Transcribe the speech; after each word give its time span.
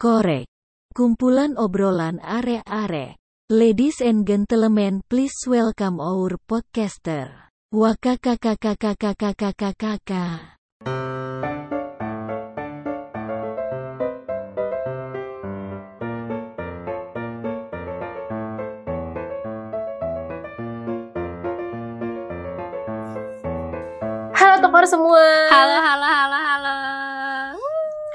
Korek. 0.00 0.48
Kumpulan 0.96 1.60
obrolan 1.60 2.24
are-are. 2.24 3.20
Ladies 3.52 4.00
and 4.00 4.24
gentlemen, 4.24 5.04
please 5.12 5.36
welcome 5.44 6.00
our 6.00 6.40
podcaster. 6.48 7.52
Wakakakakakakakakakakaka. 7.68 10.56
Halo 24.32 24.56
tokor 24.64 24.88
semua. 24.88 25.20
Halo, 25.52 25.76
halo, 25.84 26.08
halo, 26.08 26.38
halo. 26.40 26.49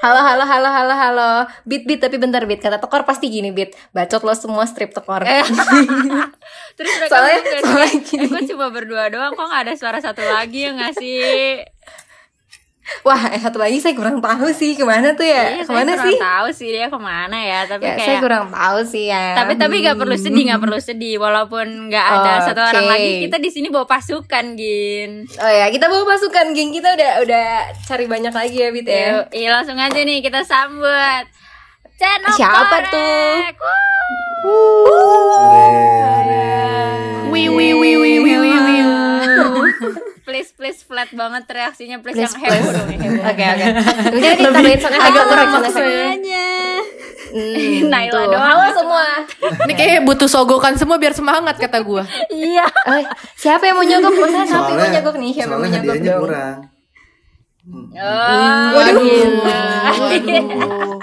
Halo, 0.05 0.21
halo, 0.21 0.45
halo, 0.45 0.69
halo, 0.69 0.93
halo. 0.93 1.29
Bit, 1.65 1.89
bit, 1.89 1.97
tapi 1.97 2.21
bentar, 2.21 2.45
bit. 2.45 2.61
Kata 2.61 2.77
tokor 2.77 3.09
pasti 3.09 3.25
gini, 3.25 3.49
bit. 3.49 3.73
Bacot 3.89 4.21
lo 4.21 4.37
semua 4.37 4.61
strip 4.69 4.93
tokor. 4.93 5.25
Eh. 5.25 5.41
Terus 6.77 6.91
mereka 7.01 7.09
Soalnya- 7.09 7.41
soalnya 7.65 7.89
gini. 8.05 8.21
eh, 8.21 8.29
kok 8.29 8.45
cuma 8.53 8.69
berdua 8.69 9.09
doang, 9.09 9.33
kok 9.33 9.49
gak 9.49 9.65
ada 9.65 9.73
suara 9.73 9.97
satu 9.97 10.21
lagi 10.21 10.69
ya 10.69 10.77
gak 10.77 10.93
sih? 10.93 11.57
Wah, 13.01 13.17
eh, 13.27 13.37
satu 13.37 13.57
lagi 13.57 13.77
saya 13.77 13.91
kurang 13.91 14.17
tahu 14.19 14.47
sih 14.49 14.73
ke 14.73 14.81
mana 14.81 15.11
tuh 15.11 15.21
ya? 15.21 15.51
Iya, 15.51 15.59
saya 15.59 15.65
ke 15.65 15.71
mana 15.75 15.91
kurang 15.91 16.05
sih? 16.05 16.15
tahu 16.17 16.45
sih 16.53 16.67
dia 16.69 16.85
ke 16.85 16.95
mana 16.95 17.37
ya, 17.37 17.59
tapi 17.65 17.81
Ya, 17.83 17.93
saya 17.93 18.05
kayak 18.07 18.21
kurang 18.21 18.43
tahu 18.47 18.77
sih 18.83 19.03
ya. 19.07 19.23
tapi 19.33 19.51
tapi 19.55 19.73
gak 19.81 19.95
perlu 19.95 20.13
sedih, 20.13 20.41
gak 20.47 20.59
perlu 20.59 20.77
sedih 20.77 21.13
walaupun 21.17 21.65
gak 21.87 22.05
ada 22.05 22.31
satu 22.43 22.59
Oke. 22.59 22.67
orang 22.71 22.85
lagi, 22.87 23.09
kita 23.21 23.35
di 23.37 23.49
sini 23.49 23.67
bawa 23.67 23.83
pasukan, 23.83 24.43
Gin. 24.53 25.09
Oh 25.35 25.51
ya, 25.51 25.65
kita 25.67 25.85
bawa 25.85 26.03
pasukan, 26.07 26.45
geng. 26.51 26.69
Kita 26.71 26.87
udah 26.93 27.11
udah 27.21 27.45
cari 27.81 28.05
banyak 28.05 28.31
lagi 28.31 28.55
ya, 28.55 28.67
bit 28.69 28.85
ya. 28.85 29.01
Yuk, 29.15 29.23
iya 29.33 29.47
langsung 29.51 29.75
aja 29.75 29.97
nih 29.97 30.19
kita 30.19 30.39
sambut. 30.41 31.23
Channel 31.95 32.31
Siapa 32.31 32.75
Korek. 32.75 32.91
tuh? 32.91 33.35
Wuh. 34.45 35.25
Wih 37.27 37.47
wih 37.49 37.71
wih. 37.73 37.94
Please 40.35 40.51
please 40.51 40.83
flat 40.83 41.07
banget 41.15 41.47
reaksinya 41.47 42.03
please, 42.03 42.19
Please, 42.19 42.35
yang 42.35 42.43
heboh 42.43 42.71
dong. 42.75 42.87
Oke, 43.23 43.43
oke. 43.55 43.67
Mungkin 44.11 44.31
kita 44.35 44.51
tambahin 44.51 44.79
sound 44.83 44.99
agak 44.99 45.23
kurang. 45.31 45.47
Semuanya. 45.71 46.47
Hmm, 47.31 47.87
Naila 47.87 48.11
tuh. 48.11 48.23
doang. 48.35 48.43
Halo 48.43 48.65
semua. 48.75 49.07
Ini 49.63 49.73
kayaknya 49.79 50.01
butuh 50.03 50.27
sogokan 50.27 50.75
semua 50.75 50.99
biar 50.99 51.15
semangat 51.15 51.55
kata 51.55 51.79
gua. 51.87 52.03
Iya. 52.27 52.67
Eh, 52.67 53.07
siapa 53.39 53.63
yang 53.63 53.79
mau 53.79 53.87
nyogok? 53.87 54.11
Maksudnya 54.11 54.43
siapa 54.43 54.51
yang 54.51 54.75
mau 54.75 54.75
soalnya 54.75 54.95
nyogok 54.99 55.15
nih? 55.23 55.31
Siapa 55.31 55.39
yang 55.39 55.55
mau 55.55 55.63
soalnya 55.63 55.79
nyogok 55.79 56.03
dong? 56.03 56.19
kurang 56.19 56.57
Oh, 57.95 58.67
Waduh. 58.75 59.07
Waduh. 60.03 60.99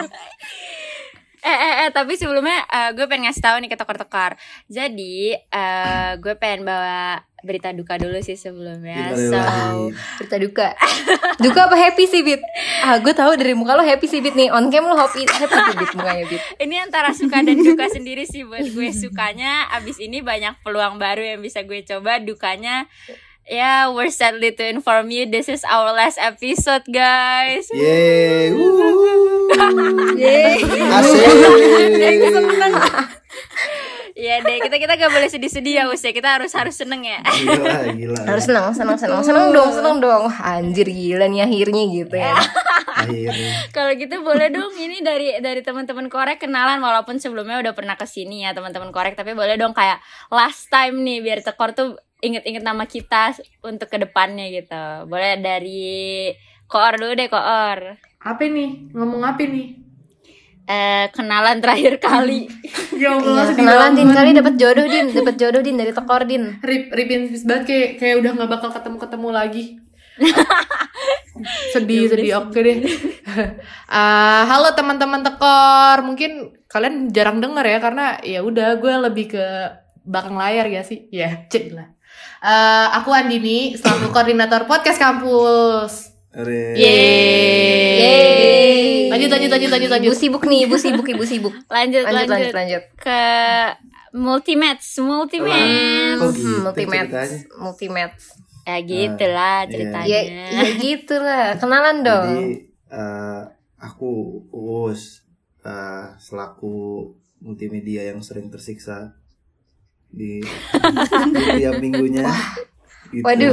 Eh, 1.42 1.58
eh, 1.58 1.74
eh, 1.86 1.90
tapi 1.90 2.14
sebelumnya 2.14 2.62
eh, 2.70 2.90
gue 2.94 3.04
pengen 3.10 3.28
ngasih 3.28 3.42
tahu 3.42 3.56
nih 3.60 3.70
ke 3.70 3.76
tokar-tokar. 3.76 4.38
Jadi, 4.70 5.34
eh, 5.34 6.12
gue 6.22 6.34
pengen 6.38 6.62
bawa 6.64 7.18
berita 7.42 7.74
duka 7.74 7.98
dulu 7.98 8.22
sih 8.22 8.38
sebelumnya. 8.38 9.10
So, 9.18 9.34
Innalillahi. 9.34 9.90
Cerita 10.22 10.36
duka 10.38 10.68
Duka 11.42 11.66
apa 11.66 11.74
happy 11.74 12.06
sih 12.06 12.22
Bit? 12.22 12.38
Ah 12.86 13.02
gue 13.02 13.10
tahu 13.10 13.34
dari 13.34 13.50
muka 13.50 13.74
lo 13.74 13.82
happy 13.82 14.06
sih 14.06 14.22
Bit 14.22 14.38
nih 14.38 14.46
On 14.54 14.70
cam 14.70 14.86
lo 14.86 14.94
happy, 14.94 15.26
happy 15.26 15.50
tuh 15.50 15.74
Bit 15.74 15.90
mukanya 15.98 16.24
Bit 16.30 16.42
ini 16.62 16.78
antara 16.78 17.10
suka 17.10 17.42
dan 17.42 17.58
duka 17.58 17.90
sendiri 17.90 18.22
sih 18.30 18.46
buat 18.46 18.62
gue 18.62 18.94
sukanya. 18.94 19.66
Abis 19.74 19.98
ini 19.98 20.22
banyak 20.22 20.62
peluang 20.62 21.02
baru 21.02 21.34
yang 21.34 21.40
bisa 21.42 21.66
gue 21.66 21.82
coba. 21.82 22.22
Dukanya, 22.22 22.86
ya 23.48 23.90
we're 23.92 24.10
sadly 24.10 24.52
to 24.52 24.64
inform 24.66 25.10
you 25.10 25.26
this 25.26 25.48
is 25.48 25.64
our 25.64 25.92
last 25.92 26.18
episode 26.20 26.82
guys. 26.90 27.68
Yeay. 27.74 28.54
Yeay. 30.22 30.58
Asik 30.92 31.26
Iya 34.22 34.38
deh, 34.38 34.62
kita 34.62 34.78
kita 34.78 34.94
gak 34.94 35.10
boleh 35.10 35.26
sedih-sedih 35.26 35.82
ya 35.82 35.84
Us 35.90 36.06
ya. 36.06 36.14
Kita 36.14 36.38
harus 36.38 36.54
harus 36.54 36.78
seneng 36.78 37.02
ya. 37.02 37.18
Gila 37.26 37.90
gila 37.98 38.20
Harus 38.22 38.46
senang, 38.46 38.70
senang, 38.70 38.94
senang 38.94 39.18
Senang 39.26 39.50
dong, 39.50 39.74
senang 39.74 39.98
dong 39.98 40.30
Wah, 40.30 40.38
Anjir 40.46 40.86
gila 40.86 41.26
nih 41.26 41.42
akhirnya 41.42 41.82
gitu 41.90 42.14
ya 42.14 42.38
Akhirnya 43.02 43.66
Kalau 43.74 43.90
gitu 43.98 44.22
boleh 44.22 44.46
dong 44.54 44.70
ini 44.78 45.02
dari 45.02 45.42
dari 45.42 45.58
teman-teman 45.66 46.06
korek 46.06 46.38
kenalan 46.38 46.78
walaupun 46.78 47.18
sebelumnya 47.18 47.58
udah 47.66 47.74
pernah 47.74 47.98
ke 47.98 48.06
sini 48.06 48.46
ya 48.46 48.54
teman-teman 48.54 48.94
korek 48.94 49.18
tapi 49.18 49.34
boleh 49.34 49.58
dong 49.58 49.74
kayak 49.74 49.98
last 50.30 50.70
time 50.70 51.02
nih 51.02 51.18
biar 51.18 51.42
tekor 51.42 51.74
tuh 51.74 51.98
inget-inget 52.22 52.62
nama 52.62 52.86
kita 52.86 53.34
untuk 53.66 53.90
ke 53.90 53.98
depannya 53.98 54.46
gitu. 54.54 55.10
Boleh 55.10 55.42
dari 55.42 56.30
koor 56.70 56.94
dulu 56.94 57.18
deh 57.18 57.26
koor. 57.26 57.98
Apa 58.22 58.42
nih? 58.46 58.94
Ngomong 58.94 59.26
apa 59.26 59.42
nih? 59.42 59.81
Eh 60.72 61.04
kenalan 61.12 61.60
terakhir 61.60 62.00
kali. 62.00 62.48
Ya 63.02 63.18
Iya, 63.18 63.50
kenalan 63.56 63.98
Din 63.98 64.14
kali 64.14 64.30
dapat 64.30 64.54
jodoh 64.54 64.86
Din 64.86 65.10
Dapat 65.10 65.34
jodoh 65.34 65.58
Din 65.58 65.74
dari 65.74 65.90
Tekor 65.90 66.22
Din 66.22 66.62
Rip, 66.62 66.94
ripin 66.94 67.34
banget 67.42 67.64
kayak 67.66 67.88
kayak 67.98 68.16
udah 68.22 68.30
nggak 68.38 68.50
bakal 68.52 68.70
ketemu 68.70 68.96
ketemu 69.02 69.28
lagi. 69.32 69.64
sedih 71.74 72.06
sedih 72.06 72.32
oke 72.38 72.54
deh. 72.54 72.78
Ah, 73.88 74.44
halo 74.52 74.76
teman-teman 74.76 75.24
tekor, 75.24 76.04
mungkin 76.06 76.54
kalian 76.68 77.10
jarang 77.10 77.42
denger 77.42 77.64
ya 77.66 77.78
karena 77.82 78.06
ya 78.22 78.40
udah 78.44 78.78
gue 78.78 78.94
lebih 79.10 79.34
ke 79.34 79.44
belakang 80.06 80.36
layar 80.38 80.68
ya 80.68 80.86
sih. 80.86 81.08
Ya, 81.10 81.48
cek 81.48 81.74
lah. 81.74 81.90
Eh, 82.44 82.86
aku 83.00 83.10
Andini, 83.10 83.74
selaku 83.74 84.10
koordinator 84.14 84.68
podcast 84.68 85.00
kampus. 85.00 86.11
Are. 86.32 86.72
Yeay 86.80 88.32
Lanjut 89.12 89.28
lanjut 89.28 89.50
lanjut 89.52 89.68
lanjut 89.68 89.90
lanjut. 89.92 90.08
Ibu 90.08 90.16
sibuk 90.16 90.42
nih, 90.48 90.64
ibu 90.64 90.76
sibuk, 90.80 91.04
ibu 91.04 91.24
sibuk 91.28 91.52
Lanjut 91.76 92.08
Lanjut, 92.08 92.32
lanjut, 92.32 92.32
lanjut, 92.32 92.54
lanjut 92.56 92.84
ke 92.96 93.20
multimatch, 94.16 95.00
multimatch. 95.04 96.16
Kok 96.16 96.32
gitu 96.32 96.64
Multimatch 96.64 97.12
ceritanya? 97.12 97.38
Multimatch 97.60 98.22
Ya 98.62 98.76
gitu 98.80 99.24
lah 99.28 99.66
iya. 99.66 99.70
ceritanya. 99.70 100.08
Ya, 100.08 100.20
ya 100.56 100.64
gitu 100.80 101.14
lah 101.20 101.58
Kenalan 101.60 102.00
dong 102.00 102.24
Jadi 102.32 102.64
eh, 102.88 103.42
aku 103.76 104.40
Uus 104.48 105.28
eh, 105.68 106.16
selaku 106.16 107.12
multimedia 107.42 108.06
yang 108.08 108.22
sering 108.22 108.48
tersiksa 108.48 109.18
di, 110.12 110.38
di 110.44 111.40
tiap 111.58 111.80
minggunya. 111.82 112.28
Gitu. 113.10 113.24
Waduh. 113.24 113.52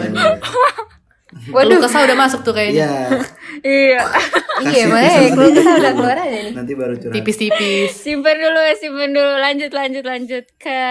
Waduh, 1.56 1.78
kesah 1.80 2.02
udah 2.04 2.18
masuk 2.18 2.42
tuh 2.42 2.54
kayaknya. 2.54 2.90
Iya, 2.90 2.94
Iya. 3.66 4.02
Iya, 4.60 4.84
makanya 4.92 5.30
kalau 5.32 5.50
kita 5.50 5.62
dulu. 5.64 5.80
udah 5.80 5.94
keluar 5.96 6.18
aja 6.20 6.38
nih 6.38 6.52
nanti 6.52 6.74
baru 6.76 6.94
curhat. 7.00 7.16
Tipis-tipis. 7.16 7.90
simpen 7.96 8.36
dulu 8.36 8.60
simpen 8.76 9.10
dulu 9.12 9.34
lanjut 9.40 9.72
lanjut 9.72 10.04
lanjut 10.04 10.46
ke 10.60 10.82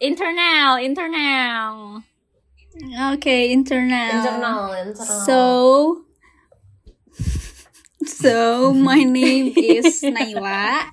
internal 0.00 0.80
internal 0.80 2.00
oke 3.12 3.36
internal 3.52 4.08
Internal, 4.16 4.60
internal 4.80 5.20
So, 5.20 5.40
so 8.00 8.36
my 8.72 9.04
name 9.04 9.52
is 9.52 10.00
Naila. 10.00 10.88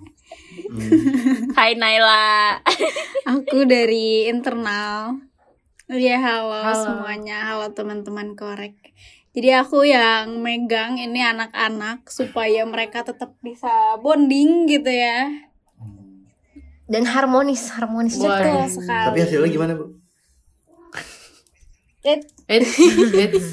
Hai 1.56 1.80
Naila 1.80 2.60
Aku 3.24 3.64
dari 3.64 4.28
internal. 4.28 5.27
Ya 5.88 6.20
halo, 6.20 6.52
Halo. 6.52 6.84
semuanya, 6.84 7.48
halo 7.48 7.72
teman-teman 7.72 8.36
korek. 8.36 8.76
Jadi 9.32 9.56
aku 9.56 9.88
yang 9.88 10.44
megang 10.44 11.00
ini 11.00 11.24
anak-anak 11.24 12.12
supaya 12.12 12.68
mereka 12.68 13.08
tetap 13.08 13.40
bisa 13.40 13.96
bonding 14.04 14.68
gitu 14.68 14.92
ya. 14.92 15.32
Dan 16.92 17.08
harmonis, 17.08 17.72
harmonis 17.72 18.20
juga 18.20 18.36
Betul 18.68 18.84
sekali. 18.84 19.06
Tapi 19.08 19.18
hasilnya 19.24 19.48
gimana, 19.48 19.72
Bu? 19.80 19.96
Eh, 22.04 22.20
Eits, 22.52 22.72
eits. 23.24 23.48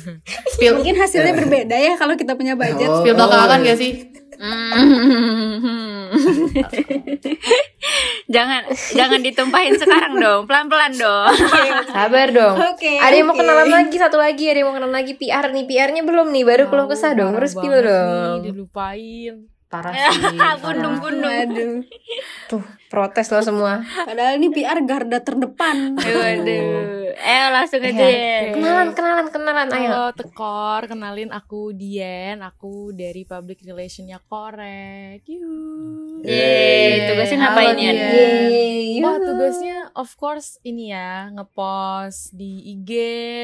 Spill, 0.59 0.75
mungkin 0.75 0.99
hasilnya 0.99 1.39
berbeda 1.39 1.79
ya 1.79 1.95
kalau 1.95 2.19
kita 2.19 2.35
punya 2.35 2.59
budget. 2.59 2.91
Oh. 2.91 2.99
spill 2.99 3.15
belakangan 3.15 3.63
gak 3.63 3.79
sih? 3.79 4.11
Hmm. 4.35 6.11
jangan 8.35 8.63
jangan 8.93 9.21
ditumpahin 9.23 9.75
sekarang 9.79 10.19
dong. 10.19 10.43
Pelan 10.49 10.67
pelan 10.67 10.93
dong 10.95 11.31
Sabar 11.91 12.29
dong. 12.31 12.57
Oke, 12.75 12.99
Ada 12.99 13.15
yang 13.15 13.27
mau 13.31 13.37
oke. 13.37 13.43
kenalan 13.43 13.69
lagi, 13.71 13.97
satu 13.97 14.17
lagi. 14.19 14.45
Ada 14.51 14.59
yang 14.63 14.69
mau 14.71 14.77
kenalan 14.77 14.95
lagi? 14.95 15.13
PR 15.15 15.47
nih. 15.51 15.65
PR-nya 15.67 16.03
belum 16.03 16.31
nih, 16.31 16.43
baru 16.43 16.65
keluh 16.67 16.89
kesah 16.91 17.15
dong 17.15 17.35
Terus 17.39 17.55
spill 17.55 17.79
dong. 17.83 18.39
dilupain. 18.43 19.54
Parah 19.75 19.91
sih. 19.91 20.39
parah. 20.39 20.55
pundung 20.57 20.95
Waduh. 21.03 21.83
Tuh, 22.51 22.63
protes 22.87 23.27
lo 23.27 23.41
semua 23.41 23.83
Padahal 23.83 24.37
ini 24.37 24.49
PR 24.49 24.79
garda 24.81 25.19
terdepan. 25.19 25.99
waduh 25.99 27.03
eh 27.15 27.47
langsung 27.49 27.79
aja 27.79 27.95
Iya. 27.95 28.11
ya 28.11 28.53
Kenalan, 28.53 28.89
kenalan, 28.93 29.27
kenalan 29.31 29.69
Ayo 29.71 29.87
Halo 29.89 30.05
Tekor, 30.13 30.81
kenalin 30.85 31.31
aku 31.31 31.71
Dian, 31.71 32.39
aku 32.41 32.91
dari 32.91 33.23
public 33.25 33.63
relationnya 33.63 34.19
Korek. 34.21 35.23
Yuhu. 35.25 36.23
Yeay, 36.23 37.07
tugasnya 37.07 37.39
ngapain 37.41 37.77
ya? 37.77 37.93
Wah 39.01 39.17
tugasnya 39.17 39.77
of 39.95 40.11
course 40.15 40.59
ini 40.63 40.91
ya 40.91 41.31
ngepost 41.31 42.33
di 42.33 42.75
IG, 42.75 42.91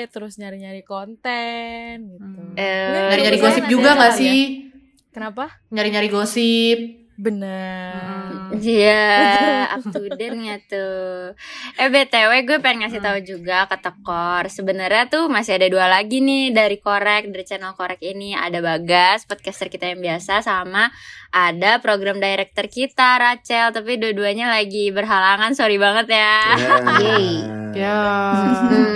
terus 0.08 0.34
nyari-nyari 0.36 0.82
konten 0.82 1.94
gitu. 2.10 2.20
Hmm. 2.20 2.54
Eh, 2.54 3.06
Nyari-nyari 3.06 3.38
gosip 3.38 3.64
juga 3.66 3.94
gak 3.94 4.12
ya. 4.12 4.18
sih? 4.18 4.40
Kenapa? 5.10 5.50
Nyari-nyari 5.74 6.08
gosip 6.08 7.00
Bener. 7.20 7.93
Iya, 8.56 9.69
up 9.76 9.84
to 9.93 10.08
date-nya 10.08 10.56
tuh. 10.64 11.37
Eh 11.76 11.93
BTW 11.93 12.49
gue 12.49 12.58
pengen 12.64 12.88
ngasih 12.88 13.05
tahu 13.05 13.20
juga 13.20 13.69
ke 13.69 13.76
Tekor. 13.76 14.49
Sebenarnya 14.49 15.05
tuh 15.12 15.28
masih 15.28 15.61
ada 15.61 15.69
dua 15.69 15.84
lagi 15.84 16.25
nih 16.25 16.49
dari 16.56 16.81
Korek, 16.81 17.28
dari 17.28 17.44
channel 17.44 17.76
Korek 17.76 18.00
ini 18.00 18.32
ada 18.32 18.64
Bagas, 18.64 19.28
podcaster 19.28 19.69
kita 19.69 19.93
yang 19.93 20.00
biasa 20.00 20.40
sama 20.40 20.88
ada 21.31 21.78
program 21.78 22.19
director 22.19 22.67
kita 22.67 23.20
Rachel, 23.23 23.70
tapi 23.70 24.00
dua-duanya 24.00 24.50
lagi 24.50 24.90
berhalangan. 24.90 25.55
Sorry 25.55 25.78
banget 25.78 26.11
ya. 26.11 26.34
Yeay. 26.99 27.31
Ya, 27.70 28.02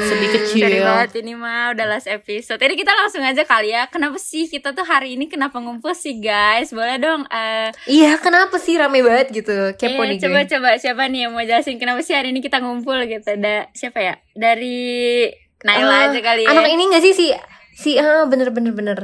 sedih 0.03 0.31
kecil. 0.35 0.67
Sorry 0.67 0.82
banget 0.82 1.23
ini 1.23 1.38
mah 1.38 1.70
udah 1.79 1.87
last 1.87 2.11
episode. 2.11 2.59
Jadi 2.59 2.75
kita 2.75 2.91
langsung 2.91 3.23
aja 3.23 3.47
kali 3.47 3.70
ya. 3.70 3.87
Kenapa 3.87 4.19
sih 4.19 4.50
kita 4.50 4.75
tuh 4.75 4.82
hari 4.82 5.15
ini 5.15 5.31
kenapa 5.31 5.62
ngumpul 5.62 5.94
sih 5.94 6.19
guys? 6.19 6.75
Boleh 6.75 6.99
dong 6.99 7.23
eh 7.31 7.70
Iya, 7.87 8.13
kenapa 8.16 8.56
sih 8.56 8.75
rame 8.75 9.00
banget 9.00 9.32
gitu? 9.32 9.55
Kepo 9.75 10.00
Iya, 10.00 10.08
nih 10.08 10.16
gue. 10.16 10.25
coba 10.25 10.40
coba 10.44 10.69
siapa 10.76 11.06
nih 11.06 11.26
yang 11.26 11.32
mau 11.32 11.40
jelasin 11.40 11.76
kenapa 11.76 12.00
sih 12.00 12.12
hari 12.12 12.31
ini 12.31 12.38
kita 12.38 12.58
ngumpul 12.58 13.00
gitu? 13.05 13.31
Da, 13.37 13.70
siapa 13.70 13.99
ya? 13.99 14.14
Dari 14.32 15.26
Naila 15.61 15.96
Eh, 16.02 16.08
aja 16.08 16.20
kali 16.20 16.43
ya. 16.44 16.50
Anak 16.50 16.69
ini 16.69 16.82
gak 16.88 17.00
sih 17.00 17.12
si 17.12 17.26
si 17.72 17.96
ah 17.96 18.25
bener 18.25 18.50
bener 18.50 18.70
bener. 18.70 18.99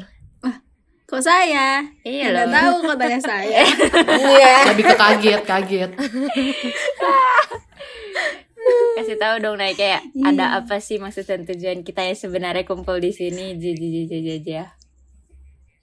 Kok 1.04 1.18
saya? 1.20 1.82
Iya 2.00 2.30
loh. 2.30 2.46
tahu 2.46 2.74
kok 2.84 2.96
tanya 2.96 3.18
saya. 3.18 3.66
Iya. 4.30 4.70
Lebih 4.70 4.84
ke 4.84 4.94
kaget, 4.94 5.42
kaget. 5.42 5.90
Kasih 8.94 9.16
tahu 9.16 9.40
dong 9.40 9.56
Nay 9.56 9.72
kayak 9.72 10.04
ada 10.22 10.54
apa 10.54 10.78
sih 10.78 11.00
maksud 11.00 11.24
dan 11.24 11.42
tujuan 11.42 11.80
kita 11.80 12.04
yang 12.04 12.14
sebenarnya 12.14 12.62
kumpul 12.62 13.00
di 13.00 13.10
sini? 13.10 13.56
Jajajajaja. 13.56 14.76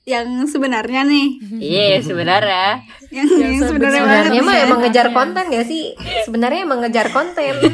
Yang 0.08 0.48
sebenarnya 0.48 1.04
nih. 1.04 1.28
Iya, 1.60 2.00
sebenarnya. 2.00 2.80
Yang, 3.12 3.28
yang 3.36 3.54
sebenarnya 3.60 4.02
banget 4.02 4.24
Sebenarnya 4.32 4.42
mah 4.42 4.56
nih. 4.56 4.64
emang 4.64 4.80
ngejar 4.80 5.08
konten 5.12 5.44
gak 5.52 5.68
sih? 5.68 5.84
Sebenarnya 6.24 6.60
emang 6.64 6.80
ngejar 6.80 7.08
konten. 7.12 7.54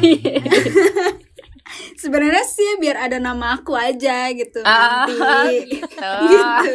Sebenarnya 1.96 2.44
sih 2.44 2.76
biar 2.76 2.98
ada 3.00 3.18
nama 3.18 3.56
aku 3.56 3.72
aja 3.72 4.28
gitu 4.30 4.60
Ah, 4.62 5.06
nanti. 5.06 5.62
gitu. 5.72 5.86
gitu. 6.28 6.74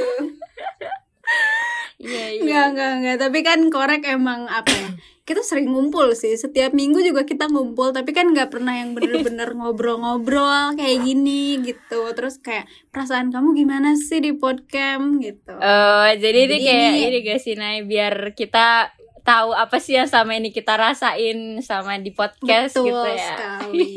Iya, 1.99 2.25
iya. 2.31 2.39
Enggak, 2.39 2.65
enggak, 2.71 2.91
enggak. 2.95 3.15
Tapi 3.19 3.39
kan 3.43 3.59
korek 3.67 4.03
emang 4.07 4.47
apa 4.47 4.71
ya? 4.71 4.89
Kita 5.29 5.45
sering 5.45 5.69
ngumpul 5.69 6.17
sih. 6.17 6.33
Setiap 6.33 6.73
minggu 6.73 7.05
juga 7.05 7.21
kita 7.21 7.45
ngumpul. 7.45 7.93
Tapi 7.93 8.09
kan 8.09 8.33
nggak 8.33 8.49
pernah 8.49 8.73
yang 8.73 8.97
bener-bener 8.97 9.53
ngobrol-ngobrol 9.61 10.73
kayak 10.73 11.05
gini 11.05 11.61
gitu. 11.61 12.09
Terus 12.17 12.41
kayak 12.41 12.65
perasaan 12.89 13.29
kamu 13.29 13.53
gimana 13.53 13.93
sih 13.93 14.17
di 14.17 14.33
podcast 14.33 15.05
gitu. 15.21 15.53
Oh, 15.53 16.09
jadi 16.09 16.49
ini 16.49 16.57
Jadi 16.57 16.65
kayak 16.65 16.89
ini- 16.89 17.05
ini 17.05 17.19
guys 17.21 17.43
sih 17.45 17.53
Nay 17.53 17.85
biar 17.85 18.33
kita 18.33 18.89
tahu 19.19 19.53
apa 19.53 19.77
sih 19.77 19.93
yang 19.93 20.09
sama 20.09 20.33
ini 20.33 20.49
kita 20.49 20.73
rasain 20.73 21.61
sama 21.61 22.01
di 22.01 22.09
podcast 22.09 22.73
Betul 22.73 22.89
gitu 22.89 23.09
ya. 23.13 23.27
sekali. 23.29 23.89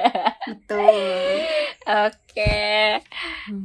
Betul. 0.54 0.94
Oke. 2.06 2.62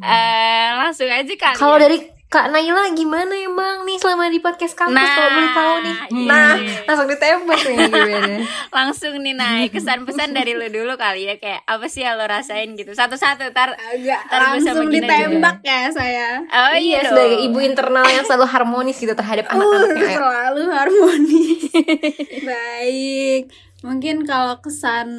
Eh, 0.01 0.67
langsung 0.73 1.05
aja 1.05 1.29
kali. 1.29 1.57
Kalau 1.57 1.77
ya. 1.77 1.81
dari 1.85 1.97
Kak 2.31 2.47
Naila 2.47 2.87
gimana 2.95 3.35
emang 3.35 3.83
nih 3.83 3.99
selama 3.99 4.31
di 4.31 4.39
podcast 4.39 4.71
kampus 4.71 4.95
Nah, 4.95 5.03
kalau 5.11 5.29
boleh 5.29 5.51
tahu 5.51 5.75
nih. 5.77 5.95
iya. 6.15 6.29
Nah, 6.31 6.53
langsung 6.87 7.07
ditembak 7.11 7.59
nih 7.59 7.75
gimana. 7.83 8.35
langsung 8.79 9.13
nih 9.19 9.35
naik 9.35 9.69
kesan 9.69 10.07
pesan 10.07 10.31
dari 10.31 10.55
lu 10.55 10.63
dulu 10.65 10.95
kali 10.95 11.27
ya 11.27 11.35
kayak 11.35 11.67
apa 11.67 11.85
sih 11.85 12.01
yang 12.01 12.15
lo 12.15 12.23
rasain 12.23 12.71
gitu 12.73 12.95
satu-satu 12.95 13.51
tar 13.51 13.75
Agak 13.75 14.31
sama 14.31 14.55
langsung 14.55 14.87
ditembak 14.87 15.59
ya 15.59 15.91
saya. 15.91 16.39
oh 16.39 16.75
iya, 16.79 17.03
dong. 17.03 17.11
sebagai 17.11 17.37
ibu 17.43 17.59
internal 17.59 18.07
yang 18.07 18.23
selalu 18.23 18.47
harmonis 18.47 18.95
gitu 18.95 19.11
terhadap 19.11 19.45
anak-anaknya. 19.51 19.99
Uh, 19.99 20.15
selalu 20.15 20.61
harmonis. 20.71 21.61
Baik. 22.47 23.43
Mungkin 23.81 24.29
kalau 24.29 24.61
kesan 24.61 25.09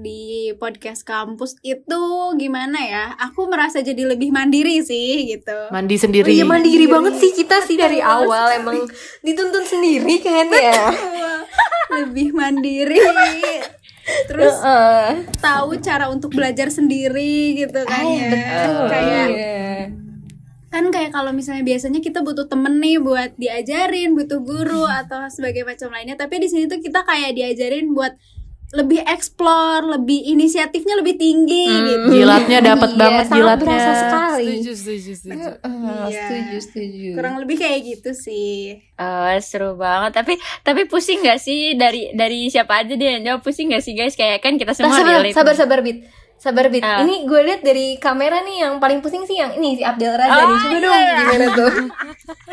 di 0.00 0.52
podcast 0.54 1.02
kampus 1.02 1.56
itu 1.62 2.02
gimana 2.36 2.76
ya? 2.78 3.04
Aku 3.18 3.48
merasa 3.48 3.80
jadi 3.80 4.04
lebih 4.04 4.28
mandiri 4.28 4.84
sih 4.84 5.24
gitu. 5.26 5.72
Mandi 5.72 5.96
Oh 5.96 6.02
sendiri. 6.04 6.28
iya 6.28 6.44
mandiri 6.44 6.84
banget 6.84 7.16
sih 7.16 7.32
kita 7.32 7.64
sih 7.64 7.80
dari 7.80 8.04
awal 8.04 8.52
emang 8.52 8.84
dituntun 9.20 9.64
sendiri 9.64 10.20
kan 10.20 10.52
ya. 10.52 10.84
lebih 11.96 12.32
mandiri. 12.32 13.00
Terus 14.26 14.58
Heeh. 14.58 15.30
tahu 15.38 15.78
cara 15.78 16.10
untuk 16.10 16.34
belajar 16.34 16.68
sendiri 16.68 17.56
gitu 17.56 17.80
kan 17.86 18.02
Ay, 18.02 18.18
ya. 18.18 18.28
betul. 18.28 18.76
Kayak 18.90 19.26
Iya. 19.28 19.71
Kan 20.72 20.88
kayak 20.88 21.12
kalau 21.12 21.30
misalnya 21.30 21.60
biasanya 21.62 22.00
kita 22.00 22.20
butuh 22.20 22.48
temen 22.48 22.80
nih 22.80 22.96
buat 22.98 23.36
diajarin 23.36 24.16
butuh 24.16 24.40
guru 24.40 24.88
atau 24.90 25.28
sebagai 25.28 25.62
macam 25.62 25.92
lainnya 25.92 26.16
tapi 26.16 26.40
di 26.40 26.48
sini 26.48 26.64
tuh 26.64 26.80
kita 26.80 27.04
kayak 27.04 27.32
diajarin 27.32 27.92
buat 27.92 28.16
lebih 28.72 29.04
explore 29.04 29.84
lebih 29.84 30.24
inisiatifnya 30.26 30.96
lebih 30.96 31.14
tinggi 31.14 31.68
gitu 31.68 32.08
Jilatnya 32.14 32.64
dapat 32.64 32.88
Iya, 32.88 32.96
banget 32.96 33.24
sangat 33.26 33.36
jilatnya. 33.36 33.66
berasa 33.68 33.92
sekali. 33.94 34.44
Setuju, 34.48 34.72
setuju, 34.72 35.10
setuju. 35.12 35.48
Heeh, 35.52 35.60
Iya. 36.08 36.08
Setuju, 36.24 36.56
setuju. 36.58 37.08
kurang 37.12 37.34
lebih 37.36 37.56
kayak 37.58 37.80
gitu 37.84 38.10
sih 38.16 38.80
Oh, 38.96 39.28
seru 39.40 39.76
banget. 39.76 40.14
Tapi 40.14 40.32
tapi 40.62 40.80
pusing 40.86 41.20
gak 41.20 41.36
sih 41.36 41.76
dari 41.76 42.16
dari 42.16 42.48
siapa 42.48 42.80
aja 42.80 42.94
dia 42.94 43.10
yang 43.12 43.24
jawab 43.26 43.40
pusing 43.42 43.68
gak 43.68 43.84
sih 43.84 43.92
guys? 43.92 44.16
Kayak 44.16 44.40
kan 44.40 44.56
kita 44.56 44.72
Nah, 44.72 44.78
semua 44.78 44.96
sabar, 44.96 45.20
relate 45.20 45.34
sabar, 45.34 45.52
nih. 45.52 45.60
sabar, 45.60 45.78
Bit. 45.82 45.98
Sabar, 46.42 46.66
Bit. 46.74 46.82
Ah. 46.82 47.06
Ini 47.06 47.22
gue 47.22 47.40
lihat 47.46 47.62
dari 47.62 47.94
kamera 48.02 48.42
nih 48.42 48.66
yang 48.66 48.82
paling 48.82 48.98
pusing 48.98 49.22
sih 49.30 49.38
yang 49.38 49.54
ini 49.54 49.78
si 49.78 49.86
Abdel 49.86 50.18
Raza 50.18 50.42
Oh, 50.42 50.50
nih. 50.50 50.58
Coba 50.58 50.74
iya. 50.74 50.82
dong 50.82 51.02
gimana 51.22 51.46
tuh? 51.54 51.72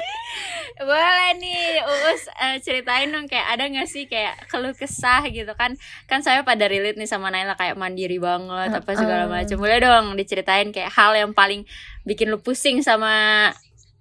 Boleh 0.94 1.30
nih, 1.42 1.82
Uus 1.82 2.22
eh, 2.38 2.62
ceritain 2.62 3.10
dong 3.10 3.26
kayak 3.26 3.50
ada 3.50 3.66
gak 3.66 3.90
sih 3.90 4.06
kayak 4.06 4.46
keluh 4.46 4.78
kesah 4.78 5.26
gitu 5.34 5.50
kan? 5.58 5.74
Kan 6.06 6.22
saya 6.22 6.46
pada 6.46 6.70
relate 6.70 7.02
nih 7.02 7.10
sama 7.10 7.34
Naila 7.34 7.58
kayak 7.58 7.82
mandiri 7.82 8.22
banget 8.22 8.78
apa 8.78 8.92
segala 8.94 9.26
macam. 9.26 9.58
Boleh 9.58 9.82
dong 9.82 10.14
diceritain 10.14 10.70
kayak 10.70 10.94
hal 10.94 11.18
yang 11.18 11.34
paling 11.34 11.66
bikin 12.06 12.30
lu 12.30 12.38
pusing 12.38 12.86
sama 12.86 13.50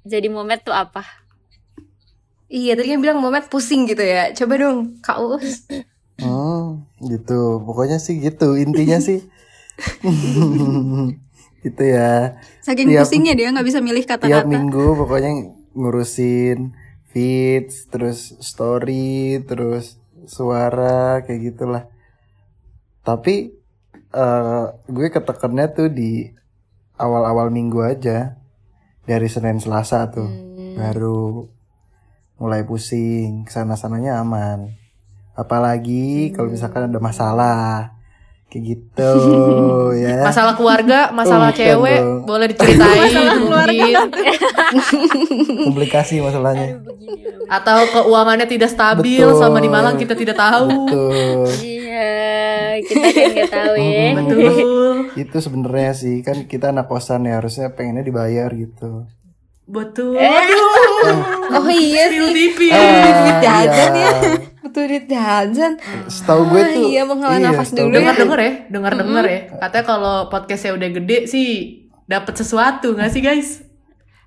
jadi 0.05 0.29
momen 0.29 0.61
tuh 0.61 0.77
apa? 0.77 1.01
Iya, 2.53 2.77
tadi 2.77 2.93
kan 2.93 3.01
bilang 3.01 3.25
Muhammad 3.25 3.49
pusing 3.49 3.89
gitu 3.89 4.05
ya. 4.05 4.37
Coba 4.37 4.61
dong, 4.61 5.01
Kak 5.01 5.17
Uus. 5.17 5.65
Hmm, 6.21 6.85
gitu. 7.09 7.65
Pokoknya 7.65 7.97
sih 7.97 8.21
gitu. 8.21 8.53
Intinya 8.53 9.01
sih. 9.01 9.25
gitu 11.65 11.83
ya. 11.83 12.39
saking 12.63 12.91
Tiap- 12.91 13.07
pusingnya 13.07 13.35
dia 13.35 13.51
nggak 13.51 13.67
bisa 13.67 13.83
milih 13.83 14.05
Tiap 14.07 14.23
kata-kata 14.23 14.47
minggu 14.47 14.95
pokoknya 14.95 15.31
ngurusin 15.75 16.75
feeds, 17.09 17.89
terus 17.89 18.37
story, 18.39 19.43
terus 19.43 19.99
suara 20.29 21.25
kayak 21.25 21.41
gitulah. 21.55 21.85
Tapi 23.03 23.57
eh 24.09 24.65
gue 24.87 25.07
ketekannya 25.09 25.67
tuh 25.73 25.89
di 25.89 26.29
awal-awal 27.01 27.49
minggu 27.49 27.81
aja. 27.83 28.39
Dari 29.09 29.25
Senin 29.25 29.57
Selasa 29.57 30.13
tuh. 30.13 30.29
Baru 30.77 31.49
mulai 32.37 32.63
pusing, 32.63 33.49
ke 33.49 33.51
sana 33.51 33.75
sananya 33.75 34.21
aman. 34.21 34.69
Apalagi 35.33 36.31
kalau 36.37 36.53
misalkan 36.53 36.93
ada 36.93 37.01
masalah 37.01 37.98
kayak 38.49 38.65
gitu 38.65 39.13
ya. 40.05 40.25
Masalah 40.25 40.57
keluarga, 40.57 41.13
masalah 41.13 41.53
Bukan 41.53 41.61
cewek, 41.61 42.01
dong. 42.01 42.25
boleh 42.25 42.47
diceritain 42.49 43.13
mungkin. 43.39 43.95
Komplikasi 45.69 46.21
masalahnya. 46.21 46.81
Atau 47.47 47.79
keuangannya 47.91 48.45
tidak 48.45 48.69
stabil 48.69 49.21
Betul. 49.21 49.37
sama 49.37 49.59
di 49.59 49.69
Malang 49.69 49.97
kita 49.97 50.13
tidak 50.13 50.37
tahu. 50.37 50.69
Betul. 50.87 51.49
Iya, 51.61 52.13
kita 52.83 53.07
kan 53.07 53.29
nggak 53.29 53.53
tahu 53.53 53.75
ya. 53.77 54.07
Betul. 54.15 54.95
itu 55.19 55.37
sebenarnya 55.37 55.93
sih 55.93 56.17
kan 56.23 56.47
kita 56.47 56.71
anak 56.71 56.87
kosan 56.87 57.25
ya 57.25 57.41
harusnya 57.41 57.73
pengennya 57.73 58.01
dibayar 58.03 58.49
gitu. 58.51 59.05
Betul. 59.65 60.17
Oh 60.17 61.69
iya 61.69 62.09
Spill 62.09 62.27
sih. 62.29 62.35
tipis. 62.49 62.73
duit 62.73 63.35
Ah, 63.35 63.41
jajan 63.43 63.93
iya. 64.71 64.81
ya. 64.81 64.89
Duit 64.89 65.05
jajan. 65.07 65.73
Setahu 66.07 66.43
gue 66.49 66.61
Ah, 66.61 66.69
tuh 66.71 66.85
iya, 66.85 67.03
menghela 67.03 67.37
nafas 67.39 67.69
setahu 67.69 67.87
dulu 67.87 67.93
gue 67.93 67.99
ya. 67.99 68.05
Dengar 68.05 68.15
denger 68.17 68.39
ya, 68.39 68.53
dengar 68.69 68.93
denger 68.95 69.25
ya. 69.25 69.41
Katanya 69.59 69.85
kalau 69.85 70.17
podcastnya 70.27 70.73
udah 70.73 70.89
gede 70.93 71.19
sih 71.25 71.49
dapat 72.05 72.35
sesuatu 72.35 72.93
nggak 72.93 73.11
sih 73.11 73.21
guys? 73.21 73.51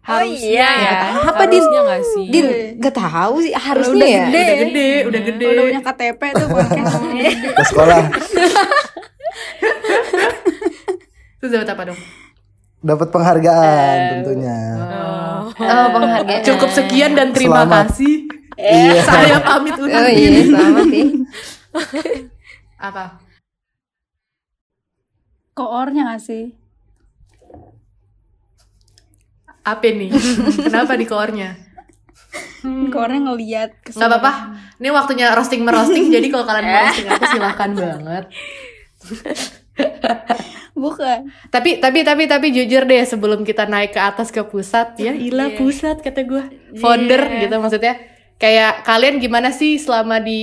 Oh 0.02 0.18
iya. 0.20 0.66
Ya, 0.66 0.94
apa 1.24 1.46
Din? 1.46 1.62
Harusnya 1.62 1.82
nggak 1.84 2.04
sih? 2.04 2.26
Din, 2.28 2.48
gak 2.78 2.96
tahu 2.96 3.36
sih 3.40 3.54
harusnya 3.54 3.94
udah 3.96 4.10
ya. 4.10 4.24
gede. 4.26 4.42
Udah 4.42 4.56
gede, 4.58 4.90
udah 5.06 5.22
gede. 5.22 5.46
udah 5.48 5.64
punya 5.70 5.82
KTP 5.86 6.22
tuh 6.34 6.48
podcast 6.50 6.94
ke 7.58 7.64
sekolah 7.70 8.00
Terus 11.38 11.52
dapat 11.52 11.70
apa 11.70 11.84
dong? 11.90 12.02
dapat 12.82 13.14
penghargaan 13.14 13.98
tentunya. 14.26 14.58
Oh, 15.54 15.88
penghargaan. 15.94 16.42
Cukup 16.42 16.70
sekian 16.74 17.14
dan 17.14 17.30
terima 17.30 17.62
Selamat. 17.62 17.94
kasih. 17.94 18.26
Iya. 18.62 19.02
Saya 19.02 19.38
pamit 19.42 19.74
undur 19.74 19.98
Oh 19.98 20.10
iya, 20.10 20.30
selamat 20.46 20.86
sih. 20.88 21.06
Apa? 22.90 23.06
koornya 25.52 26.08
nggak 26.08 26.24
sih 26.24 26.56
Apa 29.62 29.86
nih? 29.94 30.10
Kenapa 30.66 30.98
di 30.98 31.06
koornya? 31.06 31.54
ke 32.62 32.98
orang 32.98 33.26
ngeliat 33.26 33.74
Nggak 33.86 34.10
apa-apa. 34.10 34.32
Ini 34.82 34.90
waktunya 34.90 35.34
roasting 35.34 35.62
merosting. 35.62 36.10
jadi 36.10 36.30
kalau 36.34 36.46
kalian 36.46 36.66
mau 36.66 36.82
roasting 36.82 37.08
aku 37.10 37.26
silahkan 37.30 37.70
banget. 37.74 38.26
bukan 40.82 41.30
Tapi 41.54 41.78
tapi 41.78 42.02
tapi 42.02 42.26
tapi 42.26 42.48
jujur 42.50 42.90
deh 42.90 43.06
sebelum 43.06 43.46
kita 43.46 43.70
naik 43.70 43.94
ke 43.94 44.02
atas 44.02 44.34
ke 44.34 44.42
pusat 44.42 44.98
ya 44.98 45.14
ilah 45.14 45.54
pusat 45.54 46.02
kata 46.02 46.26
gue 46.26 46.44
founder 46.82 47.22
gitu 47.38 47.56
maksudnya 47.62 48.02
kayak 48.42 48.82
kalian 48.82 49.22
gimana 49.22 49.54
sih 49.54 49.78
selama 49.78 50.18
di 50.18 50.42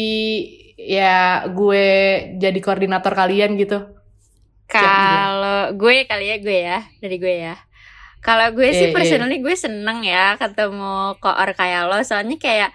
ya 0.79 1.43
gue 1.51 1.87
jadi 2.39 2.59
koordinator 2.63 3.11
kalian? 3.11 3.59
gitu. 3.59 3.99
Kalau 4.71 5.75
gue 5.75 6.07
kali 6.07 6.31
ya 6.31 6.37
gue 6.39 6.59
ya 6.63 6.79
dari 7.03 7.17
gue 7.19 7.35
ya. 7.51 7.57
Kalau 8.23 8.55
gue 8.55 8.71
sih 8.71 8.91
eh. 8.91 8.95
personally 8.95 9.43
gue 9.43 9.57
seneng 9.59 10.07
ya 10.07 10.39
ketemu 10.39 11.19
koor 11.19 11.51
kayak 11.59 11.91
lo. 11.91 11.99
Soalnya 12.07 12.39
kayak 12.39 12.71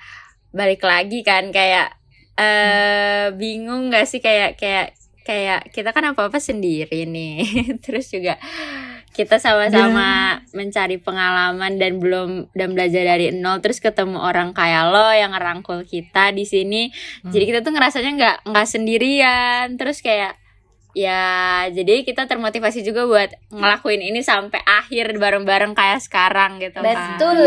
balik 0.51 0.83
lagi 0.83 1.23
kan 1.23 1.55
kayak 1.55 1.95
eh 2.35 3.31
bingung 3.37 3.93
gak 3.93 4.09
sih? 4.09 4.19
Kayak 4.19 4.59
kayak 4.59 4.97
kayak 5.23 5.71
kita 5.71 5.95
kan 5.95 6.11
apa 6.11 6.27
apa 6.27 6.39
sendiri 6.41 7.07
nih. 7.07 7.45
Terus 7.85 8.11
juga 8.11 8.35
kita 9.13 9.37
sama-sama 9.37 10.41
mencari 10.57 10.97
pengalaman 10.97 11.77
dan 11.77 12.01
belum 12.01 12.49
dan 12.57 12.73
belajar 12.73 13.05
dari 13.05 13.29
nol 13.29 13.61
terus 13.61 13.77
ketemu 13.77 14.17
orang 14.17 14.57
kayak 14.57 14.89
lo 14.89 15.13
yang 15.13 15.37
ngerangkul 15.37 15.85
kita 15.85 16.33
di 16.33 16.49
sini. 16.49 16.89
Jadi 17.21 17.43
kita 17.45 17.59
tuh 17.61 17.77
ngerasanya 17.77 18.11
nggak 18.17 18.37
nggak 18.49 18.67
sendirian. 18.67 19.77
Terus 19.77 20.01
kayak 20.01 20.41
ya 20.93 21.65
jadi 21.73 22.05
kita 22.05 22.29
termotivasi 22.29 22.85
juga 22.85 23.09
buat 23.09 23.29
ngelakuin 23.49 24.01
ini 24.13 24.21
sampai 24.21 24.61
akhir 24.61 25.17
bareng-bareng 25.17 25.73
kayak 25.77 26.01
sekarang 26.01 26.61
gitu 26.61 26.81
kan. 26.81 27.17
Betul. 27.17 27.37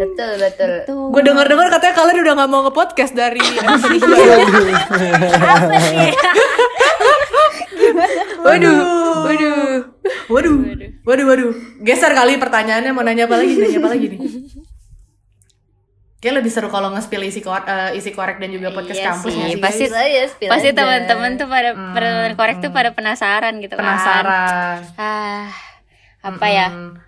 betul, 0.00 0.32
betul. 0.40 0.72
gue 1.12 1.22
denger 1.24 1.44
dengar 1.44 1.68
katanya 1.72 1.94
kalian 1.96 2.24
udah 2.24 2.34
nggak 2.36 2.50
mau 2.52 2.60
nge 2.64 2.72
podcast 2.72 3.12
dari 3.16 3.40
waduh. 8.44 8.80
Waduh 9.28 9.59
waduh 10.28 10.56
waduh 11.02 11.26
waduh 11.26 11.50
geser 11.78 12.10
kali 12.10 12.36
pertanyaannya 12.36 12.90
mau 12.90 13.00
nanya 13.00 13.24
apa 13.24 13.36
lagi 13.36 13.52
nanya 13.54 13.78
apa 13.78 13.90
lagi 13.90 14.06
nih 14.08 14.20
Kayak 16.20 16.34
lebih 16.36 16.52
seru 16.52 16.68
kalau 16.68 16.92
nge-spill 16.92 17.24
isi, 17.24 17.40
kor- 17.40 17.64
eh, 17.64 17.96
isi 17.96 18.12
korek 18.12 18.36
dan 18.36 18.52
juga 18.52 18.68
podcast 18.68 18.92
Iya 18.94 19.08
kampus 19.08 19.32
sih, 19.32 19.40
sih, 19.42 19.56
pasti- 19.56 19.88
guys? 19.88 19.96
Saya 19.96 20.22
spill 20.28 20.50
Pasti 20.52 20.68
teman-teman 20.70 21.30
tuh 21.34 21.48
pada 21.48 21.70
Hmm, 21.72 21.96
pada 21.96 22.08
korek 22.36 22.56
tuh 22.60 22.68
pada 22.68 22.92
penasaran 22.92 23.56
gitu 23.56 23.72
kan. 23.72 23.80
penasaran 23.88 24.78
Ah, 24.94 25.48
apa 26.20 26.46
ya? 26.46 26.68
Hmm. 26.68 27.00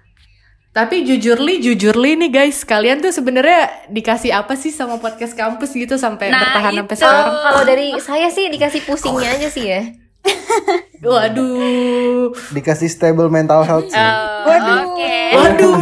Tapi 0.72 1.04
jujurly, 1.04 1.60
jujurly 1.60 2.16
nih 2.16 2.32
guys, 2.32 2.64
kalian 2.64 3.04
tuh 3.04 3.12
sebenarnya 3.12 3.60
dikasih 3.86 4.32
apa 4.32 4.56
sih 4.56 4.72
sama 4.72 4.96
podcast 4.96 5.36
kampus 5.36 5.76
gitu 5.76 6.00
sampai 6.00 6.32
Nah, 6.32 6.40
bertahan 6.40 6.72
sampai 6.74 6.88
itu. 6.88 7.04
sekarang? 7.04 7.28
Kalau 7.44 7.62
dari 7.68 7.88
saya 8.00 8.32
sih 8.32 8.48
dikasih 8.48 8.80
pusingnya 8.82 9.28
aja 9.30 9.48
sih 9.52 9.68
ya. 9.68 9.92
Waduh, 11.02 12.30
Dikasih 12.54 12.86
stable 12.86 13.26
mental 13.26 13.66
health 13.66 13.90
sih. 13.90 13.98
Oh, 13.98 14.94
Oke. 14.94 15.34
waduh. 15.34 15.74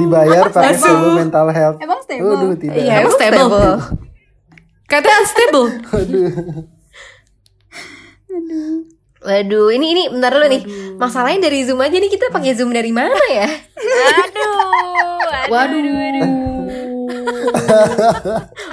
Dibayar 0.00 0.48
pakai 0.48 0.80
stable 0.80 1.12
mental 1.12 1.46
health. 1.52 1.76
Emang 1.76 2.00
stable? 2.00 2.24
Waduh, 2.24 2.52
tidak. 2.56 2.80
Iya, 2.80 3.04
Emang 3.04 3.14
stable? 3.20 3.76
Katanya 4.88 5.16
unstable. 5.20 5.68
Waduh, 9.20 9.68
ini 9.76 9.86
ini 9.92 10.02
bentar 10.08 10.32
dulu 10.32 10.48
nih. 10.48 10.62
Masalahnya 10.96 11.52
dari 11.52 11.60
Zoom 11.68 11.84
aja 11.84 11.92
nih 11.92 12.08
kita 12.08 12.32
pakai 12.32 12.56
Zoom 12.56 12.72
dari 12.72 12.88
mana 12.96 13.20
ya? 13.28 13.44
Aduh. 13.44 14.56
Waduh. 15.52 15.84
Waduh, 15.84 16.49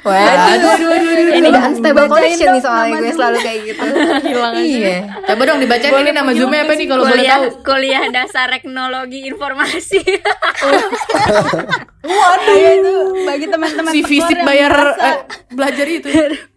Aduh, 0.07 0.69
aduh, 0.69 0.69
aduh, 0.73 0.89
aduh. 0.93 1.37
ini 1.37 1.47
udah 1.51 1.63
unstable 1.69 2.07
connection 2.07 2.47
nih 2.55 2.61
soalnya 2.63 2.95
gue 2.97 3.03
Zoom. 3.09 3.17
selalu 3.19 3.37
kayak 3.43 3.59
gitu. 3.65 3.85
Iya. 4.57 4.97
Coba 5.27 5.41
dong 5.47 5.59
dibacain 5.61 5.93
ini 6.03 6.11
nama 6.13 6.31
zoomnya 6.33 6.61
apa 6.65 6.73
nih 6.75 6.87
kalau 6.87 7.03
boleh 7.05 7.19
kuliah 7.19 7.39
tahu? 7.39 7.63
kuliah 7.63 8.03
dasar 8.11 8.47
teknologi 8.51 9.19
informasi. 9.27 9.99
Itu 12.47 12.95
bagi 13.27 13.45
teman-teman 13.51 13.91
Si 13.91 14.01
fisik 14.03 14.39
bayar 14.43 14.73
eh, 14.97 15.17
belajar 15.51 15.87
itu. 15.87 16.09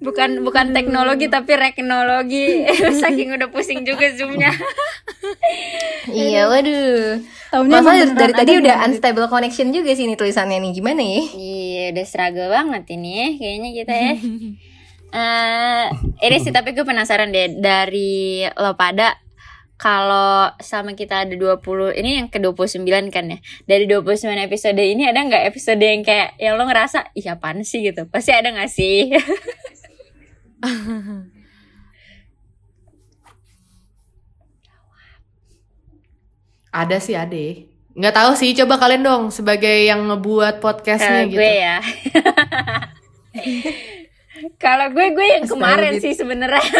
bukan 0.00 0.42
bukan 0.44 0.76
teknologi 0.76 1.26
tapi 1.30 1.56
reknologi. 1.56 2.66
Saking 3.02 3.34
udah 3.34 3.48
pusing 3.50 3.82
juga 3.82 4.10
zoomnya. 4.14 4.52
Iya, 6.04 6.52
waduh. 6.52 7.16
Taunya 7.48 7.80
Masa 7.80 8.12
dari, 8.12 8.36
tadi 8.36 8.52
ada 8.52 8.60
udah 8.60 8.76
gitu. 8.76 8.86
unstable 8.92 9.28
connection 9.32 9.72
juga 9.72 9.96
sih 9.96 10.04
nih 10.04 10.20
tulisannya 10.20 10.60
nih 10.60 10.72
gimana 10.76 11.00
ya? 11.00 11.22
Iya, 11.32 11.84
udah 11.96 12.04
struggle 12.04 12.48
banget 12.52 12.84
ini 12.92 13.10
ya, 13.16 13.28
kayaknya 13.40 13.70
kita 13.72 13.94
ya. 13.94 14.12
Eh, 15.14 15.86
ini 16.26 16.36
sih 16.42 16.50
tapi 16.50 16.74
gue 16.74 16.82
penasaran 16.82 17.30
deh 17.30 17.62
dari 17.62 18.42
lo 18.58 18.74
pada 18.74 19.14
kalau 19.84 20.48
sama 20.64 20.96
kita 20.96 21.28
ada 21.28 21.36
20 21.36 21.92
ini 22.00 22.16
yang 22.16 22.32
ke 22.32 22.40
29 22.40 22.88
kan 23.12 23.28
ya. 23.28 23.36
Dari 23.68 23.84
29 23.84 24.32
episode 24.48 24.80
ini 24.80 25.04
ada 25.04 25.20
nggak 25.20 25.44
episode 25.44 25.76
yang 25.76 26.00
kayak 26.00 26.40
yang 26.40 26.56
lo 26.56 26.64
ngerasa 26.64 27.12
iya 27.12 27.36
apaan 27.36 27.60
sih 27.68 27.84
gitu. 27.84 28.08
Pasti 28.08 28.32
ada 28.32 28.48
nggak 28.48 28.72
sih? 28.72 29.12
Ada 36.74 36.98
sih 36.98 37.14
ada. 37.14 37.38
Nggak 37.94 38.14
tahu 38.18 38.34
sih, 38.34 38.50
coba 38.58 38.82
kalian 38.82 39.06
dong 39.06 39.30
sebagai 39.30 39.86
yang 39.86 40.10
ngebuat 40.10 40.58
podcastnya 40.58 41.30
gitu. 41.30 41.38
gue 41.38 41.52
ya. 41.62 41.78
Kalau 44.58 44.90
gue 44.90 45.06
gue 45.14 45.26
yang 45.38 45.46
kemarin 45.46 46.02
sih 46.02 46.18
sebenarnya. 46.18 46.66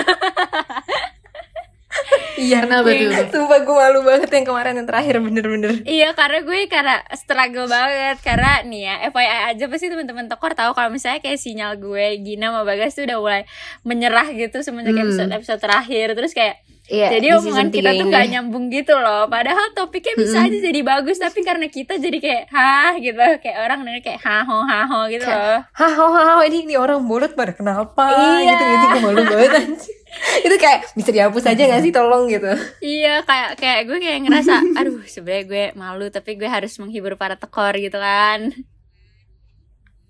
Iya, 2.36 2.58
Kenapa 2.62 2.88
tuh? 2.88 3.10
Sumpah 3.30 3.58
gue 3.60 3.74
malu 3.76 4.00
banget 4.02 4.28
yang 4.28 4.42
kemarin 4.44 4.74
yang 4.74 4.84
terakhir 4.84 5.14
bener-bener. 5.18 5.72
Iya 5.82 6.12
karena 6.12 6.38
gue 6.40 6.58
karena 6.66 6.96
struggle 7.12 7.66
banget 7.66 8.16
karena 8.20 8.52
nih 8.62 8.80
ya 8.84 8.94
FYI 9.06 9.28
aja 9.50 9.64
pasti 9.66 9.86
teman-teman 9.86 10.26
tekor 10.26 10.52
tahu 10.52 10.72
kalau 10.72 10.88
misalnya 10.88 11.18
kayak 11.18 11.36
sinyal 11.36 11.76
gue 11.76 12.06
Gina 12.20 12.48
sama 12.48 12.62
Bagas 12.62 12.92
tuh 12.92 13.04
udah 13.04 13.18
mulai 13.18 13.42
menyerah 13.82 14.26
gitu 14.30 14.60
semenjak 14.60 14.92
Hmm. 14.92 15.04
episode 15.04 15.30
episode 15.32 15.60
terakhir 15.60 16.06
terus 16.12 16.32
kayak 16.32 16.58
Iya, 16.84 17.08
jadi 17.10 17.26
di 17.26 17.34
omongan 17.34 17.68
kita 17.70 17.90
tuh 17.94 18.04
ini. 18.04 18.12
gak 18.12 18.26
nyambung 18.28 18.68
gitu 18.68 18.92
loh 18.94 19.24
padahal 19.26 19.72
topiknya 19.72 20.14
bisa 20.16 20.36
aja 20.38 20.52
jadi 20.60 20.80
bagus 20.82 21.16
tapi 21.16 21.40
karena 21.40 21.64
kita 21.66 21.96
jadi 21.96 22.18
kayak 22.18 22.42
hah 22.50 22.92
gitu 22.94 23.16
kayak 23.38 23.56
orang 23.58 23.78
denger 23.82 24.02
kayak 24.04 24.20
haho 24.20 24.60
haho 24.62 25.00
gitu 25.08 25.24
loh 25.24 25.64
Haho 25.72 26.06
haho 26.10 26.44
ini, 26.44 26.62
ini 26.62 26.76
orang 26.76 27.00
bolot 27.02 27.32
pada 27.32 27.52
kenapa 27.52 28.04
Iya. 28.36 28.52
gitu 28.52 28.64
gitu 28.66 28.84
gue 28.86 29.00
malu 29.02 29.22
banget. 29.24 29.80
Itu 30.46 30.56
kayak 30.56 30.92
bisa 30.92 31.10
dihapus 31.10 31.44
aja 31.46 31.62
gak 31.64 31.80
sih 31.80 31.90
tolong 31.90 32.26
gitu. 32.26 32.50
iya 32.80 33.22
kayak 33.22 33.56
kayak 33.56 33.80
gue 33.84 33.98
kayak 33.98 34.20
ngerasa 34.22 34.54
aduh 34.78 35.00
sebenarnya 35.04 35.44
gue 35.44 35.64
malu 35.74 36.06
tapi 36.08 36.34
gue 36.34 36.46
harus 36.46 36.72
menghibur 36.76 37.14
para 37.14 37.34
tekor 37.34 37.74
gitu 37.74 37.96
kan 37.96 38.52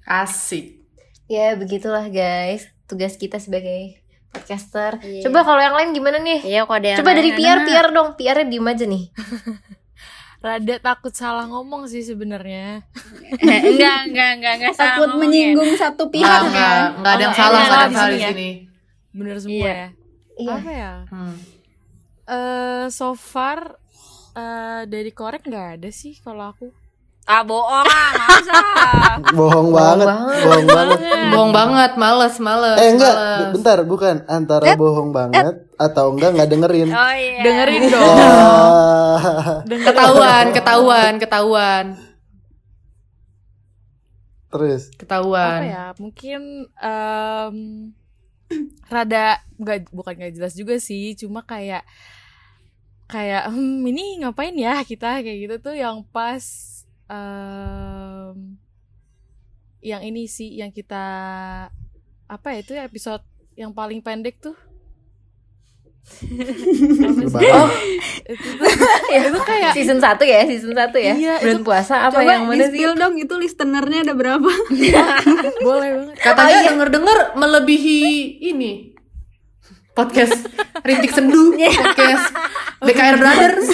Asik. 0.05 0.85
Ya 1.27 1.55
begitulah 1.55 2.07
guys 2.07 2.69
tugas 2.85 3.17
kita 3.17 3.39
sebagai 3.39 3.97
podcaster. 4.29 5.01
Iya. 5.01 5.25
Coba 5.25 5.41
kalau 5.43 5.57
yang 5.59 5.73
lain 5.73 5.91
gimana 5.93 6.19
nih? 6.19 6.45
iya 6.45 6.61
kok 6.63 6.75
ada 6.75 6.89
yang 6.91 6.99
Coba 7.01 7.11
dari 7.15 7.31
PR 7.33 7.59
anak. 7.59 7.67
PR 7.67 7.87
dong, 7.91 8.09
PR-nya 8.15 8.47
diem 8.47 8.67
aja 8.67 8.85
nih. 8.85 9.05
Rada 10.45 10.77
takut 10.79 11.09
salah 11.11 11.49
ngomong 11.49 11.89
sih 11.89 12.05
sebenarnya. 12.05 12.85
enggak 13.41 13.99
enggak 14.05 14.31
enggak 14.37 14.53
enggak 14.61 14.75
salah 14.77 14.93
takut 14.93 15.09
ya. 15.09 15.17
menyinggung 15.17 15.73
satu 15.75 16.05
pihak 16.13 16.41
nggak, 16.45 16.53
ya 16.53 16.93
nggak 17.01 17.13
ada 17.17 17.23
yang 17.23 17.33
Oh, 17.33 17.39
salah, 17.39 17.57
iya, 17.57 17.65
nggak 17.65 17.73
ada 17.73 17.81
yang 17.81 17.89
di 17.89 17.97
salah 17.97 18.05
sini 18.05 18.13
di 18.13 18.21
ya. 18.21 18.29
sini. 18.29 18.51
Bener 19.15 19.39
semua 19.39 19.63
Iya. 19.63 19.71
ya. 19.71 19.89
Iya. 20.35 20.55
Apa 20.59 20.71
ya? 20.75 20.93
Hmm. 21.09 21.37
Eh 22.27 22.85
so 22.91 23.15
far 23.15 23.79
eh, 24.35 24.83
dari 24.91 25.15
korek 25.15 25.47
nggak 25.47 25.69
ada 25.79 25.91
sih 25.95 26.19
kalau 26.19 26.51
aku. 26.51 26.67
Ah 27.25 27.41
bohong 27.41 27.89
ah, 27.89 28.13
masa? 28.21 28.61
Bohong 29.39 29.73
banget, 29.73 30.05
bohong 30.45 30.69
banget. 30.69 30.99
Bohong 31.33 31.53
banget, 31.57 31.91
males, 31.97 32.37
males. 32.37 32.77
Eh 32.77 32.93
enggak, 32.93 33.15
males. 33.17 33.49
bentar, 33.57 33.79
bukan 33.89 34.17
antara 34.29 34.77
bohong 34.77 35.09
banget 35.09 35.57
atau 35.81 36.13
enggak 36.13 36.37
nggak 36.37 36.49
dengerin. 36.53 36.89
Oh 36.93 37.13
iya. 37.17 37.41
Dengerin 37.41 37.83
dong. 37.97 38.17
Dengerin. 39.73 39.89
Ketahuan, 39.89 40.45
ketahuan, 40.53 41.13
ketahuan, 41.17 41.85
Terus, 44.53 44.83
ketahuan. 44.95 45.61
Apa 45.65 45.67
ya? 45.67 45.85
Mungkin 45.97 46.41
em, 46.69 47.57
rada 48.93 49.41
nggak 49.59 49.91
bukan 49.95 50.15
nggak 50.17 50.35
jelas 50.37 50.55
juga 50.55 50.77
sih. 50.81 51.17
Cuma 51.17 51.45
kayak 51.45 51.85
kayak 53.09 53.53
hmm, 53.53 53.85
ini 53.85 54.25
ngapain 54.25 54.57
ya 54.57 54.81
kita 54.83 55.21
kayak 55.21 55.39
gitu 55.49 55.57
tuh 55.71 55.77
yang 55.77 56.03
pas 56.09 56.45
em, 57.07 58.57
yang 59.85 60.01
ini 60.01 60.25
sih 60.25 60.57
yang 60.57 60.73
kita 60.73 61.05
apa 62.25 62.47
ya 62.57 62.59
itu 62.65 62.73
episode 62.81 63.21
yang 63.55 63.71
paling 63.77 64.01
pendek 64.01 64.41
tuh 64.41 64.57
Lebaran. 66.05 67.69
itu 69.09 69.41
kayak 69.41 69.73
season 69.73 69.99
1 69.99 70.21
ya 70.21 70.41
season 70.45 70.73
1 70.73 70.93
ya? 70.95 71.15
Iya, 71.17 71.35
bulan 71.41 71.57
itu- 71.57 71.65
puasa 71.65 71.95
apa 72.05 72.21
Coba 72.21 72.29
yang 72.29 72.45
mana 72.45 72.67
sih? 72.69 72.85
dong 72.95 73.15
itu 73.17 73.35
listenernya 73.35 74.05
ada 74.05 74.15
berapa? 74.15 74.51
boleh 75.67 75.91
banget. 75.97 76.17
Katanya 76.21 76.59
denger-denger 76.69 77.19
melebihi 77.35 78.01
ini. 78.45 78.73
Podcast 79.95 80.35
Rintik 80.83 81.15
Sendu, 81.15 81.55
podcast 81.55 82.27
BKR 82.83 83.17
Brothers. 83.17 83.69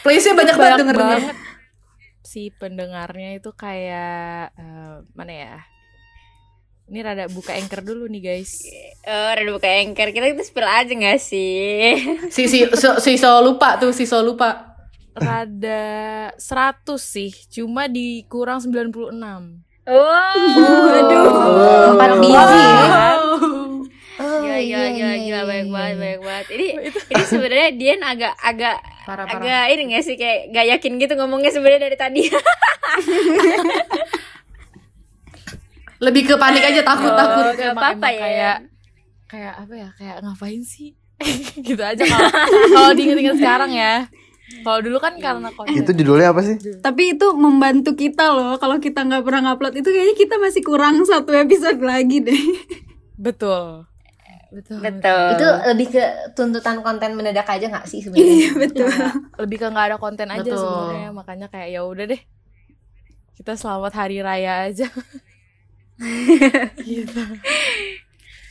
Place-nya 0.00 0.32
banyak 0.32 0.54
banget 0.54 0.60
banyak 0.60 0.78
denger-denger. 0.78 1.20
si 2.20 2.54
pendengarnya 2.54 3.34
itu 3.34 3.50
kayak 3.50 4.54
eh, 4.54 4.96
mana 5.12 5.32
ya 5.34 5.54
ini 6.90 7.00
rada 7.00 7.24
buka 7.26 7.54
anchor 7.54 7.80
dulu 7.80 8.04
nih 8.06 8.20
guys 8.20 8.66
Oh, 9.00 9.30
udah 9.32 9.54
buka 9.54 9.70
anchor. 9.72 10.10
Kita 10.10 10.26
kita 10.28 10.42
spill 10.42 10.68
aja 10.68 10.90
gak 10.90 11.18
sih? 11.18 11.96
Si 12.34 12.44
si 12.46 12.68
so, 12.74 12.98
si 12.98 13.16
so 13.16 13.40
lupa 13.40 13.74
tuh, 13.76 13.90
si 13.90 14.04
so 14.04 14.20
lupa. 14.20 14.76
rada 15.10 15.82
100 16.32 16.84
sih 16.96 17.32
cuma 17.48 17.86
dikurang 17.86 18.60
96 18.60 19.16
Wow. 19.82 19.96
Aduh, 20.92 21.32
empat 21.90 22.10
biji 22.16 22.36
ya. 22.36 23.16
Oh, 24.20 24.36
gila, 24.38 24.58
gila, 24.60 24.88
gila, 24.92 25.14
gila, 25.18 25.40
banyak 25.42 25.68
banget, 25.68 25.96
banyak 25.96 26.20
banget. 26.20 26.46
Ini, 26.52 26.66
ini 27.10 27.24
sebenarnya 27.24 27.68
Dian 27.72 28.00
agak, 28.00 28.34
agak, 28.38 28.76
Parah 29.02 29.24
parah. 29.24 29.40
agak 29.40 29.64
ini 29.72 29.82
gak 29.90 30.04
sih 30.04 30.14
kayak 30.14 30.52
gak 30.52 30.66
yakin 30.68 30.92
gitu 30.96 31.12
ngomongnya 31.16 31.50
sebenarnya 31.50 31.80
dari 31.82 31.96
tadi. 31.96 32.22
Lebih 36.00 36.22
ke 36.24 36.34
panik 36.34 36.64
aja 36.64 36.80
takut 36.82 37.12
takut. 37.12 37.44
Oh, 37.44 37.52
gak 37.52 37.60
Emang- 37.66 37.76
apa-apa 37.76 38.06
emang 38.06 38.10
ya. 38.10 38.18
kayak 38.18 38.56
kayak 39.26 39.54
apa 39.56 39.74
ya 39.76 39.88
kayak 39.94 40.16
ngapain 40.20 40.60
sih 40.60 40.90
gitu 41.62 41.78
aja 41.78 42.02
kalau 42.02 42.28
kalau 42.66 42.90
diinget-inget 42.92 43.36
sekarang 43.36 43.70
ya 43.70 44.08
kalau 44.60 44.80
dulu 44.80 44.98
kan 44.98 45.14
karena 45.16 45.46
konten 45.52 45.70
Itu 45.72 45.94
judulnya 45.94 46.34
apa 46.34 46.42
sih? 46.42 46.58
Tapi 46.76 47.14
itu 47.14 47.26
membantu 47.32 47.94
kita 47.94 48.26
loh. 48.28 48.56
Kalau 48.56 48.76
kita 48.76 49.00
nggak 49.00 49.22
pernah 49.22 49.40
ngupload 49.46 49.76
itu 49.76 49.86
kayaknya 49.86 50.16
kita 50.16 50.34
masih 50.36 50.58
kurang 50.60 51.04
satu 51.04 51.30
episode 51.30 51.78
lagi 51.80 52.18
deh. 52.20 52.42
betul 53.16 53.86
betul 54.50 54.82
Betul. 54.82 55.22
Itu 55.30 55.46
lebih 55.64 55.86
ke 55.92 56.02
tuntutan 56.32 56.80
konten 56.80 57.14
mendadak 57.14 57.46
aja 57.46 57.70
gak 57.70 57.86
sih 57.86 58.02
sebenarnya? 58.02 58.50
Betul. 58.58 58.90
lebih 59.38 59.56
ke 59.56 59.66
nggak 59.68 59.86
ada 59.86 59.96
konten 59.96 60.26
aja 60.26 60.42
sebenarnya 60.42 61.10
makanya 61.12 61.46
kayak 61.46 61.68
ya 61.70 61.84
udah 61.84 62.04
deh 62.08 62.18
kita 63.36 63.54
selamat 63.54 63.92
hari 63.94 64.18
raya 64.18 64.66
aja 64.66 64.90
gitu 66.80 67.22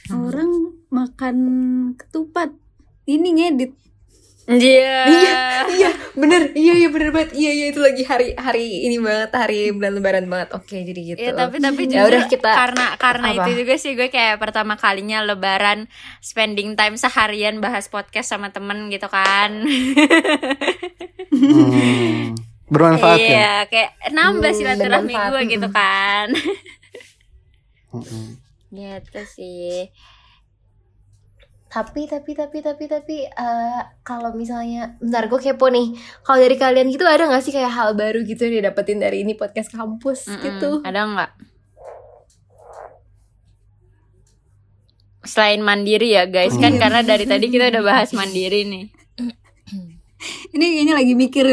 Orang 0.09 0.49
makan 0.89 1.37
ketupat. 1.93 2.49
Ini 3.05 3.29
ngedit. 3.29 3.71
Iya. 4.47 5.05
iya, 5.69 5.89
bener. 6.15 6.49
Iya, 6.57 6.73
iya 6.75 6.89
bener 6.89 7.13
banget. 7.13 7.37
Iya, 7.37 7.51
iya 7.53 7.65
itu 7.69 7.77
lagi 7.77 8.01
hari 8.01 8.33
hari 8.33 8.65
ini 8.81 8.97
banget, 8.97 9.29
hari 9.31 9.69
bulan 9.69 9.93
lebaran 9.93 10.25
banget. 10.25 10.57
Oke, 10.57 10.81
jadi 10.81 11.13
gitu. 11.13 11.21
Ya 11.21 11.37
tapi 11.37 11.61
tapi 11.61 11.85
Ya 11.85 12.01
jujur 12.01 12.09
udah 12.09 12.25
kita 12.25 12.49
karena 12.49 12.85
karena 12.97 13.27
apa? 13.29 13.45
itu 13.45 13.61
juga 13.61 13.73
sih 13.77 13.93
gue 13.93 14.09
kayak 14.09 14.41
pertama 14.41 14.73
kalinya 14.73 15.21
lebaran 15.21 15.85
spending 16.19 16.73
time 16.73 16.97
seharian 16.97 17.61
bahas 17.61 17.85
podcast 17.85 18.25
sama 18.27 18.49
temen 18.49 18.89
gitu 18.89 19.05
kan. 19.05 19.61
Hmm, 21.29 22.33
bermanfaat 22.65 23.17
ya. 23.19 23.29
iya, 23.29 23.53
kayak 23.65 23.91
nambah 24.09 24.49
Hmm, 24.49 24.57
silaturahmi 24.57 25.13
gue 25.13 25.41
gitu 25.47 25.67
kan. 25.69 26.27
Mm-mm. 27.89 28.37
gitu 28.69 29.21
sih. 29.25 29.89
tapi 31.69 32.09
tapi 32.09 32.33
tapi 32.33 32.65
tapi 32.65 32.83
tapi 32.85 33.17
eh, 33.25 33.81
kalau 34.01 34.33
misalnya 34.33 34.97
bentar 34.97 35.29
gue 35.29 35.37
kepo 35.37 35.69
nih 35.69 35.93
kalau 36.21 36.41
dari 36.41 36.57
kalian 36.57 36.89
gitu 36.89 37.05
ada 37.05 37.29
nggak 37.29 37.45
sih 37.45 37.53
kayak 37.53 37.69
hal 37.69 37.93
baru 37.93 38.25
gitu 38.25 38.49
yang 38.49 38.65
didapetin 38.65 38.97
dari 38.97 39.21
ini 39.21 39.37
podcast 39.37 39.69
kampus 39.69 40.25
Mm-mm. 40.27 40.41
gitu 40.41 40.81
Ada 40.81 41.01
nggak? 41.05 41.31
Selain 45.21 45.61
mandiri 45.61 46.15
ya 46.15 46.25
guys 46.25 46.55
kan 46.55 46.73
karena 46.73 47.03
dari 47.03 47.27
tadi 47.27 47.51
kita 47.51 47.69
udah 47.69 47.83
bahas 47.83 48.09
mandiri 48.15 48.65
nih. 48.65 48.85
Ini 50.55 50.65
kayaknya 50.65 50.95
lagi 50.95 51.13
mikir. 51.13 51.45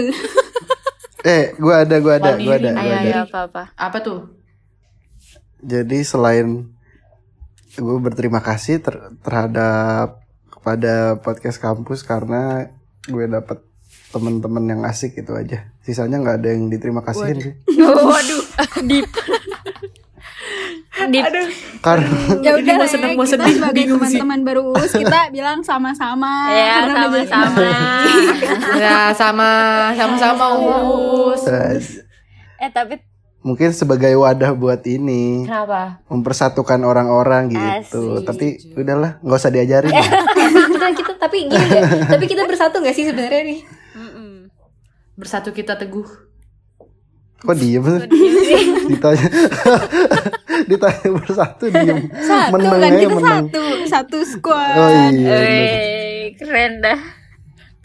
Eh, 1.26 1.52
gua 1.58 1.82
ada, 1.82 1.98
gua 1.98 2.16
ada, 2.16 2.38
gua 2.38 2.54
ada, 2.56 2.70
gua 2.70 2.80
Ayo 2.80 2.94
ada. 2.94 3.02
ayo 3.02 3.16
apa 3.26 3.38
apa. 3.50 3.62
Apa 3.74 3.98
tuh? 4.00 4.35
Jadi 5.58 6.02
selain 6.02 6.68
gue 7.74 7.98
berterima 7.98 8.40
kasih 8.40 8.80
ter- 8.80 9.12
terhadap 9.20 10.20
kepada 10.48 11.20
podcast 11.20 11.58
kampus 11.58 12.02
karena 12.02 12.72
gue 13.04 13.24
dapet 13.26 13.60
teman-teman 14.08 14.64
yang 14.66 14.82
asik 14.82 15.14
itu 15.14 15.32
aja. 15.32 15.68
Sisanya 15.80 16.18
nggak 16.18 16.36
ada 16.40 16.48
yang 16.50 16.66
diterima 16.66 17.00
kasihin 17.00 17.38
sih. 17.38 17.54
Waduh, 17.84 18.42
deep. 18.82 19.06
deep. 21.06 21.24
Karena 21.78 22.08
ya 22.40 22.56
udah 22.56 22.74
mau 22.74 22.88
seneng, 22.88 23.12
mau 23.14 23.22
kita 23.22 23.44
sedih, 23.44 23.54
sebagai 23.54 23.76
bingung 23.76 24.00
sih. 24.02 24.16
teman-teman 24.18 24.40
baru 24.42 24.62
us 24.72 24.90
kita 24.90 25.18
bilang 25.36 25.60
sama-sama. 25.60 26.48
Ya, 26.50 26.82
Karena 26.82 26.92
udah 27.06 27.10
jadi 27.12 27.28
sama-sama. 27.28 27.68
Ya 28.74 28.98
sama 29.12 29.50
sama-sama 29.94 30.46
us. 31.36 32.00
eh 32.56 32.70
tapi 32.72 32.96
mungkin 33.46 33.70
sebagai 33.70 34.10
wadah 34.18 34.58
buat 34.58 34.82
ini 34.90 35.46
kenapa 35.46 36.02
mempersatukan 36.10 36.82
orang-orang 36.82 37.54
gitu. 37.54 38.18
Asik. 38.18 38.26
Tapi 38.26 38.46
udahlah, 38.74 39.22
nggak 39.22 39.38
usah 39.38 39.54
diajarin. 39.54 39.94
kita 40.74 40.86
kita 40.92 41.12
tapi 41.26 41.36
gini 41.50 41.66
deh 41.66 41.82
tapi 42.06 42.24
kita 42.30 42.42
bersatu 42.46 42.78
nggak 42.78 42.94
sih 42.94 43.04
sebenarnya 43.08 43.42
nih 43.42 43.60
mm-mm. 43.98 44.32
Bersatu 45.16 45.48
kita 45.50 45.80
teguh. 45.80 46.04
Kok 47.40 47.56
diem 47.56 47.84
sih? 47.84 48.04
Ditanya 48.92 49.28
Ditanya 50.70 51.08
bersatu 51.16 51.64
diem 51.72 51.98
Satu 52.20 52.52
Meneng 52.52 52.70
kan 52.76 52.84
aja 52.84 52.96
kita 53.00 53.16
satu, 53.20 53.64
satu 53.88 54.18
squad. 54.24 54.76
Oh 54.76 54.90
iya. 55.12 55.36
Wey, 55.36 56.36
keren 56.36 56.84
dah. 56.84 57.00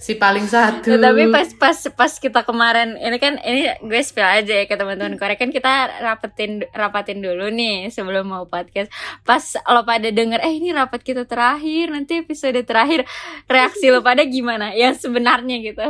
Si 0.01 0.17
paling 0.17 0.49
satu. 0.49 0.89
Ya, 0.89 0.97
tapi 0.97 1.29
pas 1.29 1.45
pas 1.61 1.77
pas 1.93 2.09
kita 2.17 2.41
kemarin 2.41 2.97
ini 2.97 3.21
kan 3.21 3.37
ini 3.45 3.69
gue 3.85 4.01
spill 4.01 4.25
aja 4.25 4.49
ya 4.49 4.65
ke 4.65 4.73
teman-teman 4.73 5.13
Korea 5.13 5.37
kan 5.37 5.53
kita 5.53 6.01
rapetin 6.01 6.65
rapatin 6.73 7.21
dulu 7.21 7.53
nih 7.53 7.93
sebelum 7.93 8.25
mau 8.25 8.49
podcast. 8.49 8.89
Pas 9.21 9.45
lo 9.69 9.85
pada 9.85 10.09
denger 10.09 10.41
eh 10.41 10.57
ini 10.57 10.73
rapat 10.73 11.05
kita 11.05 11.29
terakhir 11.29 11.93
nanti 11.93 12.17
episode 12.17 12.57
terakhir 12.65 13.05
reaksi 13.45 13.93
lo 13.93 14.01
pada 14.01 14.25
gimana? 14.25 14.73
Yang 14.73 15.05
sebenarnya 15.05 15.55
gitu. 15.61 15.87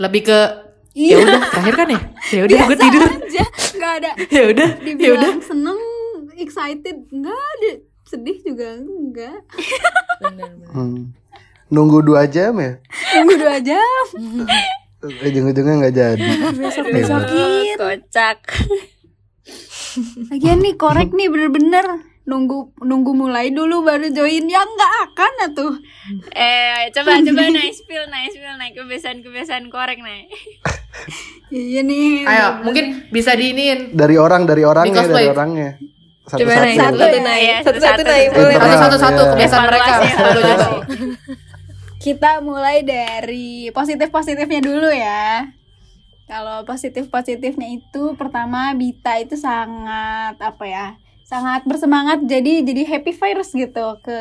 lebih 0.00 0.22
ke 0.32 0.40
ya 0.96 1.20
udah 1.20 1.40
terakhir 1.52 1.74
kan 1.76 1.88
ya? 1.92 2.00
Ya 2.32 2.40
udah 2.48 2.58
gue 2.72 2.78
tidur. 2.80 3.02
aja 3.04 3.44
nggak 3.52 3.92
ada 4.00 4.10
Ya 4.40 4.42
udah, 4.48 4.68
ya 4.80 5.10
udah. 5.12 5.30
seneng 5.44 5.80
excited 6.40 7.04
nggak 7.12 7.36
ada 7.36 7.72
sedih 8.14 8.38
juga 8.40 8.78
enggak. 8.78 9.42
Hmm. 10.70 11.10
Nunggu 11.66 11.98
dua 12.00 12.22
jam 12.24 12.54
ya? 12.56 12.78
Tunggu 13.10 13.34
dua 13.34 13.58
jam. 13.58 14.04
Ujung-ujungnya 15.02 15.74
nggak 15.82 15.94
jadi. 15.94 16.28
Besok 16.54 16.86
Iya. 16.86 16.94
besokin 16.94 17.76
Kocak. 17.76 18.38
lagian 20.26 20.58
nih 20.58 20.74
korek 20.74 21.10
nih 21.10 21.26
bener-bener. 21.26 21.86
Nunggu 22.24 22.72
nunggu 22.80 23.12
mulai 23.12 23.50
dulu 23.50 23.82
baru 23.82 24.08
join. 24.08 24.46
Ya 24.46 24.62
nggak 24.62 24.92
akan 25.04 25.32
atuh 25.44 25.74
Eh 26.32 26.88
coba 26.90 27.20
coba 27.20 27.42
naik 27.52 27.74
spill 27.74 28.06
naik 28.08 28.30
spill 28.30 28.54
naik 28.56 28.72
kebiasaan 28.72 29.18
kebiasaan 29.20 29.64
korek 29.68 29.98
naik. 29.98 30.30
iya 31.50 31.82
nih. 31.82 32.24
Ayo, 32.24 32.64
mungkin 32.64 33.10
bisa 33.10 33.34
diinin. 33.34 33.92
Dari 33.92 34.16
orang, 34.16 34.46
dari 34.46 34.62
orangnya, 34.62 35.02
dari 35.02 35.28
orangnya 35.28 35.70
Satu 36.24 36.40
Iya, 36.40 36.56
naik 36.56 36.72
iya, 36.72 37.56
satu-satu 37.60 37.84
satu-satu. 37.84 38.02
naik 38.02 38.28
boleh 38.30 38.54
Pinter. 38.54 38.78
Satu-satu 38.80 39.20
Iya. 39.20 39.30
kebiasaan 39.30 39.64
mereka. 39.64 39.84
Evaluasi, 39.84 40.08
Satu 40.10 40.30
juga. 40.32 40.48
evaluasi. 40.48 40.72
kita 41.96 42.32
mulai 42.40 42.76
dari 42.80 43.48
positif 43.70 44.08
positifnya 44.08 44.60
dulu 44.60 44.88
ya 44.88 45.48
kalau 46.24 46.60
positif 46.62 47.08
positifnya 47.08 47.68
itu 47.70 48.12
pertama 48.14 48.72
Bita 48.72 49.16
itu 49.16 49.34
sangat 49.34 50.36
apa 50.36 50.64
ya 50.64 50.86
sangat 51.22 51.64
bersemangat 51.64 52.20
jadi 52.22 52.60
jadi 52.60 52.84
happy 52.86 53.08
virus 53.10 53.52
gitu 53.52 53.96
ke 54.00 54.20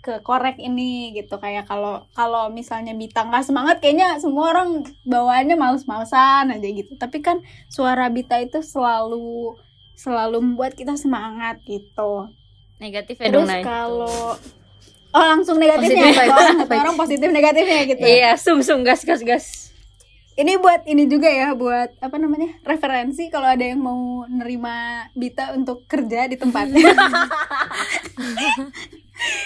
ke 0.00 0.20
korek 0.20 0.56
ini 0.56 1.12
gitu 1.12 1.36
kayak 1.36 1.64
kalau 1.64 2.08
kalau 2.10 2.48
misalnya 2.48 2.92
Bita 2.92 3.20
nggak 3.22 3.44
semangat 3.44 3.76
kayaknya 3.78 4.16
semua 4.16 4.48
orang 4.50 4.68
bawaannya 5.02 5.56
males-malesan 5.56 6.48
aja 6.50 6.68
gitu 6.70 6.96
tapi 6.96 7.20
kan 7.20 7.40
suara 7.68 8.08
Bita 8.08 8.36
itu 8.38 8.60
selalu 8.60 9.60
selalu 9.94 10.42
membuat 10.42 10.74
kita 10.74 10.98
semangat 10.98 11.62
gitu. 11.64 12.28
Negatif 12.82 13.16
ya 13.22 13.30
dong 13.30 13.46
terus 13.46 13.64
kalau 13.64 14.36
oh 15.14 15.24
langsung 15.24 15.56
negatifnya. 15.62 16.10
Positif, 16.10 16.34
orang, 16.34 16.56
orang 16.68 16.96
positif 16.98 17.28
negatifnya 17.30 17.80
gitu. 17.86 18.04
Iya, 18.04 18.30
sum 18.36 18.60
sum 18.60 18.82
gas 18.82 19.06
gas 19.06 19.22
gas. 19.22 19.46
ini 20.34 20.58
buat 20.58 20.82
ini 20.82 21.06
juga 21.06 21.30
ya 21.30 21.54
buat 21.54 21.94
apa 22.02 22.18
namanya 22.18 22.58
referensi 22.66 23.30
kalau 23.30 23.46
ada 23.46 23.62
yang 23.62 23.78
mau 23.78 24.26
nerima 24.26 25.06
Bita 25.14 25.54
untuk 25.54 25.86
kerja 25.86 26.26
di 26.26 26.34
tempatnya 26.34 26.90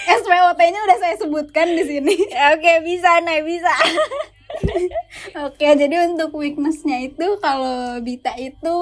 SPOT-nya 0.09 0.79
udah 0.81 0.97
saya 0.97 1.15
sebutkan 1.21 1.77
di 1.77 1.83
sini. 1.85 2.15
Oke, 2.57 2.81
bisa, 2.81 3.21
Nay, 3.21 3.45
bisa. 3.45 3.69
Oke, 5.45 5.67
jadi 5.77 6.09
untuk 6.09 6.33
weakness-nya 6.33 7.05
itu 7.05 7.37
kalau 7.37 8.01
Bita 8.01 8.33
itu 8.41 8.77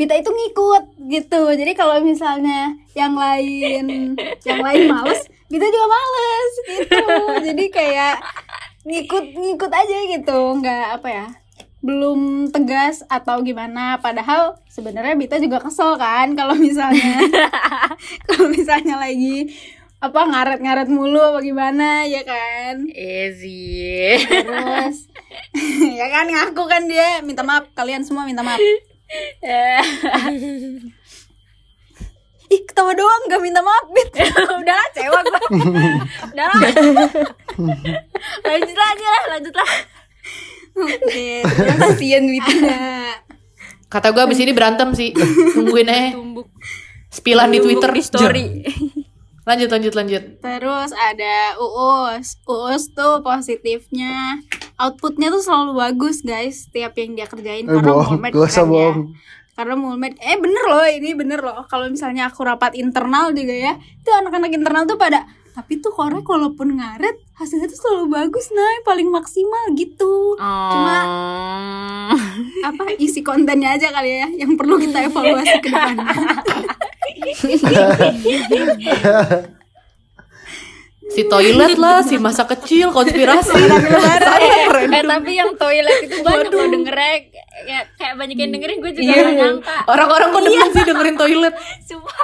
Bita 0.00 0.16
itu 0.16 0.32
ngikut 0.32 0.84
gitu. 1.12 1.42
Jadi 1.52 1.72
kalau 1.76 2.00
misalnya 2.00 2.72
yang 2.96 3.12
lain 3.12 4.16
yang 4.48 4.64
lain 4.64 4.88
males, 4.88 5.28
Bita 5.52 5.68
juga 5.68 5.86
males 5.92 6.52
gitu. 6.64 7.04
Jadi 7.52 7.64
kayak 7.68 8.16
ngikut 8.88 9.36
ngikut 9.36 9.68
aja 9.68 9.96
gitu, 10.16 10.40
nggak 10.56 10.86
apa 10.96 11.08
ya? 11.12 11.26
belum 11.80 12.52
tegas 12.52 13.00
atau 13.08 13.40
gimana 13.40 13.96
padahal 14.04 14.60
sebenarnya 14.68 15.16
Bita 15.16 15.40
juga 15.40 15.64
kesel 15.64 15.96
kan 15.96 16.36
kalau 16.36 16.52
misalnya 16.52 17.24
kalau 18.28 18.52
misalnya 18.52 19.00
lagi 19.00 19.48
apa 20.00 20.20
ngaret-ngaret 20.28 20.88
mulu 20.92 21.20
apa 21.20 21.40
gimana 21.40 22.04
ya 22.04 22.20
kan 22.24 22.84
Easy. 22.92 24.16
terus 24.28 25.08
ya 26.00 26.06
kan 26.12 26.28
ngaku 26.28 26.64
kan 26.68 26.84
dia 26.84 27.24
minta 27.24 27.40
maaf 27.40 27.68
kalian 27.72 28.04
semua 28.04 28.28
minta 28.28 28.44
maaf 28.44 28.60
ih 32.50 32.62
ketawa 32.66 32.90
doang 32.94 33.22
gak 33.30 33.42
minta 33.42 33.62
maaf 33.62 33.86
Bit 33.94 34.10
Udah 34.62 34.74
lah, 34.74 34.88
cewek 34.94 35.22
gua. 35.22 35.40
Udah 36.34 36.46
lah. 36.50 36.60
lanjut 38.46 38.78
aja 38.78 39.06
lah, 39.06 39.22
lanjut 39.38 39.54
lah. 39.54 39.70
kasihan 41.78 42.24
Wita 42.26 42.54
Kata 43.90 44.14
gue 44.14 44.22
abis 44.22 44.38
ini 44.38 44.54
berantem 44.54 44.94
sih. 44.94 45.10
Tungguin 45.54 45.90
aja. 45.90 46.14
Tumbuk. 46.14 46.46
Spilan 47.10 47.50
di 47.50 47.58
Twitter. 47.58 47.90
di 47.90 48.02
story. 48.06 48.46
Lanjut, 49.50 49.66
lanjut, 49.66 49.98
lanjut. 49.98 50.22
terus 50.38 50.94
ada 50.94 51.58
Uus 51.58 52.38
Uus 52.46 52.94
tuh 52.94 53.18
positifnya 53.24 54.38
outputnya 54.80 55.28
tuh 55.28 55.40
selalu 55.40 55.72
bagus 55.78 56.20
guys 56.20 56.64
setiap 56.64 56.92
yang 56.94 57.14
dia 57.14 57.26
kerjain 57.26 57.62
Eh, 57.62 57.70
karena 57.70 57.90
bohong, 57.90 58.16
Mulmed 58.16 58.32
gak 58.32 58.40
usah 58.42 58.56
kan 58.58 58.66
ya. 58.66 58.72
bohong. 58.88 59.00
karena 59.52 59.74
Mulmed 59.76 60.14
eh 60.18 60.36
bener 60.36 60.64
loh 60.66 60.86
ini 60.86 61.10
bener 61.12 61.38
loh 61.38 61.62
kalau 61.64 61.86
misalnya 61.86 62.26
aku 62.26 62.40
rapat 62.42 62.72
internal 62.74 63.28
juga 63.30 63.52
ya 63.52 63.72
itu 63.76 64.08
anak-anak 64.10 64.50
internal 64.50 64.82
tuh 64.84 64.96
pada 64.96 65.22
tapi 65.50 65.76
tuh 65.76 65.90
korek 65.90 66.22
walaupun 66.24 66.74
ngaret 66.74 67.12
hasilnya 67.34 67.66
tuh 67.66 67.76
selalu 67.76 68.04
bagus 68.08 68.48
nah 68.48 68.64
paling 68.82 69.08
maksimal 69.08 69.68
gitu 69.74 70.38
cuma 70.38 70.96
Oh. 72.10 72.16
apa 72.64 72.90
isi 72.96 73.20
kontennya 73.20 73.70
aja 73.72 73.90
kali 73.90 74.10
ya 74.16 74.28
yang 74.36 74.54
perlu 74.54 74.74
kita 74.76 75.04
evaluasi 75.04 75.58
ke 75.58 75.68
depannya 75.68 76.06
Si 81.10 81.22
toilet 81.24 81.74
lah, 81.74 82.00
si 82.00 82.16
masa 82.16 82.46
kecil, 82.46 82.90
konspirasi. 82.90 83.58
eh 84.88 85.02
tapi 85.02 85.30
yang 85.32 85.52
toilet 85.54 85.98
itu 86.02 86.16
banyak 86.20 86.48
loh 86.48 86.66
dengernya 86.70 87.14
ya, 87.60 87.80
kayak 87.92 88.14
banyak 88.14 88.36
yang 88.36 88.50
dengerin 88.50 88.78
gue 88.78 88.92
juga 88.92 89.04
Iya. 89.04 89.20
gak 89.20 89.34
nyangka 89.34 89.74
Orang-orang 89.86 90.28
kok 90.30 90.42
demen 90.42 90.70
sih 90.70 90.82
dengerin 90.82 91.16
toilet. 91.16 91.54
Sumpah 91.88 92.18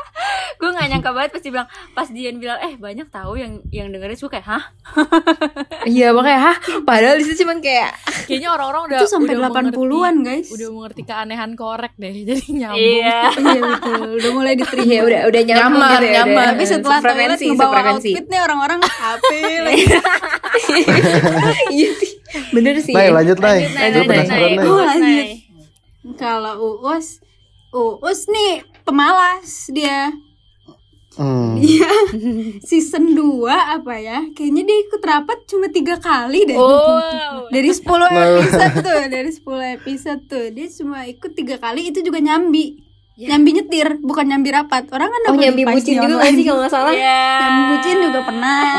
gue 0.57 0.71
gak 0.71 0.89
nyangka 0.89 1.11
banget 1.11 1.31
pas 1.31 1.41
dia 1.41 1.53
bilang 1.53 1.69
pas 1.93 2.09
Dian 2.09 2.37
bilang 2.37 2.59
eh 2.59 2.75
banyak 2.75 3.07
tahu 3.09 3.33
yang 3.37 3.53
yang 3.69 3.91
dengerin 3.91 4.15
suka 4.15 4.39
kayak 4.39 4.47
hah 4.49 4.65
Iya 5.89 6.11
makanya 6.11 6.41
hah 6.43 6.57
padahal 6.83 7.17
di 7.17 7.25
situ 7.25 7.45
cuman 7.45 7.59
kayak 7.61 7.91
Kayaknya 8.27 8.49
orang-orang 8.51 8.83
udah 8.87 8.99
itu 8.99 9.07
sampai 9.09 9.35
udah 9.35 9.51
80-an 9.51 9.75
mengerti- 9.77 10.25
guys 10.25 10.49
Udah 10.51 10.69
mengerti 10.73 11.03
keanehan 11.05 11.51
korek 11.53 11.93
deh. 11.97 12.15
Jadi 12.25 12.45
nyambung. 12.57 12.81
iya 12.81 13.21
iya 13.35 13.61
betul 13.63 14.09
udah 14.17 14.31
mulai 14.33 14.53
diterima 14.55 14.87
Iya 14.87 15.01
udah 15.03 15.21
udah 15.27 15.43
nyambung 15.45 15.75
Nyaman, 15.77 15.91
gitu 15.91 16.07
ya 16.07 16.09
udah. 16.09 16.15
nyaman. 16.25 16.47
tapi 16.49 16.65
setelah 16.65 16.99
toilet 17.03 17.39
ngebawa 17.39 17.79
outfit 17.89 18.25
nih 18.27 18.41
orang-orang 18.41 18.76
apa 18.83 19.37
lagi. 19.67 19.85
Iya. 21.71 21.91
Sih 21.95 22.13
bener 22.53 22.75
sih. 22.81 22.93
Nay, 22.93 23.09
lanjut 23.09 23.39
Nay. 23.39 23.65
Lanjut, 23.67 24.05
Nay. 24.07 24.25
Nay. 24.27 24.55
Oh, 24.61 24.81
Lanjut, 24.81 25.27
kalau 26.17 26.55
Uus 26.83 27.21
Uus 27.73 28.21
nih 28.27 28.65
pemalas 28.83 29.69
dia. 29.69 30.11
Hmm. 31.17 31.57
Iya. 31.57 31.89
Season 32.61 33.17
2 33.17 33.49
apa 33.49 33.97
ya? 33.97 34.21
Kayaknya 34.37 34.63
dia 34.65 34.79
ikut 34.85 35.01
rapat 35.01 35.49
cuma 35.49 35.73
tiga 35.73 35.97
kali 35.97 36.45
deh. 36.45 36.57
Oh. 36.61 37.49
Dari 37.49 37.73
10 37.73 37.81
Nah. 37.89 38.13
episode 38.37 38.75
tuh 38.85 39.01
dari 39.09 39.31
10 39.33 39.77
episode 39.81 40.21
tuh. 40.29 40.47
Dia 40.53 40.69
cuma 40.69 41.09
ikut 41.09 41.33
tiga 41.33 41.57
kali 41.57 41.89
itu 41.89 42.05
juga 42.05 42.21
nyambi 42.21 42.85
nyambi 43.17 43.51
nyetir 43.57 43.97
bukan 44.05 44.29
nyambi 44.29 44.53
rapat. 44.53 44.93
Orang 44.93 45.09
kan 45.09 45.21
Oh 45.33 45.37
nyambi 45.41 45.65
bucin 45.65 45.97
juga 45.97 46.21
gak 46.21 46.37
sih 46.37 46.45
kalau 46.45 46.61
gak 46.69 46.73
salah? 46.73 46.93
Iya. 46.93 47.25
nyambi 47.41 47.63
bucin 47.73 47.97
juga 48.05 48.21
pernah. 48.29 48.77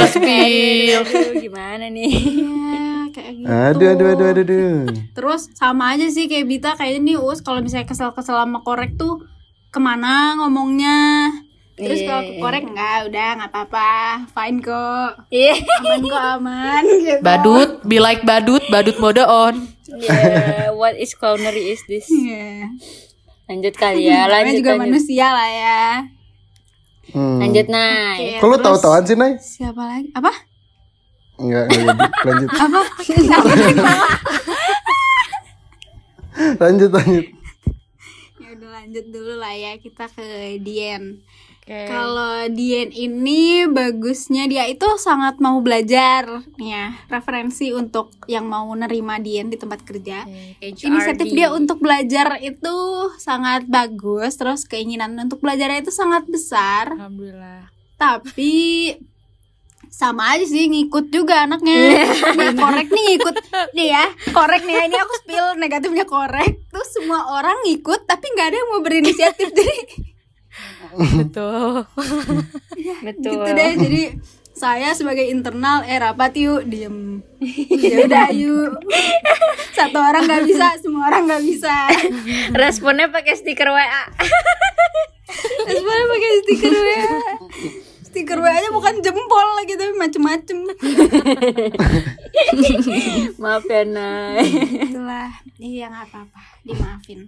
Kespil. 0.00 1.00
Aduh, 1.04 1.32
gimana 1.36 1.84
nih? 1.92 2.12
Iya, 2.16 2.88
kayak 3.12 3.32
gitu. 3.36 3.46
Aduh, 3.52 3.86
aduh, 3.92 4.06
aduh, 4.08 4.26
aduh, 4.32 4.44
aduh. 4.48 4.76
Terus 5.12 5.52
sama 5.52 5.92
aja 5.92 6.08
sih 6.08 6.24
kayak 6.24 6.48
Bita 6.48 6.70
kayaknya 6.80 7.12
nih 7.12 7.16
Us 7.20 7.44
kalau 7.44 7.60
misalnya 7.60 7.84
kesel-kesel 7.84 8.40
sama 8.40 8.64
korek 8.64 8.96
tuh 8.96 9.20
ke 9.68 9.76
mana 9.76 10.40
ngomongnya? 10.40 11.28
Terus 11.76 12.06
kalau 12.08 12.22
ke 12.24 12.32
korek 12.40 12.64
enggak 12.72 13.12
udah 13.12 13.28
nggak 13.36 13.50
apa-apa. 13.52 13.92
Fine 14.32 14.58
kok. 14.64 15.28
Iya. 15.28 15.60
Aman 15.60 16.00
kok 16.08 16.24
aman 16.40 16.82
gitu. 17.04 17.20
Badut, 17.20 17.70
be 17.84 18.00
like 18.00 18.24
badut, 18.24 18.64
badut 18.72 18.96
mode 18.96 19.20
on. 19.20 19.73
Yeah, 19.96 20.74
what 20.74 20.98
is 20.98 21.14
culinary 21.14 21.70
is 21.70 21.82
this 21.86 22.10
Iya. 22.10 22.70
lanjut 23.44 23.74
kali 23.76 24.08
ya 24.08 24.24
Namanya 24.24 24.32
lanjut 24.32 24.54
juga 24.58 24.70
lanjut 24.72 24.84
manusia 24.88 25.26
lah 25.30 25.48
ya. 25.50 25.84
Hmm. 27.12 27.38
lanjut 27.38 27.66
Nay 27.68 28.16
Oke, 28.16 28.40
Kok 28.40 28.48
lu 28.48 28.56
tahu-tahuan 28.58 29.04
sih, 29.04 29.16
Nay? 29.16 29.32
Siapa 29.36 29.82
lagi? 29.84 30.08
Apa? 30.16 30.32
Enggak, 31.34 31.66
enggak 31.68 31.94
jadi. 31.98 32.08
Lanjut. 32.24 32.48
Apa? 32.64 32.80
lanjut, 36.58 36.90
lanjut. 36.90 37.26
ya 38.42 38.48
udah 38.54 38.70
lanjut 38.82 39.04
dulu 39.10 39.34
lah 39.38 39.54
ya 39.54 39.72
kita 39.78 40.08
ke 40.10 40.58
Dien. 40.62 41.22
Oke. 41.64 41.88
Kalau 41.88 42.44
Dien 42.52 42.92
ini 42.92 43.64
bagusnya 43.64 44.44
dia 44.44 44.68
itu 44.68 44.84
sangat 45.00 45.40
mau 45.40 45.64
belajar 45.64 46.44
ya 46.60 46.92
referensi 47.08 47.72
untuk 47.72 48.12
yang 48.28 48.44
mau 48.44 48.68
nerima 48.76 49.16
Dien 49.16 49.48
di 49.48 49.56
tempat 49.56 49.80
kerja. 49.80 50.28
HRD. 50.28 50.84
Inisiatif 50.84 51.32
dia 51.32 51.48
untuk 51.56 51.80
belajar 51.80 52.36
itu 52.44 52.76
sangat 53.16 53.64
bagus, 53.64 54.36
terus 54.36 54.68
keinginan 54.68 55.16
untuk 55.16 55.40
belajarnya 55.40 55.88
itu 55.88 55.88
sangat 55.88 56.28
besar, 56.28 56.92
Alhamdulillah. 57.00 57.72
tapi 57.96 58.92
sama 59.88 60.36
aja 60.36 60.44
sih 60.44 60.68
ngikut 60.68 61.08
juga 61.08 61.48
anaknya. 61.48 62.04
Nih 62.36 62.52
korek 62.60 62.92
nih 62.92 63.04
ngikut 63.16 63.36
nih 63.72 63.88
ya, 63.88 64.04
korek 64.36 64.68
nih 64.68 64.74
ya, 64.76 64.82
ini 64.84 64.96
aku 65.00 65.14
spill 65.24 65.56
negatifnya 65.56 66.04
korek. 66.04 66.60
Terus 66.68 66.88
semua 66.92 67.24
orang 67.40 67.56
ngikut 67.64 68.04
tapi 68.04 68.28
nggak 68.36 68.52
ada 68.52 68.56
yang 68.60 68.68
mau 68.68 68.84
berinisiatif 68.84 69.48
jadi 69.48 70.12
Betul. 71.18 71.84
betul. 73.06 73.32
gitu 73.34 73.50
deh. 73.54 73.72
Jadi 73.74 74.02
saya 74.54 74.94
sebagai 74.94 75.26
internal 75.26 75.82
eh 75.82 75.98
rapat 75.98 76.38
yuk 76.38 76.62
diem. 76.66 77.20
Ya 77.84 78.06
udah 78.06 78.28
yuk. 78.30 78.78
Satu 79.74 79.98
orang 79.98 80.24
nggak 80.24 80.44
bisa 80.46 80.66
semua 80.78 81.10
orang 81.10 81.26
nggak 81.26 81.42
bisa. 81.42 81.74
Responnya 82.54 83.10
pakai 83.10 83.34
stiker 83.34 83.68
WA 83.74 84.02
mana 85.64 86.04
pakai 86.08 86.30
stiker 86.44 86.72
WA 86.72 87.04
Stiker 88.04 88.38
WA 88.38 88.54
nya 88.54 88.70
bukan 88.70 89.02
jempol 89.02 89.48
lagi 89.58 89.74
tapi 89.74 89.92
macem-macem. 89.98 90.58
Maaf 93.42 93.66
ya 93.66 93.82
Nay. 93.82 94.46
Itulah. 94.86 95.34
Iya 95.58 95.90
nggak 95.90 96.14
apa-apa. 96.14 96.42
Dimaafin 96.62 97.26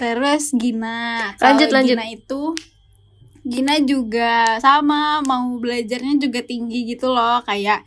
Terus 0.00 0.56
Gina. 0.56 1.36
Lanjut, 1.36 1.68
lanjut. 1.68 1.92
Gina 1.92 2.06
itu 2.08 2.42
Gina 3.44 3.76
juga 3.84 4.56
sama 4.64 5.20
Mau 5.20 5.60
belajarnya 5.60 6.16
juga 6.16 6.40
tinggi 6.40 6.88
gitu 6.88 7.12
loh. 7.12 7.44
Kayak 7.44 7.84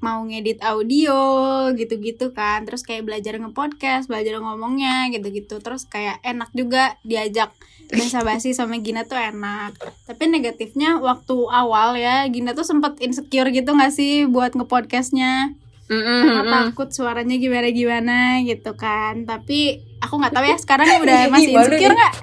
mau 0.00 0.24
ngedit 0.24 0.64
audio 0.64 1.68
gitu-gitu 1.76 2.32
kan. 2.32 2.64
Terus 2.64 2.80
kayak 2.80 3.04
belajar 3.04 3.36
nge-podcast 3.36 4.08
belajar 4.08 4.40
ngomongnya 4.40 5.12
gitu-gitu. 5.12 5.60
Terus 5.60 5.84
kayak 5.84 6.24
enak 6.24 6.48
juga 6.56 6.96
diajak 7.04 7.52
basa-basi 7.92 8.56
sama 8.56 8.80
Gina 8.80 9.04
tuh 9.04 9.20
enak. 9.20 9.76
Tapi 10.08 10.32
negatifnya 10.32 10.96
waktu 11.04 11.36
awal 11.52 12.00
ya 12.00 12.24
Gina 12.32 12.56
tuh 12.56 12.64
sempet 12.64 12.96
insecure 13.04 13.52
gitu 13.52 13.76
gak 13.76 13.92
sih 13.92 14.24
buat 14.24 14.56
nge-podcastnya? 14.56 15.52
Karena 15.92 16.72
takut 16.72 16.88
suaranya 16.88 17.36
gimana 17.36 17.68
gimana 17.68 18.40
gitu 18.40 18.72
kan. 18.72 19.28
Tapi 19.28 19.91
aku 20.02 20.14
nggak 20.18 20.34
tahu 20.34 20.44
ya 20.44 20.56
sekarang 20.58 20.86
udah 20.98 21.18
masih 21.32 21.50
Malu 21.50 21.66
insecure 21.70 21.88
nih. 21.88 21.98
nggak 21.98 22.14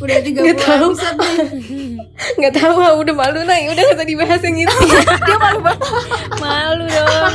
Udah 0.00 0.16
30 0.16 0.32
Nggak 0.32 0.58
tahu. 0.58 0.88
nih. 0.96 1.12
Nggak 2.40 2.54
tahu, 2.56 2.72
ah, 2.80 2.96
udah 2.96 3.12
malu 3.12 3.44
Nay. 3.44 3.68
Udah 3.68 3.84
nggak 3.84 4.00
usah 4.00 4.08
dibahas 4.08 4.40
yang 4.40 4.56
itu. 4.56 4.72
Malu 6.40 6.88
dong. 6.88 7.34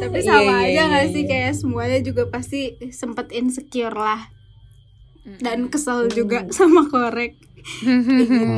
Tapi 0.00 0.16
Iya, 0.16 0.24
sama 0.24 0.42
iya, 0.42 0.54
aja 0.54 0.70
iya, 0.70 0.82
gak 0.88 1.06
sih 1.10 1.22
iya. 1.22 1.28
kayak 1.28 1.52
semuanya 1.54 1.98
juga 2.00 2.22
pasti 2.26 2.60
sempet 2.90 3.34
insecure 3.34 3.90
lah. 3.90 4.30
Dan 5.42 5.66
kesel 5.68 6.06
juga 6.06 6.46
sama 6.50 6.86
korek. 6.86 7.34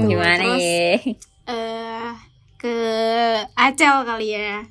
Gimana 0.05 0.37
Terus, 0.37 0.61
ya? 0.61 0.95
eh 1.49 2.13
ke 2.57 2.77
Acel 3.57 3.97
kali 4.05 4.29
ya. 4.31 4.69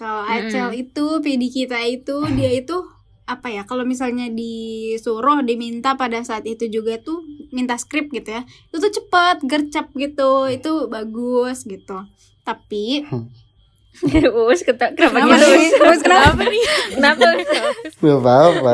Kalau 0.00 0.24
Acel 0.24 0.72
itu 0.74 1.06
PD 1.20 1.42
kita 1.48 1.76
itu 1.84 2.16
dia 2.32 2.48
itu 2.50 2.72
apa 3.24 3.46
ya 3.46 3.62
kalau 3.62 3.84
misalnya 3.84 4.26
disuruh 4.26 5.38
diminta 5.40 5.94
pada 5.94 6.18
saat 6.20 6.42
itu 6.44 6.66
juga 6.66 6.98
tuh 6.98 7.20
minta 7.50 7.76
skrip 7.76 8.08
gitu 8.08 8.32
ya 8.32 8.42
itu 8.42 8.76
tuh 8.76 8.90
cepet 8.90 9.36
gercep 9.44 9.86
gitu 9.94 10.48
itu 10.48 10.72
bagus 10.88 11.62
gitu 11.62 12.00
tapi 12.42 13.04
Us, 14.48 14.62
keta- 14.62 14.94
kenapa 14.94 15.18
kenapa 15.20 15.36
gitu? 15.36 15.50
sih 15.52 15.68
Terus 15.72 16.00
kenapa 16.00 16.42
nih? 16.42 16.64
Kenapa? 16.94 17.26
Gak 18.00 18.16
apa-apa. 18.16 18.72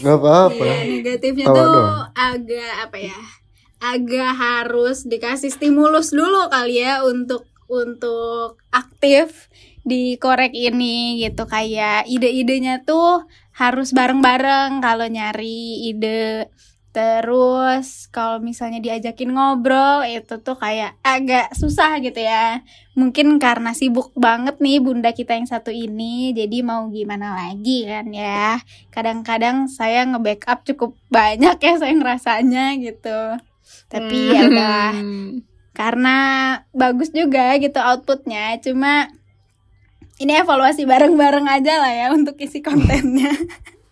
Gak 0.00 0.16
apa-apa. 0.16 0.64
Iya, 0.64 0.76
negatifnya 0.82 1.46
Tawa 1.46 1.54
tuh 1.54 1.68
doang. 1.70 2.00
agak 2.18 2.72
apa 2.82 2.98
ya? 2.98 3.18
Agak 3.78 4.30
harus 4.34 4.98
dikasih 5.04 5.48
stimulus 5.48 6.10
dulu 6.10 6.48
kali 6.48 6.82
ya 6.82 7.00
untuk 7.00 7.46
untuk 7.70 8.58
aktif 8.68 9.46
di 9.90 10.14
korek 10.22 10.54
ini 10.54 11.18
gitu 11.18 11.50
kayak 11.50 12.06
ide-idenya 12.06 12.86
tuh 12.86 13.26
harus 13.58 13.90
bareng-bareng 13.90 14.78
kalau 14.78 15.10
nyari 15.10 15.90
ide. 15.90 16.46
Terus 16.90 18.10
kalau 18.10 18.42
misalnya 18.42 18.82
diajakin 18.82 19.30
ngobrol 19.30 20.02
itu 20.02 20.42
tuh 20.42 20.58
kayak 20.58 20.98
agak 21.06 21.54
susah 21.54 22.02
gitu 22.02 22.18
ya. 22.18 22.66
Mungkin 22.98 23.38
karena 23.38 23.70
sibuk 23.78 24.10
banget 24.18 24.58
nih 24.58 24.82
bunda 24.82 25.14
kita 25.14 25.38
yang 25.38 25.46
satu 25.46 25.70
ini 25.70 26.34
jadi 26.34 26.66
mau 26.66 26.90
gimana 26.90 27.30
lagi 27.46 27.86
kan 27.86 28.10
ya. 28.10 28.58
Kadang-kadang 28.90 29.70
saya 29.70 30.02
nge-backup 30.10 30.66
cukup 30.66 30.98
banyak 31.14 31.62
ya 31.62 31.72
saya 31.78 31.94
ngerasanya 31.94 32.74
gitu. 32.82 33.38
Tapi 33.86 34.18
ya 34.34 34.40
udah 34.50 34.90
Hmm. 34.98 35.46
karena 35.70 36.16
bagus 36.74 37.14
juga 37.14 37.54
gitu 37.62 37.78
outputnya 37.78 38.58
cuma 38.58 39.06
ini 40.20 40.32
evaluasi 40.36 40.84
bareng-bareng 40.84 41.48
aja 41.48 41.74
lah 41.80 41.92
ya 41.92 42.06
untuk 42.12 42.36
isi 42.36 42.60
kontennya 42.60 43.32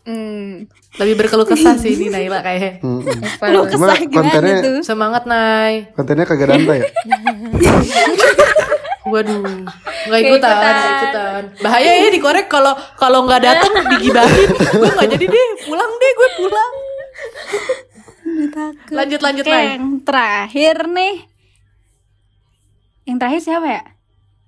Hmm. 0.09 0.64
Lebih 0.97 1.21
berkeluh 1.21 1.45
kesah 1.45 1.77
sih 1.77 1.93
ini 1.93 2.09
Naila 2.09 2.41
kayaknya. 2.41 2.81
Hmm, 2.81 3.05
hmm. 3.05 3.45
Keluh 3.45 3.69
kesah 3.69 4.01
gimana 4.01 4.09
kontennya 4.09 4.57
tuh 4.64 4.81
Semangat 4.81 5.29
Nay. 5.29 5.93
kontennya 5.93 6.25
kagak 6.25 6.49
danta 6.49 6.81
ya. 6.81 6.88
Waduh, 9.12 9.69
nggak 10.09 10.21
ikutan, 10.25 10.55
nggak 10.57 10.73
ikutan. 10.73 10.97
ikutan. 10.97 11.43
Bahaya 11.61 11.93
ya 11.93 12.09
dikorek 12.09 12.49
kalau 12.49 12.73
kalau 12.97 13.29
nggak 13.29 13.43
datang 13.45 13.69
digibahin. 14.01 14.49
gue 14.49 14.88
nggak 14.97 15.09
jadi 15.12 15.27
deh, 15.29 15.49
pulang 15.69 15.93
deh 15.93 16.12
gue 16.17 16.29
pulang. 16.41 16.73
Lanjut 18.88 19.21
lanjut 19.21 19.45
Oke, 19.45 19.53
Nay. 19.53 19.77
yang 19.77 20.01
terakhir 20.09 20.88
nih 20.88 21.14
yang 23.09 23.17
terakhir 23.17 23.41
siapa 23.41 23.67
ya 23.67 23.83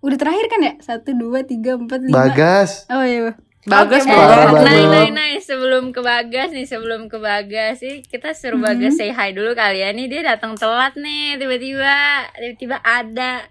udah 0.01 0.17
terakhir 0.17 0.47
kan 0.49 0.61
ya 0.61 0.73
satu 0.81 1.13
dua 1.13 1.45
tiga 1.45 1.77
empat 1.77 2.01
lima 2.01 2.17
Bagas. 2.27 2.89
oh 2.89 3.05
iya 3.05 3.37
Bagas 3.61 4.09
mau. 4.09 4.17
Parah 4.17 4.57
Nah, 4.57 4.65
banget. 4.65 4.89
nah, 4.89 5.09
nah, 5.13 5.37
sebelum 5.37 5.93
ke 5.93 6.01
Bagas 6.01 6.49
nih, 6.49 6.65
sebelum 6.65 7.13
ke 7.13 7.21
Bagas 7.21 7.77
sih, 7.79 8.01
kita 8.01 8.33
suruh 8.33 8.57
Bagas 8.57 8.97
say 8.97 9.13
hi 9.13 9.37
dulu 9.37 9.53
kali 9.53 9.85
ya. 9.85 9.93
Nih 9.93 10.09
dia 10.09 10.25
datang 10.25 10.57
telat 10.57 10.97
nih, 10.97 11.37
tiba-tiba, 11.37 11.93
tiba-tiba 12.33 12.81
ada. 12.81 13.45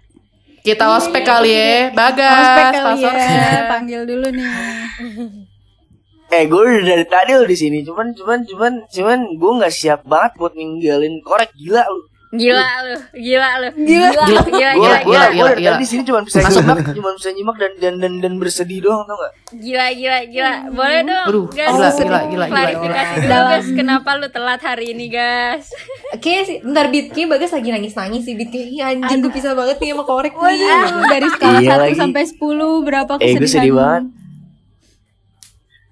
Kita 0.60 0.98
ospek 0.98 1.22
kali 1.22 1.54
ya, 1.54 1.94
Bagas, 1.94 2.26
Ospek 2.26 2.66
kali 2.74 3.02
ya 3.06 3.70
panggil 3.70 4.02
dulu 4.02 4.28
nih 4.28 4.50
Eh 6.34 6.46
gue 6.46 6.58
udah 6.58 6.82
dari 6.84 7.06
tadi 7.06 7.30
lo 7.32 7.42
di 7.42 7.54
sini, 7.54 7.82
cuman 7.82 8.10
cuman 8.10 8.42
cuman 8.42 8.72
cuman 8.86 9.18
gue 9.34 9.52
nggak 9.62 9.74
siap 9.74 10.02
banget 10.02 10.34
buat 10.36 10.54
ninggalin 10.54 11.22
korek 11.22 11.54
gila 11.54 11.86
lu. 11.86 12.02
Gila 12.30 12.62
lu, 12.80 12.94
gila 13.12 13.50
lu. 13.58 13.68
Gila. 13.76 14.22
Gila, 14.22 14.42
gila, 14.46 14.70
Gue 14.70 14.86
gila, 14.86 14.98
gue 15.02 15.18
gila. 15.34 15.50
gila, 15.52 15.74
di 15.76 15.84
sini 15.84 16.06
cuma 16.06 16.22
bisa 16.22 16.38
nyimak, 16.40 16.94
cuma 16.94 17.10
bisa 17.12 17.30
nyimak 17.30 17.56
dan 17.58 17.72
dan 17.76 17.94
dan, 17.98 18.12
dan 18.16 18.32
bersedih 18.36 18.78
doang 18.80 19.02
tau 19.02 19.18
gak? 19.18 19.32
Gila, 19.52 19.86
gila, 19.90 20.18
gila. 20.24 20.52
Boleh 20.70 21.00
dong, 21.02 21.26
Aduh, 21.26 21.46
Gas. 21.48 21.74
gila, 21.74 21.90
gila, 21.90 21.98
gila, 21.98 22.20
gila, 22.22 22.46
Klarifikasi 22.46 23.14
gila. 23.16 23.26
dulu, 23.34 23.50
Gas. 23.50 23.66
Kenapa 23.72 24.10
lu 24.14 24.26
telat 24.28 24.60
hari 24.60 24.86
ini, 24.88 25.06
Gas? 25.08 25.74
Oke 26.12 26.32
sih, 26.40 26.58
bentar 26.60 26.86
Beat, 26.86 27.10
kayaknya 27.10 27.26
Bagas 27.28 27.50
lagi 27.50 27.68
nangis-nangis 27.68 28.22
sih 28.22 28.34
Beat 28.34 28.48
Kayak, 28.48 28.68
"Ih, 28.68 28.80
anjing 28.80 29.20
gue 29.20 29.32
pisah 29.32 29.52
banget 29.52 29.76
nih 29.76 29.90
sama 29.90 30.04
korek 30.04 30.32
nih 30.32 30.58
dari 31.04 31.28
skala 31.28 31.58
Iya 31.58 31.70
1 31.72 31.82
lagi. 31.84 31.98
sampai 31.98 32.22
10 32.24 32.38
berapa 32.80 33.12
Eh 33.16 33.26
gue 33.28 33.30
sedih 33.36 33.42
kesedihan? 33.42 33.74
banget. 33.74 34.04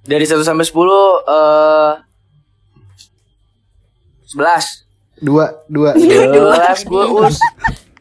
Dari 0.04 0.24
1 0.24 0.38
sampai 0.40 0.64
10 0.64 0.86
eh 1.26 1.92
11 4.28 4.87
Dua, 5.18 5.50
dua. 5.66 5.94
12 5.98 6.88
gue 6.88 7.04
us. 7.26 7.38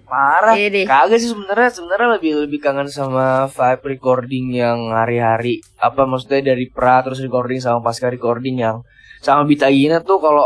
Parah. 0.07 0.55
Iya. 0.55 0.87
Kagak 0.87 1.19
sih 1.19 1.29
sebenarnya 1.33 1.69
sebenarnya 1.73 2.07
lebih 2.15 2.47
lebih 2.47 2.59
kangen 2.63 2.87
sama 2.87 3.51
vibe 3.51 3.97
recording 3.97 4.55
yang 4.55 4.93
hari-hari. 4.95 5.59
Apa 5.81 6.07
maksudnya 6.07 6.55
dari 6.55 6.71
pra 6.71 7.03
terus 7.03 7.19
recording 7.19 7.59
sama 7.59 7.83
pasca 7.83 8.07
recording 8.07 8.63
yang 8.63 8.79
Sama 9.17 9.49
Bita 9.49 9.67
Gina 9.73 9.97
tuh 10.05 10.21
kalau 10.21 10.45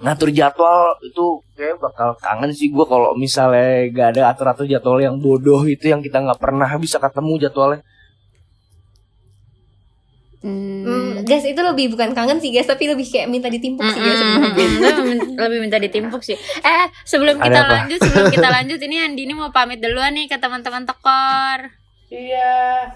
ngatur 0.00 0.30
jadwal 0.32 0.96
itu 1.04 1.42
kayak 1.58 1.76
bakal 1.76 2.16
kangen 2.22 2.54
sih 2.54 2.72
gue 2.72 2.86
kalau 2.88 3.12
misalnya 3.18 3.84
gak 3.92 4.08
ada 4.16 4.22
atur-atur 4.32 4.64
jadwal 4.64 4.96
yang 4.96 5.20
bodoh 5.20 5.60
itu 5.68 5.92
yang 5.92 6.00
kita 6.00 6.22
nggak 6.24 6.40
pernah 6.40 6.70
bisa 6.80 6.96
ketemu 6.96 7.36
jadwalnya 7.36 7.84
Hmm, 10.40 11.20
Gas 11.28 11.44
itu 11.44 11.60
lebih 11.60 11.92
bukan 11.92 12.16
kangen 12.16 12.40
sih 12.40 12.48
Gas 12.48 12.64
Tapi 12.64 12.88
lebih 12.88 13.04
kayak 13.04 13.28
minta 13.28 13.52
ditimpuk 13.52 13.84
sih 13.84 14.00
Gas 14.00 14.16
sebenarnya. 14.16 14.56
Mm-mm, 14.56 14.80
lebih 14.80 15.04
min- 15.04 15.36
lebih 15.36 15.58
minta 15.60 15.76
ditimpuk 15.76 16.22
sih. 16.24 16.32
Eh, 16.58 16.86
sebelum 17.04 17.36
Ada 17.36 17.44
kita 17.44 17.60
apa? 17.60 17.72
lanjut, 17.76 17.98
sebelum 18.00 18.26
kita 18.32 18.48
lanjut 18.48 18.80
ini 18.80 18.96
Andi 18.98 19.22
ini 19.24 19.34
mau 19.36 19.52
pamit 19.52 19.84
duluan 19.84 20.16
nih 20.16 20.26
ke 20.26 20.40
teman-teman 20.40 20.88
tekor. 20.88 21.68
Iya, 22.08 22.88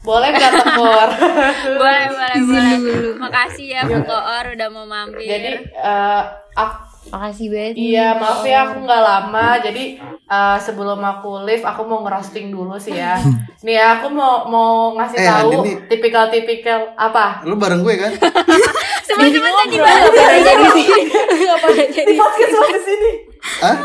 boleh 0.00 0.28
nggak 0.30 0.52
tekor? 0.54 1.08
boleh, 1.80 2.04
boleh, 2.12 2.40
boleh. 2.44 2.76
Makasih 3.16 3.66
ya 3.66 3.80
Bu 3.82 3.96
Koor 4.04 4.44
udah 4.52 4.68
mau 4.68 4.84
mampir. 4.84 5.24
Jadi 5.26 5.52
eh, 5.72 6.22
aku 6.54 6.89
Makasih 7.08 7.48
banget 7.48 7.74
Iya, 7.74 8.12
maaf 8.14 8.44
ya 8.44 8.58
aku 8.62 8.84
nggak 8.84 9.02
lama. 9.02 9.46
Jadi 9.58 9.96
eh, 10.04 10.58
sebelum 10.60 11.00
aku 11.00 11.42
live, 11.42 11.64
aku 11.64 11.82
mau 11.82 12.04
ngerosting 12.04 12.52
dulu 12.52 12.76
sih 12.76 12.92
ya. 12.92 13.16
Nih 13.64 13.74
ya, 13.74 13.96
aku 13.96 14.12
mau 14.12 14.44
mau 14.44 14.92
ngasih 14.94 15.16
Eh, 15.16 15.26
tahu 15.26 15.50
tipikal-tipikal 15.88 16.92
apa? 16.94 17.40
Lu 17.42 17.56
bareng 17.56 17.80
gue 17.80 17.94
kan? 17.96 18.12
Teman-teman 19.10 19.52
tadi 19.58 19.76
Apa 19.82 19.90
aja 20.14 20.52
di 20.54 20.68
sini 20.70 21.02
Di 22.06 22.14
podcast 22.14 22.52
lo 22.52 22.62
di 22.68 22.80
sini. 22.80 23.10
Hah? 23.58 23.76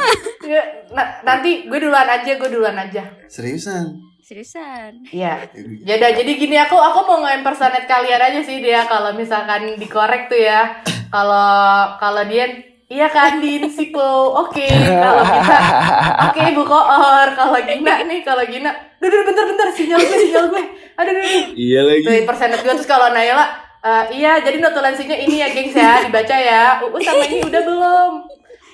Ya, 0.45 0.61
na- 0.91 1.11
nanti 1.23 1.65
gue 1.65 1.79
duluan 1.79 2.05
aja, 2.05 2.29
gue 2.29 2.49
duluan 2.51 2.77
aja. 2.77 3.01
Seriusan? 3.25 3.95
Seriusan. 4.21 5.01
Iya. 5.09 5.39
Jadi 5.87 6.03
jadi 6.15 6.31
gini 6.35 6.55
aku 6.55 6.75
aku 6.75 6.99
mau 7.03 7.21
nge-impersonate 7.21 7.85
kalian 7.85 8.21
aja 8.21 8.41
sih 8.41 8.59
dia 8.59 8.85
kalau 8.85 9.13
misalkan 9.13 9.73
dikorek 9.75 10.27
tuh 10.27 10.37
ya. 10.37 10.77
Kalau 11.09 11.55
kalau 11.95 12.21
dia 12.25 12.45
Iya 12.85 13.07
kan 13.09 13.41
Din 13.41 13.65
Sipo. 13.65 14.37
Oke, 14.45 14.69
kalau 14.69 15.25
kita 15.25 15.57
Oke, 16.29 16.41
Bu 16.53 16.63
Koor. 16.69 17.27
Kalau 17.33 17.57
Gina 17.65 18.05
nih, 18.05 18.21
kalau 18.21 18.45
Gina. 18.45 18.69
Duh, 19.01 19.09
bentar 19.09 19.45
bentar 19.49 19.67
sinyal 19.73 19.97
gue, 19.97 20.17
sinyal 20.29 20.45
gue. 20.53 20.63
Aduh, 20.95 21.11
aduh. 21.11 21.43
Iya 21.57 21.81
Tuh 22.05 22.13
impersonate 22.13 22.61
gue 22.61 22.73
terus 22.77 22.85
kalau 22.85 23.09
Naila 23.09 23.65
eh, 23.85 24.03
iya 24.17 24.41
jadi 24.41 24.57
notulensinya 24.57 25.13
ini 25.13 25.45
ya 25.45 25.47
gengs 25.53 25.77
ya 25.77 26.01
dibaca 26.01 26.35
ya 26.35 26.81
Uu 26.81 26.97
sama 26.99 27.23
ini 27.29 27.45
udah 27.45 27.61
belum 27.61 28.11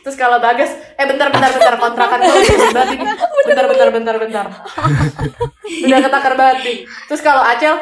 terus 0.02 0.18
kalau 0.18 0.42
Bagas 0.42 0.72
eh 0.98 1.06
bentar 1.06 1.30
bentar 1.30 1.52
bentar 1.54 1.76
kontrakan 1.78 2.20
gue 2.26 2.42
ini 2.42 2.58
bentar 3.46 3.66
bentar 3.70 3.90
bentar 3.92 4.16
bentar 4.18 4.46
udah 5.86 6.00
ketakar 6.02 6.34
banget 6.34 6.58
nih 6.66 6.78
terus 7.06 7.22
kalau 7.22 7.44
Acel 7.46 7.78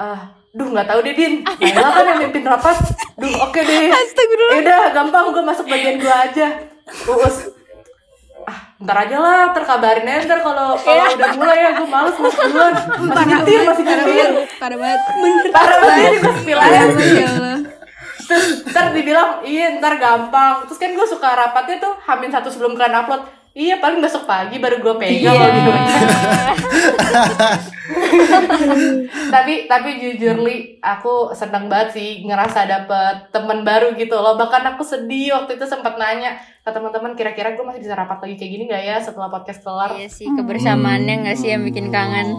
ah 0.00 0.39
duh 0.50 0.66
nggak 0.66 0.86
tahu 0.90 0.98
deh 1.06 1.14
Din. 1.14 1.34
Naila 1.46 1.88
kan 1.94 2.04
yang 2.10 2.20
mimpin 2.26 2.42
rapat. 2.42 2.76
Duh 3.14 3.34
oke 3.38 3.60
deh. 3.62 3.90
Ya 3.90 4.56
udah 4.58 4.80
gampang 4.90 5.30
gue 5.30 5.44
masuk 5.46 5.66
bagian 5.70 6.02
gue 6.02 6.10
aja. 6.10 6.46
Uus. 7.06 7.54
Ah 8.48 8.74
ntar 8.80 8.96
aja 9.06 9.16
lah 9.20 9.52
terkabarin 9.52 10.08
aja 10.08 10.24
ntar 10.26 10.40
kalau 10.40 10.74
kalau 10.80 11.04
udah 11.12 11.30
mulai 11.36 11.58
ya 11.60 11.70
gue 11.78 11.88
males 11.88 12.16
masuk 12.18 12.42
duluan. 12.50 12.74
Masih 12.98 13.26
nyetir 13.30 13.60
masih 13.62 13.84
nyetir. 13.86 14.28
Parah 14.58 14.78
banget. 14.78 15.00
parah 15.54 15.76
banget. 15.78 16.12
Gue 16.18 16.34
spill 16.42 16.58
aja. 16.58 16.80
Allah. 16.82 17.58
terus 18.30 18.62
ntar 18.70 18.94
dibilang 18.94 19.30
iya 19.46 19.78
ntar 19.78 19.94
gampang. 20.02 20.66
Terus 20.66 20.78
kan 20.82 20.90
gue 20.94 21.06
suka 21.06 21.28
rapatnya 21.34 21.76
tuh 21.78 21.94
hamin 22.10 22.30
satu 22.30 22.50
sebelum 22.50 22.74
kalian 22.74 23.06
upload 23.06 23.22
Iya 23.60 23.76
paling 23.76 24.00
besok 24.00 24.24
pagi 24.24 24.56
baru 24.56 24.80
gue 24.80 24.94
pegang 24.96 25.36
gitu. 25.36 25.70
tapi 29.34 29.68
tapi 29.68 30.00
jujur 30.00 30.40
li 30.40 30.80
aku 30.80 31.36
seneng 31.36 31.68
banget 31.68 32.00
sih 32.00 32.24
ngerasa 32.24 32.64
dapet 32.64 33.28
temen 33.28 33.60
baru 33.60 33.92
gitu 34.00 34.16
loh 34.16 34.40
bahkan 34.40 34.64
aku 34.64 34.80
sedih 34.80 35.36
waktu 35.36 35.60
itu 35.60 35.66
sempat 35.68 36.00
nanya 36.00 36.40
ke 36.64 36.70
teman-teman 36.72 37.12
kira-kira 37.12 37.52
gue 37.52 37.60
masih 37.60 37.84
bisa 37.84 37.92
rapat 37.92 38.24
lagi 38.24 38.40
kayak 38.40 38.52
gini 38.56 38.64
nggak 38.64 38.84
ya 38.86 38.96
setelah 38.96 39.28
podcast 39.28 39.60
kelar 39.60 39.92
Iya 39.92 40.08
sih 40.08 40.28
kebersamaannya 40.32 41.14
nggak 41.28 41.36
sih 41.36 41.52
yang 41.52 41.60
bikin 41.68 41.92
kangen. 41.92 42.32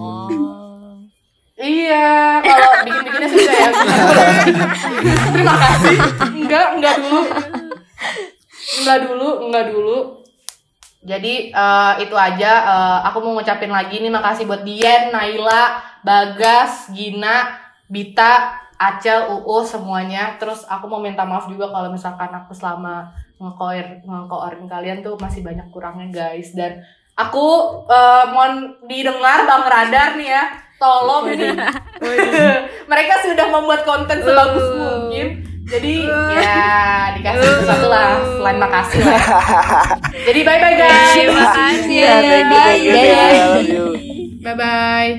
Iya, 1.62 2.42
kalau 2.42 2.82
bikin-bikinnya 2.90 3.30
susah 3.30 3.54
ya. 3.54 3.70
Terima 5.38 5.54
kasih. 5.62 5.98
Enggak, 6.34 6.74
enggak 6.74 6.96
dulu. 6.98 7.22
Enggak 8.82 8.98
dulu, 9.06 9.30
enggak 9.46 9.66
dulu. 9.70 10.21
Jadi 11.02 11.50
eh, 11.50 11.94
itu 12.06 12.14
aja. 12.14 12.52
Eh, 12.62 13.00
aku 13.10 13.18
mau 13.26 13.34
ngucapin 13.38 13.74
lagi 13.74 13.98
nih 13.98 14.14
makasih 14.14 14.46
buat 14.46 14.62
Dian, 14.62 15.10
Naila, 15.10 15.82
Bagas, 16.06 16.94
Gina, 16.94 17.58
Bita, 17.90 18.54
Acel, 18.78 19.30
Uu 19.34 19.66
semuanya. 19.66 20.38
Terus 20.38 20.66
aku 20.70 20.86
mau 20.86 21.02
minta 21.02 21.26
maaf 21.26 21.50
juga 21.50 21.74
kalau 21.74 21.90
misalkan 21.90 22.30
aku 22.30 22.54
selama 22.54 23.10
ngekoir 23.42 24.06
ngekoirin 24.06 24.70
kalian 24.70 25.02
tuh 25.02 25.18
masih 25.18 25.42
banyak 25.42 25.66
kurangnya 25.74 26.08
guys. 26.14 26.54
Dan 26.54 26.86
aku 27.18 27.82
eh, 27.90 28.26
mohon 28.30 28.78
didengar 28.86 29.50
Bang 29.50 29.66
Radar 29.66 30.14
nih 30.16 30.30
ya. 30.30 30.46
Tolong 30.78 31.34
nih. 31.34 31.54
Mereka 32.92 33.14
sudah 33.26 33.46
membuat 33.50 33.86
konten 33.90 34.22
sebagus 34.22 34.66
mungkin. 34.78 35.51
Jadi 35.72 35.96
ya 36.44 36.68
dikasih 37.16 37.48
sesuatu 37.64 37.88
lah 37.88 38.20
selain 38.36 38.58
makasih 38.60 39.02
lah. 39.08 39.24
Jadi 40.28 40.40
bye 40.44 40.60
bye 40.60 40.76
guys. 40.76 41.16
Terima 41.16 41.46
kasih 41.56 41.98
ya. 42.04 42.16
Love 42.20 43.64
you. 43.64 43.86
Bye 44.44 44.56
bye. 44.60 45.12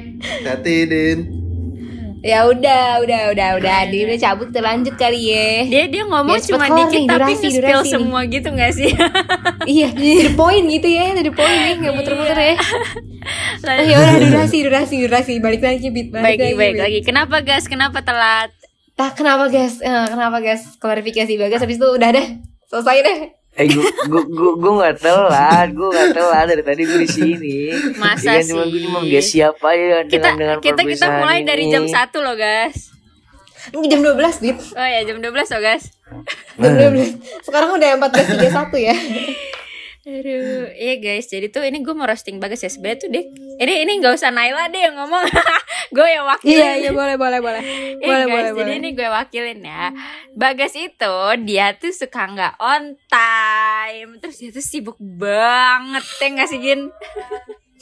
Hati 0.45 0.77
Din. 0.85 1.43
Ya 2.23 2.47
udah, 2.47 3.03
udah, 3.03 3.35
udah, 3.35 3.49
udah. 3.59 3.79
Dia 3.91 4.03
udah 4.07 4.19
cabut 4.23 4.55
kita 4.55 4.63
lanjut 4.63 4.95
kali 4.95 5.35
ya. 5.35 5.67
Dia 5.67 5.85
dia 5.91 6.07
ngomong 6.07 6.39
cepet 6.39 6.55
cuma 6.55 6.71
dikit 6.71 7.03
nih, 7.03 7.11
tapi 7.11 7.33
durasi, 7.35 7.59
nih. 7.59 7.91
semua 7.91 8.21
gitu 8.31 8.49
nggak 8.55 8.73
sih? 8.79 8.91
iya, 9.75 9.91
to 9.91 10.31
the 10.31 10.31
point 10.39 10.71
gitu 10.71 10.87
ya, 10.87 11.19
to 11.19 11.27
the 11.27 11.35
point 11.35 11.51
nih, 11.51 11.75
nggak 11.83 11.95
muter-muter 11.99 12.39
ya. 12.39 12.55
Oh 13.67 13.83
ya 13.83 13.97
udah 13.99 14.17
durasi, 14.23 14.59
durasi, 14.63 14.95
durasi. 15.03 15.33
Balik 15.43 15.67
lagi, 15.67 15.91
bit. 15.91 16.15
baik 16.15 16.39
lagi, 16.39 16.55
baik 16.55 16.75
Bit. 16.79 16.83
lagi. 16.87 16.99
Kenapa 17.03 17.43
gas? 17.43 17.67
Kenapa 17.67 18.07
telat? 18.07 18.55
Tak 18.95 19.17
kenapa 19.17 19.49
guys? 19.49 19.81
Eh, 19.81 20.07
kenapa 20.07 20.39
guys? 20.39 20.77
Klarifikasi 20.77 21.33
bagas 21.37 21.61
habis 21.61 21.77
itu 21.77 21.87
udah 21.87 22.11
deh. 22.11 22.27
Selesai 22.67 22.99
deh. 23.01 23.19
Eh 23.53 23.69
gue 23.69 23.85
gue 23.85 24.23
gue 24.27 24.53
gue 24.57 24.73
nggak 24.75 24.97
telat, 24.99 25.69
gue 25.71 25.85
nggak 25.85 26.11
telat 26.11 26.47
dari 26.47 26.63
tadi 26.63 26.83
gue 26.83 26.99
di 26.99 27.11
sini. 27.11 27.57
Masa 27.97 28.33
Iya, 28.35 28.49
cuma 28.49 28.65
gue 28.65 28.73
sih? 28.73 28.83
cuma 28.83 29.01
siapa 29.23 29.69
ya 29.73 29.99
Kita 30.03 30.09
dengan 30.09 30.37
dengan 30.39 30.57
kita 30.59 30.73
kita 30.73 30.83
perpisahan 30.83 31.21
mulai 31.21 31.39
dari 31.43 31.65
ini. 31.67 31.71
jam 31.71 31.85
1 31.85 31.93
loh, 32.19 32.33
guys. 32.35 32.79
Ini 33.71 33.87
jam 33.87 34.01
12, 34.03 34.41
Bit. 34.41 34.59
Oh 34.73 34.83
ya, 34.83 35.01
jam 35.05 35.17
12 35.21 35.29
loh, 35.29 35.61
guys. 35.61 35.85
Jam 36.57 36.73
12. 36.75 37.45
Sekarang 37.45 37.71
udah 37.73 37.89
14.31 37.95 38.49
ya. 38.83 38.97
Aduh, 40.03 40.67
iya 40.75 40.99
guys, 40.99 41.31
jadi 41.31 41.47
tuh 41.47 41.63
ini 41.63 41.79
gue 41.79 41.95
mau 41.95 42.03
roasting 42.03 42.43
bagus 42.43 42.59
ya 42.59 42.67
sebenarnya 42.67 43.07
tuh 43.07 43.11
deh. 43.15 43.23
Ini 43.63 43.87
ini 43.87 44.03
nggak 44.03 44.19
usah 44.19 44.35
Naila 44.35 44.67
deh 44.67 44.83
yang 44.83 44.99
ngomong, 44.99 45.23
gue 45.95 46.07
yang 46.11 46.27
wakilin. 46.27 46.59
Iya, 46.59 46.71
iya 46.75 46.91
boleh, 46.91 47.15
boleh, 47.15 47.39
boleh. 47.39 47.63
Eh, 47.63 48.03
Boleh, 48.03 48.27
guys, 48.27 48.35
boleh, 48.35 48.51
jadi 48.51 48.73
boleh. 48.75 48.81
ini 48.83 48.89
gue 48.99 49.07
wakilin 49.07 49.61
ya. 49.63 49.95
Bagas 50.35 50.75
itu 50.75 51.15
dia 51.47 51.79
tuh 51.79 51.95
suka 51.95 52.19
nggak 52.35 52.55
on 52.59 52.99
time, 53.07 54.19
terus 54.19 54.43
dia 54.43 54.51
tuh 54.51 54.65
sibuk 54.67 54.99
banget 54.99 56.03
ya 56.19 56.27
nggak 56.35 56.49
sih 56.51 56.59
Gin? 56.59 56.91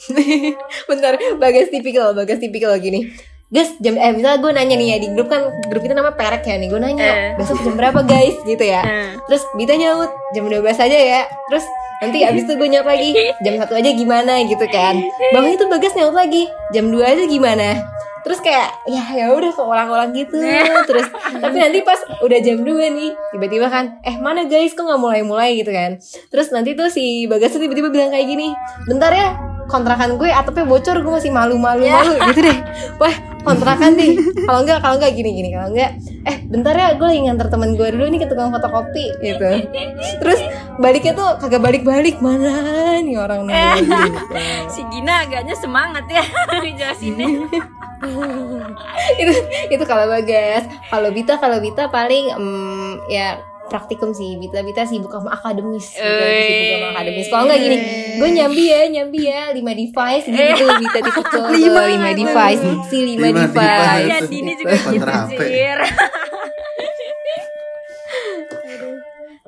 Bentar, 0.89 1.17
bagas 1.41 1.73
tipikal, 1.73 2.13
bagas 2.13 2.37
tipikal 2.37 2.77
gini. 2.77 3.09
Guys, 3.51 3.75
jam 3.83 3.99
eh 3.99 4.15
misalnya 4.15 4.39
gue 4.39 4.51
nanya 4.55 4.75
nih 4.79 4.87
ya 4.87 4.97
di 4.97 5.07
grup 5.11 5.27
kan 5.27 5.43
grup 5.67 5.83
kita 5.83 5.91
nama 5.91 6.15
perek 6.15 6.47
ya 6.47 6.55
nih 6.55 6.71
gue 6.71 6.79
nanya 6.79 7.03
Eh. 7.03 7.29
besok 7.35 7.59
jam 7.59 7.75
berapa 7.75 7.99
guys? 8.01 8.39
Gitu 8.41 8.63
ya. 8.63 8.79
Eh. 8.79 9.11
terus 9.27 9.43
Bita 9.59 9.75
nyaut 9.75 10.07
jam 10.31 10.47
12 10.47 10.63
aja 10.79 10.87
ya. 10.97 11.21
Terus 11.51 11.67
nanti 11.99 12.23
abis 12.23 12.47
itu 12.47 12.55
gue 12.55 12.69
nyaut 12.71 12.87
lagi 12.87 13.11
jam 13.43 13.59
satu 13.59 13.75
aja 13.75 13.91
gimana? 13.91 14.39
Gitu 14.47 14.63
kan. 14.71 15.03
Bawah 15.35 15.51
itu 15.51 15.67
bagas 15.67 15.91
nyaut 15.93 16.15
lagi 16.15 16.47
jam 16.71 16.87
2 16.87 17.03
aja 17.03 17.23
gimana? 17.27 17.67
Terus 18.23 18.39
kayak 18.39 18.71
ya 18.87 19.03
ya 19.11 19.27
udah 19.35 19.51
keulang-ulang 19.51 20.15
gitu. 20.15 20.39
Terus 20.87 21.11
tapi 21.35 21.57
nanti 21.59 21.83
pas 21.83 21.99
udah 22.23 22.39
jam 22.39 22.63
2 22.63 22.71
nih 22.71 23.11
tiba-tiba 23.35 23.67
kan 23.67 23.99
eh 24.07 24.15
mana 24.15 24.47
guys 24.47 24.71
kok 24.71 24.87
nggak 24.87 24.95
mulai-mulai? 24.95 25.59
Gitu 25.59 25.75
kan. 25.75 25.99
Terus 26.31 26.55
nanti 26.55 26.71
tuh 26.71 26.87
si 26.87 27.27
bagas 27.27 27.51
tiba-tiba 27.51 27.91
bilang 27.91 28.15
kayak 28.15 28.31
gini 28.31 28.55
bentar 28.87 29.11
ya 29.11 29.35
kontrakan 29.71 30.19
gue 30.19 30.27
atapnya 30.27 30.67
bocor 30.67 30.99
gue 30.99 31.13
masih 31.15 31.31
malu-malu 31.31 31.87
malu 31.87 32.13
gitu 32.29 32.43
deh. 32.43 32.57
Wah 32.99 33.15
kontrakan 33.47 33.97
nih. 33.97 34.13
Kalau 34.45 34.61
enggak 34.61 34.79
kalau 34.85 34.95
enggak 35.01 35.11
gini 35.17 35.29
gini 35.33 35.49
kalau 35.55 35.71
enggak. 35.73 35.91
Eh 36.27 36.37
bentar 36.45 36.75
ya 36.77 36.93
gue 36.93 37.07
lagi 37.07 37.21
nganter 37.25 37.47
temen 37.49 37.73
gue 37.73 37.87
dulu 37.89 38.05
nih 38.05 38.19
ke 38.21 38.27
tukang 38.29 38.51
fotokopi 38.53 39.05
gitu. 39.23 39.49
Terus 40.21 40.39
baliknya 40.77 41.13
tuh 41.17 41.29
kagak 41.41 41.61
balik-balik 41.63 42.21
mana 42.21 42.51
nih 43.01 43.17
orang 43.17 43.47
nanya 43.47 43.79
gitu. 44.11 44.37
Si 44.69 44.81
Gina 44.93 45.25
agaknya 45.25 45.55
semangat 45.57 46.05
ya 46.11 46.21
jelasinnya. 46.77 47.47
itu 49.21 49.33
itu 49.69 49.83
kalau 49.85 50.09
bagas 50.09 50.65
kalau 50.89 51.13
Bita 51.13 51.37
kalau 51.37 51.61
Bita 51.61 51.85
paling 51.93 52.33
em, 52.33 52.97
ya 53.05 53.37
praktikum 53.71 54.11
sih 54.11 54.35
Bita 54.35 54.59
Bita 54.59 54.83
sibuk 54.83 55.15
sama 55.15 55.31
akademis 55.31 55.95
Bita 55.95 56.03
lagi 56.03 56.43
sibuk 56.43 56.67
sama 56.75 56.87
akademis. 56.91 57.27
Kalau 57.31 57.43
enggak 57.47 57.59
gini 57.63 57.77
gue 58.19 58.29
nyambi 58.35 58.63
ya 58.67 58.81
nyambi 58.91 59.19
ya 59.23 59.41
lima 59.55 59.71
device 59.71 60.25
gitu 60.27 60.43
gitu 60.43 60.65
Bita 60.67 60.99
tipe 60.99 61.21
ke 61.31 61.39
lima, 61.55 61.81
lima 61.87 62.09
device 62.11 62.61
si 62.91 62.97
lima, 63.15 63.31
Lima 63.31 63.47
device, 63.47 63.63
device. 63.63 64.11
Ya 64.11 64.17
Dini 64.27 64.51
juga 64.59 64.75
gitu 64.75 65.07
sih. 65.31 65.39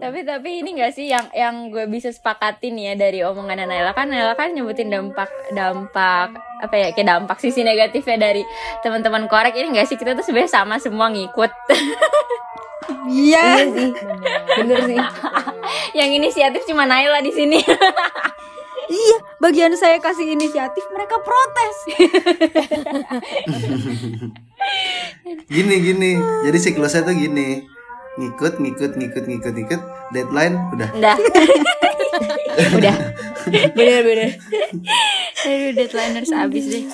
tapi 0.03 0.19
tapi 0.27 0.59
ini 0.59 0.75
gak 0.75 0.91
sih 0.91 1.07
yang 1.07 1.31
yang 1.31 1.71
gue 1.71 1.87
bisa 1.87 2.11
sepakatin 2.11 2.75
ya 2.75 2.91
dari 2.99 3.23
omongan 3.23 3.63
Naila? 3.63 3.95
Kan 3.95 4.11
Naila 4.11 4.35
kan 4.35 4.51
nyebutin 4.51 4.91
dampak 4.91 5.31
dampak 5.55 6.35
apa 6.59 6.75
ya 6.75 6.87
kayak 6.91 7.07
dampak 7.07 7.39
sisi 7.39 7.63
negatifnya 7.63 8.19
dari 8.19 8.43
teman-teman 8.83 9.31
korek. 9.31 9.55
Ini 9.55 9.71
gak 9.71 9.87
sih? 9.87 9.95
Kita 9.95 10.11
tuh 10.11 10.27
sebenarnya 10.27 10.51
sama 10.51 10.75
semua 10.75 11.07
ngikut 11.07 11.47
Iya. 13.09 13.43
Iya 13.43 13.65
sih 13.71 13.89
bener 14.61 14.79
sih 14.87 14.97
yang 15.99 16.09
inisiatif 16.11 16.63
cuma 16.69 16.87
Naila 16.87 17.19
di 17.23 17.31
sini 17.33 17.59
Iya, 18.83 19.17
bagian 19.39 19.73
saya 19.79 19.97
kasih 19.97 20.35
inisiatif 20.37 20.83
mereka 20.91 21.17
protes. 21.23 21.77
Gini 25.47 25.75
gini. 25.81 26.11
Jadi 26.19 26.57
siklusnya 26.59 27.07
tuh 27.07 27.15
gini. 27.15 27.63
Ngikut 28.19 28.59
ngikut 28.59 28.91
ngikut 28.99 29.23
ngikut 29.23 29.53
ngikut 29.55 29.81
deadline 30.13 30.59
udah. 30.75 30.89
udah 30.99 31.15
udah 32.77 32.95
bener 33.73 33.99
bener 34.05 34.29
aduh 35.43 35.71
deadlineers 35.75 36.31
abis 36.31 36.65
deh 36.69 36.85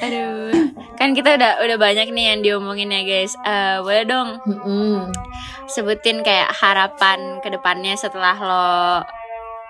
aduh. 0.00 0.72
Kan 0.96 1.12
kita 1.12 1.36
udah 1.36 1.60
udah 1.60 1.76
banyak 1.76 2.08
nih 2.14 2.24
yang 2.32 2.40
diomongin 2.40 2.88
ya 2.88 3.02
guys. 3.04 3.36
Eh, 3.44 3.76
boleh 3.84 4.04
dong 4.08 4.28
Mm-mm. 4.48 5.12
sebutin 5.68 6.24
kayak 6.24 6.48
harapan 6.52 7.40
ke 7.44 7.48
depannya 7.52 7.92
setelah 7.96 8.36
lo 8.40 8.70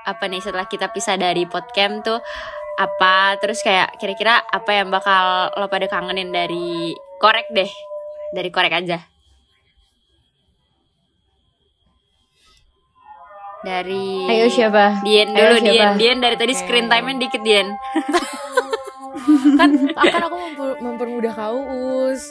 apa 0.02 0.24
nih 0.26 0.42
setelah 0.42 0.66
kita 0.66 0.90
pisah 0.94 1.18
dari 1.18 1.46
podcast 1.46 2.06
tuh 2.06 2.20
apa? 2.78 3.38
Terus 3.42 3.62
kayak 3.66 3.98
kira-kira 3.98 4.38
apa 4.38 4.70
yang 4.70 4.90
bakal 4.90 5.50
lo 5.58 5.66
pada 5.66 5.90
kangenin 5.90 6.30
dari 6.30 6.94
korek 7.18 7.50
deh. 7.50 7.70
Dari 8.32 8.48
korek 8.50 8.74
aja. 8.74 8.98
Dari 13.62 14.26
ayo 14.26 14.50
siapa? 14.50 15.06
Dian 15.06 15.30
Ayo, 15.38 15.54
dulu 15.54 15.54
siapa? 15.62 15.70
Dian 15.70 15.90
Dian 15.94 16.18
dari 16.18 16.34
tadi 16.34 16.50
screen 16.50 16.90
time-nya 16.90 17.22
dikit 17.22 17.46
Dian 17.46 17.70
kan 19.54 19.70
akan 19.92 20.20
aku 20.26 20.36
memper- 20.38 20.78
mempermudah 20.78 21.32
kau 21.32 21.58
us. 22.06 22.30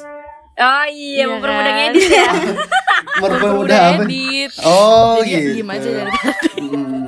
Oh 0.54 0.86
iya, 0.86 1.24
Iya 1.24 1.26
mempermudah 1.32 1.72
kan? 1.72 1.80
ngedit 1.90 2.10
ya? 2.12 2.32
Mempermudah 3.22 3.80
apa? 3.90 4.04
edit. 4.06 4.52
Oh 4.62 5.18
jadi 5.20 5.32
gitu. 5.32 5.50
diem 5.58 5.70
aja 5.70 5.90
dari 5.90 6.12
tadi. 6.14 6.62
Hmm, 6.62 7.04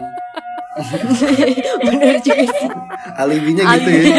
bener 1.80 2.16
juga 2.20 2.44
sih 2.50 2.70
alibinya 3.14 3.64
gitu 3.78 3.90
ya. 3.94 4.04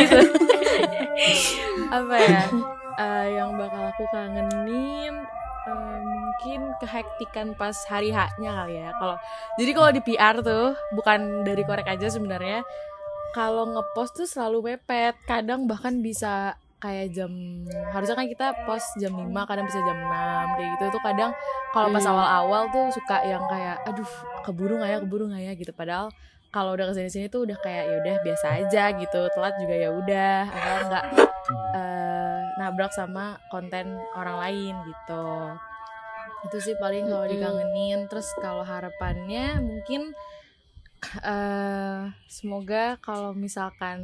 apa 1.98 2.14
ya? 2.14 2.40
Eh, 2.94 3.26
yang 3.34 3.58
bakal 3.58 3.90
aku 3.90 4.04
kangenin 4.08 5.14
eh, 5.66 5.98
mungkin 5.98 6.60
kehektikan 6.78 7.46
pas 7.58 7.74
hari 7.90 8.10
H-nya 8.10 8.50
kali 8.54 8.74
ya. 8.78 8.88
Kalau 8.94 9.16
jadi 9.56 9.70
kalau 9.74 9.90
di 9.90 10.00
PR 10.00 10.34
tuh 10.40 10.78
bukan 10.94 11.42
dari 11.42 11.62
korek 11.64 11.88
aja 11.88 12.06
sebenarnya 12.06 12.62
kalau 13.34 13.66
ngepost 13.66 14.14
tuh 14.14 14.28
selalu 14.30 14.78
mepet. 14.78 15.18
Kadang 15.26 15.66
bahkan 15.66 15.98
bisa 15.98 16.54
kayak 16.78 17.16
jam 17.16 17.32
harusnya 17.90 18.12
kan 18.12 18.28
kita 18.28 18.46
post 18.68 18.84
jam 19.00 19.16
5 19.16 19.24
kadang 19.48 19.64
bisa 19.64 19.80
jam 19.82 19.96
6 19.98 20.54
kayak 20.54 20.68
gitu. 20.78 20.84
Tuh 20.94 21.02
kadang 21.02 21.30
kalau 21.72 21.88
pas 21.90 22.04
Hmm. 22.04 22.12
awal-awal 22.14 22.62
tuh 22.70 22.86
suka 22.92 23.24
yang 23.24 23.42
kayak 23.48 23.80
aduh 23.84 24.10
keburu 24.44 24.78
nggak 24.78 24.90
ya 24.92 24.98
keburu 25.02 25.24
nggak 25.26 25.42
ya 25.42 25.52
gitu. 25.56 25.72
Padahal 25.72 26.12
kalau 26.48 26.78
udah 26.78 26.86
ke 26.86 26.94
sini 26.94 27.10
sini 27.10 27.26
tuh 27.26 27.42
udah 27.42 27.58
kayak 27.58 27.84
ya 27.90 27.96
udah 27.98 28.14
biasa 28.22 28.46
aja 28.62 28.84
gitu. 28.94 29.20
Telat 29.34 29.54
juga 29.58 29.74
ya 29.74 29.90
udah 29.90 30.38
atau 30.46 30.74
enggak 30.86 31.04
eh, 31.74 32.40
nabrak 32.60 32.92
sama 32.94 33.40
konten 33.50 33.98
orang 34.14 34.36
lain 34.38 34.74
gitu. 34.86 35.26
Itu 36.44 36.56
sih 36.60 36.76
paling 36.76 37.08
kalau 37.08 37.26
dikangenin. 37.26 38.06
Terus 38.06 38.28
kalau 38.38 38.62
harapannya 38.62 39.58
mungkin 39.58 40.12
eh 41.22 42.00
semoga 42.28 42.96
kalau 43.04 43.32
misalkan 43.36 44.00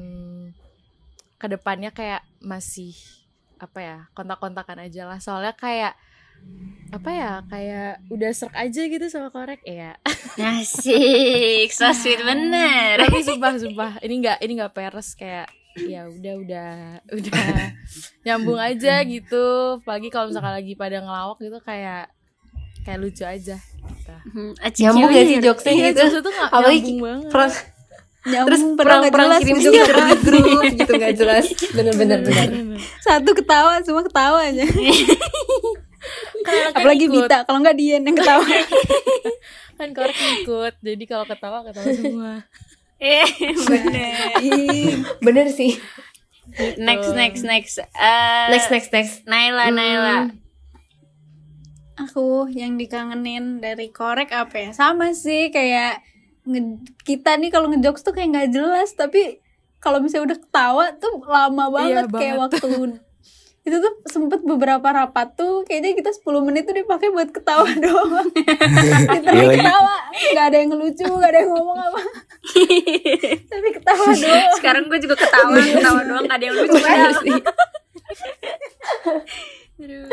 ke 1.40 1.46
depannya 1.48 1.88
kayak 1.90 2.20
masih 2.44 2.92
apa 3.60 3.78
ya 3.80 3.98
kontak-kontakan 4.16 4.84
aja 4.84 5.08
lah. 5.08 5.18
Soalnya 5.20 5.56
kayak 5.56 5.96
apa 6.90 7.10
ya 7.12 7.32
kayak 7.46 7.92
udah 8.10 8.30
serak 8.32 8.56
aja 8.56 8.82
gitu 8.88 9.06
sama 9.12 9.28
korek. 9.30 9.60
Ya 9.64 9.96
Asik, 10.58 11.68
so 11.70 11.92
sweet 11.92 12.20
bener. 12.24 12.96
tapi 13.00 13.20
sumpah 13.20 13.56
sumpah 13.60 13.90
ini 14.02 14.24
nggak 14.24 14.38
ini 14.42 14.52
nggak 14.58 14.74
peres 14.74 15.14
kayak 15.14 15.46
ya 15.76 16.08
udah 16.10 16.34
udah 16.42 16.70
udah 17.14 17.44
nyambung 18.26 18.58
aja 18.58 19.04
gitu. 19.06 19.78
Pagi 19.84 20.08
kalau 20.10 20.32
misalkan 20.32 20.56
lagi 20.56 20.74
pada 20.74 20.98
ngelawak 20.98 21.38
gitu 21.38 21.60
kayak 21.62 22.10
kayak 22.80 22.98
lucu 22.98 23.22
aja 23.22 23.56
gitu. 23.56 24.12
Hmm, 24.26 24.52
Nyambung 24.56 25.08
gak 25.08 25.24
sih 25.24 25.36
jokesnya 25.38 25.72
Iya, 25.72 25.88
gitu? 25.90 26.18
tuh 26.18 26.30
nggak 26.30 26.48
Apalagi 26.48 26.78
nyambung 26.80 27.00
banget. 27.02 27.30
perang 27.30 27.52
Nyambung 28.20 28.46
terus 28.46 28.60
padahal 28.60 28.76
perang 28.76 29.00
nggak 29.00 29.12
perang 29.12 29.26
jelas 29.26 29.40
kirim 29.40 29.56
gitu. 29.56 29.70
stiker 29.70 29.96
di 29.96 30.16
grup 30.20 30.44
gitu 30.70 30.92
nggak 30.94 31.14
jelas 31.14 31.44
bener 31.70 31.94
bener 31.94 32.18
bener 32.20 32.46
Satu 33.00 33.30
ketawa, 33.32 33.72
semua 33.80 34.02
ketawa 34.02 34.38
aja. 34.42 34.64
Kan 36.40 36.54
Apalagi 36.72 37.04
ikut. 37.06 37.24
Bita, 37.24 37.44
kalau 37.44 37.58
nggak 37.60 37.76
Dian 37.76 38.02
yang 38.02 38.12
ketawa. 38.14 38.44
kan 39.78 39.88
korek 39.90 40.12
ikut 40.38 40.74
jadi 40.78 41.04
kalau 41.06 41.24
ketawa 41.24 41.58
ketawa 41.62 41.86
semua 41.90 42.32
Eh, 43.00 43.24
bener. 43.64 44.36
Bener 45.24 45.46
sih 45.48 45.80
Next, 46.76 47.14
next, 47.14 47.42
next. 47.42 47.74
Eh, 47.80 48.46
next 48.50 48.68
next 48.68 48.90
next 48.90 49.14
Naila, 49.24 49.70
Naila. 49.70 50.36
Aku 52.00 52.26
yang 52.48 52.74
dikangenin 52.74 53.58
dari 53.58 53.88
korek 53.88 54.30
apa 54.30 54.56
ya? 54.58 54.70
Sama 54.70 55.12
sih 55.12 55.48
kayak 55.48 56.00
nge- 56.42 56.80
kita 57.02 57.36
nih 57.36 57.48
kalau 57.48 57.68
ngejokes 57.68 58.00
tuh 58.00 58.10
kayak 58.10 58.28
nggak 58.30 58.50
jelas 58.50 58.92
tapi 58.92 59.38
kalau 59.76 59.98
misalnya 59.98 60.32
udah 60.32 60.38
ketawa 60.38 60.84
tuh 60.94 61.20
lama 61.22 61.64
banget 61.68 62.04
Iya, 62.04 62.10
kayak 62.10 62.34
banget. 62.34 62.60
waktu 62.60 63.00
itu 63.60 63.76
tuh 63.76 63.92
sempet 64.06 64.40
beberapa 64.40 64.82
rapat 64.82 65.36
tuh 65.36 65.62
kayaknya 65.62 65.92
kita 65.94 66.10
10 66.16 66.24
menit 66.42 66.64
tuh 66.64 66.72
dipakai 66.72 67.08
buat 67.08 67.28
ketawa 67.28 67.68
doang 67.78 68.32
kita 68.32 68.56
Iya 69.26 69.44
lagi. 69.44 69.56
ketawa 69.58 69.94
nggak 70.10 70.44
ada 70.48 70.56
yang 70.56 70.68
ngelucu 70.70 71.04
nggak 71.06 71.28
ada 71.28 71.38
yang 71.38 71.50
ngomong 71.50 71.78
apa 71.78 72.00
tapi 73.52 73.68
ketawa 73.70 74.04
doang 74.10 74.52
Sekarang 74.56 74.84
gue 74.86 74.98
juga 74.98 75.16
ketawa, 75.18 75.52
ketawa 75.60 76.00
doang 76.02 76.24
gak 76.24 76.36
ada 76.36 76.44
yang 76.46 76.56
lucu. 76.56 76.80
Aduh. 79.82 80.06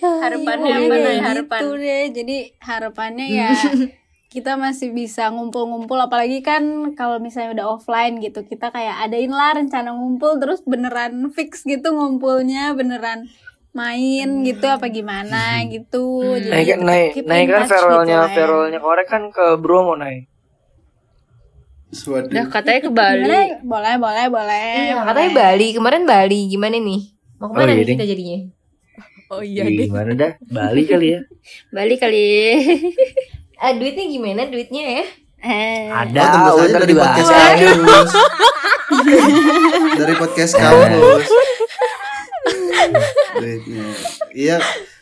Harapannya 0.00 0.68
Iya, 0.70 0.78
apa 0.78 0.94
nih 0.96 1.18
harapan? 1.20 1.58
gitu 1.58 1.68
deh 1.76 2.04
jadi 2.10 2.36
harapannya 2.58 3.26
ya 3.28 3.50
kita 4.32 4.54
masih 4.54 4.90
bisa 4.90 5.26
ngumpul-ngumpul 5.28 5.98
apalagi 5.98 6.38
kan 6.40 6.62
kalau 6.94 7.18
misalnya 7.18 7.50
udah 7.52 7.66
offline 7.72 8.16
gitu 8.16 8.40
kita 8.42 8.70
kayak 8.70 9.02
adain 9.02 9.28
lah 9.28 9.52
rencana 9.52 9.90
ngumpul 9.90 10.38
terus 10.38 10.62
beneran 10.62 11.28
fix 11.30 11.64
gitu 11.64 11.90
ngumpulnya 11.90 12.72
beneran 12.72 13.26
main 13.70 14.28
gitu 14.40 14.66
apa 14.66 14.86
gimana 14.86 15.58
gitu 15.68 16.22
jadi 16.38 16.48
Naik 16.48 16.68
naik 16.80 17.12
naik 17.24 17.46
kan 17.48 17.64
ferolnya 17.66 18.30
gitu 18.30 18.40
lah 18.46 18.70
ya. 18.70 18.78
korek 18.78 19.06
kan 19.06 19.22
ke 19.28 19.46
Bromo 19.56 19.94
naik. 19.94 20.30
Suatu. 21.90 22.30
Udah 22.30 22.46
katanya 22.46 22.80
ke 22.80 22.90
Bali. 22.90 23.26
boleh 23.26 23.46
boleh 23.98 24.24
boleh 24.30 24.62
iya 24.78 24.94
boleh. 24.94 25.06
katanya 25.10 25.30
Bali 25.34 25.66
kemarin 25.74 26.02
Bali 26.04 26.40
gimana 26.46 26.78
nih 26.78 27.02
mau 27.36 27.50
ke 27.50 27.54
mana 27.56 27.66
Oh, 27.66 27.74
iya 27.74 27.82
nih 27.82 27.94
kita 27.98 28.06
jadinya 28.06 28.38
oh 29.30 29.40
iya 29.40 29.64
deh 29.64 29.86
Gimana 29.86 30.12
dah? 30.12 30.32
Bali 30.44 30.82
kali 30.84 31.06
ya? 31.10 31.20
Bali 31.74 31.94
kali. 31.96 32.26
Ah, 33.56 33.72
duitnya 33.78 34.04
gimana 34.06 34.46
duitnya 34.46 34.84
ya 34.98 35.04
Eh, 35.40 35.88
Ada. 35.88 36.20
Oh, 36.20 36.28
tembus 36.28 36.52
aja 36.52 36.68
udah 36.68 36.80
dari 36.80 36.92
podcast 36.92 37.30
kampus. 37.32 38.10
dari 39.96 40.14
podcast 40.14 40.52
kampus. 40.52 41.24
Duitnya. 43.34 43.84
Iya, 44.30 44.56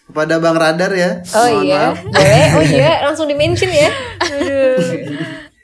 kepada 0.06 0.38
Bang 0.38 0.54
Radar 0.54 0.92
ya. 0.92 1.10
oh 1.32 1.42
Mohon 1.44 1.64
iya 1.64 1.82
boleh 1.90 2.46
oh 2.54 2.64
iya 2.64 2.92
langsung 3.02 3.26
di 3.26 3.34
mention 3.34 3.66
ya 3.68 3.90
aduh. 4.20 4.78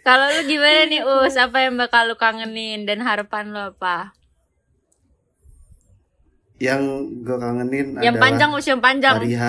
Kalau 0.03 0.27
lu 0.29 0.43
gimana 0.45 0.85
nih 0.85 1.01
Us? 1.01 1.33
Apa 1.35 1.65
yang 1.65 1.81
bakal 1.81 2.05
lu 2.05 2.17
kangenin 2.19 2.85
dan 2.85 3.01
harapan 3.01 3.49
lu 3.49 3.61
apa? 3.71 4.13
Yang 6.65 6.83
gue 7.21 7.37
kangenin 7.37 7.87
Yang 7.99 8.15
adalah 8.15 8.25
panjang 8.25 8.51
Us, 8.51 8.67
yang 8.67 8.81
panjang. 8.81 9.15
hari 9.15 9.33
H. 9.35 9.45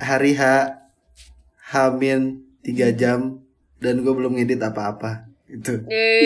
Hari 0.00 0.32
H 0.32 0.42
Hamin 1.68 2.20
3 2.62 2.72
jam 2.94 3.44
dan 3.76 4.00
gue 4.00 4.10
belum 4.10 4.34
ngedit 4.34 4.62
apa-apa. 4.62 5.28
Itu. 5.44 5.80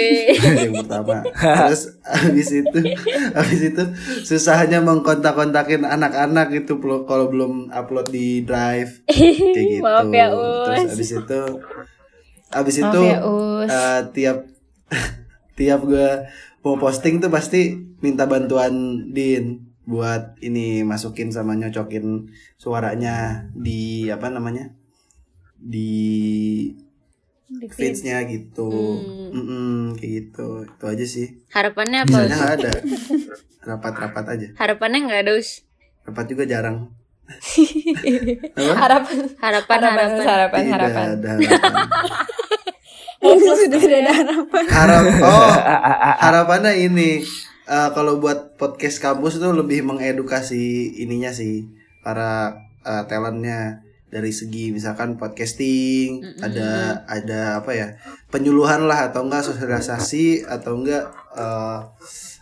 Yang 0.58 0.82
pertama 0.82 1.22
terus 1.22 1.94
habis 2.02 2.48
itu 2.50 2.78
habis 3.38 3.60
itu 3.62 3.82
susahnya 4.20 4.82
mengkontak-kontakin 4.82 5.82
anak-anak 5.84 6.50
itu 6.52 6.74
pelu- 6.76 7.06
kalau 7.06 7.30
belum 7.30 7.70
upload 7.70 8.10
di 8.10 8.42
drive 8.42 8.98
kayak 9.06 9.78
gitu 9.78 9.86
Maaf 9.86 10.10
ya, 10.10 10.26
terus 10.26 10.74
Us. 10.76 10.90
habis 10.90 11.10
itu 11.14 11.40
habis 12.50 12.76
Maaf 12.76 12.90
itu 12.90 13.00
ya, 13.00 13.18
Us. 13.22 13.68
eh, 13.70 14.00
tiap 14.10 14.38
tiap 15.54 15.80
gue 15.84 16.08
mau 16.62 16.78
posting 16.78 17.18
tuh 17.18 17.28
pasti 17.28 17.74
minta 18.00 18.26
bantuan 18.26 18.72
Din 19.10 19.70
buat 19.82 20.38
ini 20.38 20.86
masukin 20.86 21.34
sama 21.34 21.58
nyocokin 21.58 22.30
suaranya 22.54 23.46
di 23.50 24.06
apa 24.06 24.30
namanya 24.30 24.70
di 25.58 25.90
feeds-nya 27.50 28.22
gitu. 28.26 28.70
Hmm. 28.70 29.30
Mm-mm, 29.32 29.76
kayak 29.98 30.12
gitu. 30.32 30.48
Itu 30.64 30.84
aja 30.86 31.04
sih. 31.04 31.26
Harapannya 31.50 32.04
apa? 32.04 32.08
Misalnya 32.08 32.36
nggak 32.36 32.54
ada. 32.58 32.72
Rapat-rapat 33.68 34.24
aja. 34.28 34.48
Harapannya 34.56 34.98
nggak 35.06 35.20
ada 35.26 35.32
Us. 35.36 35.62
rapat 36.02 36.26
juga 36.26 36.44
jarang. 36.46 36.90
Harapan 38.82 39.16
Harapan, 39.38 39.78
harapan 39.78 39.78
harapan. 39.78 40.26
harapan 40.26 40.60
tidak 40.60 40.74
harapan. 40.74 41.06
ada 41.06 41.30
harapan 41.38 41.72
sudah 43.22 43.78
tidak 43.80 43.98
ada 44.02 44.12
harapan. 44.12 44.62
Harap 44.66 45.04
oh 45.30 45.52
harapannya 46.18 46.72
ini 46.82 47.22
eh, 47.70 47.88
kalau 47.94 48.18
buat 48.18 48.58
podcast 48.58 48.98
kampus 48.98 49.38
tuh 49.38 49.54
lebih 49.54 49.86
mengedukasi 49.86 50.98
ininya 51.00 51.30
sih 51.30 51.70
para 52.02 52.58
eh, 52.82 53.04
talentnya. 53.06 53.86
Dari 54.12 54.28
segi 54.28 54.68
misalkan 54.76 55.16
podcasting 55.16 56.20
ada 56.44 57.00
ada 57.08 57.64
apa 57.64 57.72
ya 57.72 57.96
penyuluhan 58.28 58.84
lah 58.84 59.08
atau 59.08 59.24
enggak 59.24 59.40
sosialisasi 59.40 60.44
atau 60.44 60.76
enggak 60.76 61.08
eh, 61.32 61.80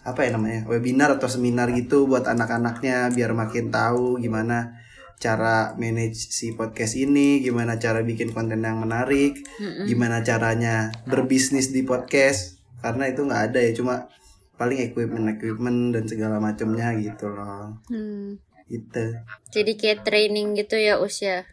apa 0.00 0.20
ya 0.24 0.34
namanya 0.34 0.66
webinar 0.66 1.14
atau 1.14 1.30
seminar 1.30 1.70
gitu 1.70 2.10
buat 2.10 2.26
anak-anaknya 2.26 3.14
biar 3.14 3.38
makin 3.38 3.70
tahu 3.70 4.18
gimana 4.18 4.79
cara 5.20 5.76
manage 5.76 6.16
si 6.26 6.50
podcast 6.50 6.96
ini 6.96 7.38
gimana 7.38 7.76
cara 7.76 8.00
bikin 8.00 8.32
konten 8.32 8.58
yang 8.58 8.80
menarik 8.80 9.36
gimana 9.84 10.20
caranya 10.20 10.88
berbisnis 11.04 11.68
di 11.68 11.84
podcast 11.84 12.56
karena 12.80 13.04
itu 13.06 13.20
nggak 13.20 13.42
ada 13.46 13.60
ya 13.60 13.70
cuma 13.70 14.08
paling 14.56 14.80
equipment 14.82 15.28
equipment 15.30 15.92
dan 15.92 16.04
segala 16.04 16.36
macamnya 16.36 16.96
gitu 16.96 17.28
loh 17.28 17.76
Hmm. 17.86 18.40
gitu 18.66 19.04
Jadi 19.50 19.72
kayak 19.74 20.02
training 20.02 20.52
gitu 20.54 20.74
ya 20.74 20.96
Us 20.96 21.20
ya. 21.20 21.44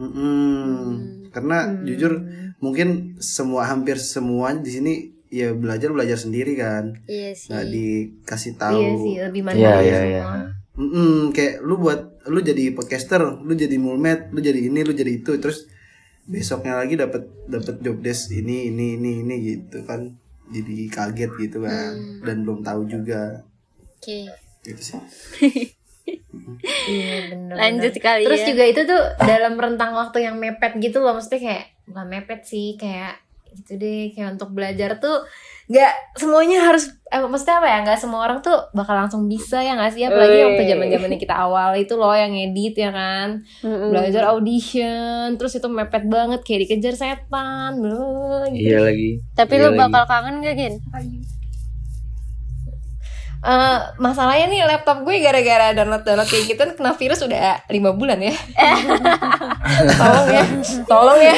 Mm-mm. 0.00 1.28
karena 1.28 1.58
jujur 1.84 2.24
mungkin 2.58 2.88
semua 3.18 3.66
hampir 3.66 3.94
semua 3.96 4.54
di 4.54 4.70
sini 4.70 4.92
ya 5.28 5.52
belajar 5.52 5.90
belajar 5.90 6.16
sendiri 6.16 6.54
kan 6.54 6.96
Iya 7.04 7.30
sih. 7.32 7.50
nggak 7.50 7.66
dikasih 7.68 8.52
tahu 8.56 8.80
iya 8.80 8.92
sih 8.96 9.14
lebih 9.20 9.42
mandiri 9.44 9.62
Iya 9.62 9.76
iya 9.82 10.00
semua. 10.24 10.42
Mm-mm, 10.80 11.36
kayak 11.36 11.60
lu 11.60 11.76
buat 11.76 12.24
lu 12.32 12.40
jadi 12.40 12.72
podcaster, 12.72 13.20
lu 13.20 13.52
jadi 13.52 13.76
mulmet, 13.76 14.32
lu 14.32 14.40
jadi 14.40 14.56
ini, 14.56 14.80
lu 14.80 14.96
jadi 14.96 15.20
itu, 15.20 15.36
terus 15.36 15.68
besoknya 16.24 16.80
lagi 16.80 16.96
dapat 16.96 17.28
dapat 17.44 17.84
job 17.84 18.00
desk 18.00 18.32
ini 18.32 18.72
ini 18.72 18.96
ini 18.96 19.20
ini 19.20 19.34
gitu 19.44 19.84
kan. 19.84 20.16
Jadi 20.50 20.90
kaget 20.90 21.30
gitu 21.38 21.62
kan 21.62 21.94
dan 22.26 22.42
belum 22.42 22.66
tahu 22.66 22.82
juga 22.90 23.46
Oke. 24.00 24.26
gitu 24.66 24.80
sih. 24.82 24.98
Iya 26.90 27.16
bener 27.30 27.54
Lanjut 27.54 27.94
kali 28.02 28.24
Terus 28.26 28.42
ya. 28.42 28.48
juga 28.52 28.64
itu 28.66 28.80
tuh 28.86 29.02
dalam 29.22 29.54
rentang 29.56 29.92
waktu 29.94 30.26
yang 30.26 30.36
mepet 30.36 30.76
gitu 30.82 30.98
loh 31.02 31.16
Maksudnya 31.16 31.40
kayak 31.40 31.64
Bukan 31.86 32.06
mepet 32.10 32.40
sih 32.46 32.74
Kayak 32.76 33.20
gitu 33.50 33.82
deh 33.82 34.14
kayak 34.14 34.38
untuk 34.38 34.54
belajar 34.54 35.02
tuh 35.02 35.26
nggak 35.70 36.18
semuanya 36.18 36.66
harus 36.66 36.90
eh, 37.06 37.22
maksudnya 37.22 37.62
apa 37.62 37.68
ya 37.70 37.78
nggak 37.86 37.98
semua 38.02 38.26
orang 38.26 38.42
tuh 38.42 38.58
bakal 38.74 38.90
langsung 38.98 39.30
bisa 39.30 39.62
ya 39.62 39.78
nggak 39.78 39.94
sih 39.94 40.02
apalagi 40.02 40.34
Wih. 40.34 40.46
waktu 40.50 40.62
zaman 40.66 40.86
zamannya 40.90 41.18
kita 41.22 41.34
awal 41.38 41.70
itu 41.78 41.94
loh 41.94 42.10
yang 42.10 42.34
edit 42.34 42.74
ya 42.74 42.90
kan 42.90 43.46
belajar 43.62 44.34
audition 44.34 45.38
terus 45.38 45.54
itu 45.54 45.70
mepet 45.70 46.10
banget 46.10 46.42
kayak 46.42 46.66
dikejar 46.66 46.98
setan 46.98 47.78
blah, 47.78 48.50
gitu. 48.50 48.66
Iya 48.66 48.78
lagi. 48.82 49.10
Tapi 49.38 49.54
Iya 49.54 49.62
lu 49.62 49.68
lagi. 49.70 49.78
bakal 49.78 50.02
kangen 50.10 50.34
gak 50.42 50.54
Gin? 50.58 50.74
Eh, 53.40 53.78
masalahnya 53.96 54.46
nih 54.46 54.60
laptop 54.62 55.00
gue 55.00 55.16
gara-gara 55.18 55.72
download 55.72 56.04
download 56.04 56.28
kayak 56.28 56.44
gitu 56.46 56.60
kena 56.76 56.92
virus 56.92 57.24
udah 57.24 57.64
lima 57.66 57.88
bulan 57.90 58.20
ya 58.20 58.36
tolong 59.96 60.26
ya 60.28 60.44
tolong 60.84 61.16
ya 61.18 61.32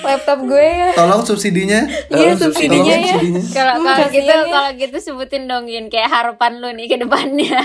laptop 0.00 0.38
gue 0.44 0.54
ya 0.62 0.90
Tolong 0.94 1.18
subsidinya. 1.20 1.82
iya 2.10 2.30
subsidinya 2.32 2.94
ya 2.96 3.10
subsidinya. 3.12 3.42
Kalau 3.50 3.74
Hmm, 3.74 3.86
kalau 3.86 4.06
gitu 4.08 4.30
ya. 4.30 4.46
kalau 4.46 4.70
gitu 4.72 4.96
sebutin 5.00 5.44
dong 5.44 5.66
Gin 5.66 5.86
kayak 5.88 6.06
harapan 6.06 6.52
lu 6.58 6.70
nih 6.70 6.86
ke 6.86 6.96
depannya. 6.96 7.58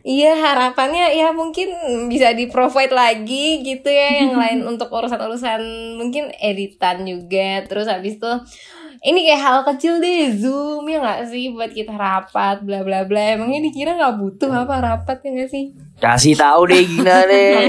Iya 0.00 0.32
harapannya 0.32 1.12
ya 1.12 1.28
mungkin 1.30 1.68
bisa 2.06 2.32
di 2.32 2.46
provide 2.46 2.88
lagi 2.90 3.60
gitu 3.60 3.84
ya 3.86 4.24
yang 4.24 4.32
lain 4.34 4.62
untuk 4.70 4.88
urusan-urusan 4.88 5.60
mungkin 5.96 6.30
editan 6.38 7.02
juga 7.02 7.64
terus 7.64 7.84
habis 7.84 8.14
itu 8.14 8.32
ini 9.00 9.24
kayak 9.24 9.40
hal 9.40 9.58
kecil 9.64 9.96
deh 9.96 10.28
zoom 10.36 10.84
ya 10.84 11.00
nggak 11.00 11.32
sih 11.32 11.48
buat 11.56 11.72
kita 11.72 11.96
rapat 11.96 12.60
bla 12.60 12.84
bla 12.84 13.08
bla 13.08 13.32
emangnya 13.32 13.64
dikira 13.64 13.96
nggak 13.96 14.20
butuh 14.20 14.52
apa 14.52 14.74
rapat 14.76 15.24
ya 15.24 15.30
nggak 15.32 15.50
sih 15.50 15.64
Kasih 16.00 16.32
tahu 16.32 16.64
deh 16.64 16.80
Gina 16.80 17.28
deh. 17.28 17.68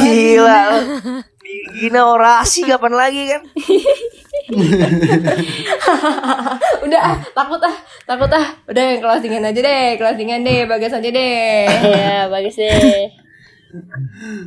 Gila. 0.00 0.60
Gina 1.76 2.00
orasi 2.08 2.64
kapan 2.64 2.96
lagi 2.96 3.20
kan? 3.28 3.42
udah 6.84 7.00
ah 7.00 7.16
takut 7.36 7.60
ah 7.60 7.76
takut 8.04 8.32
ah 8.32 8.46
udah 8.64 8.84
closingan 8.96 9.44
aja 9.44 9.60
deh 9.60 9.96
closingan 9.96 10.40
deh 10.40 10.64
bagas 10.64 10.96
aja 10.96 11.08
deh 11.08 11.64
Iya, 11.68 12.28
bagus 12.32 12.56
deh. 12.56 13.23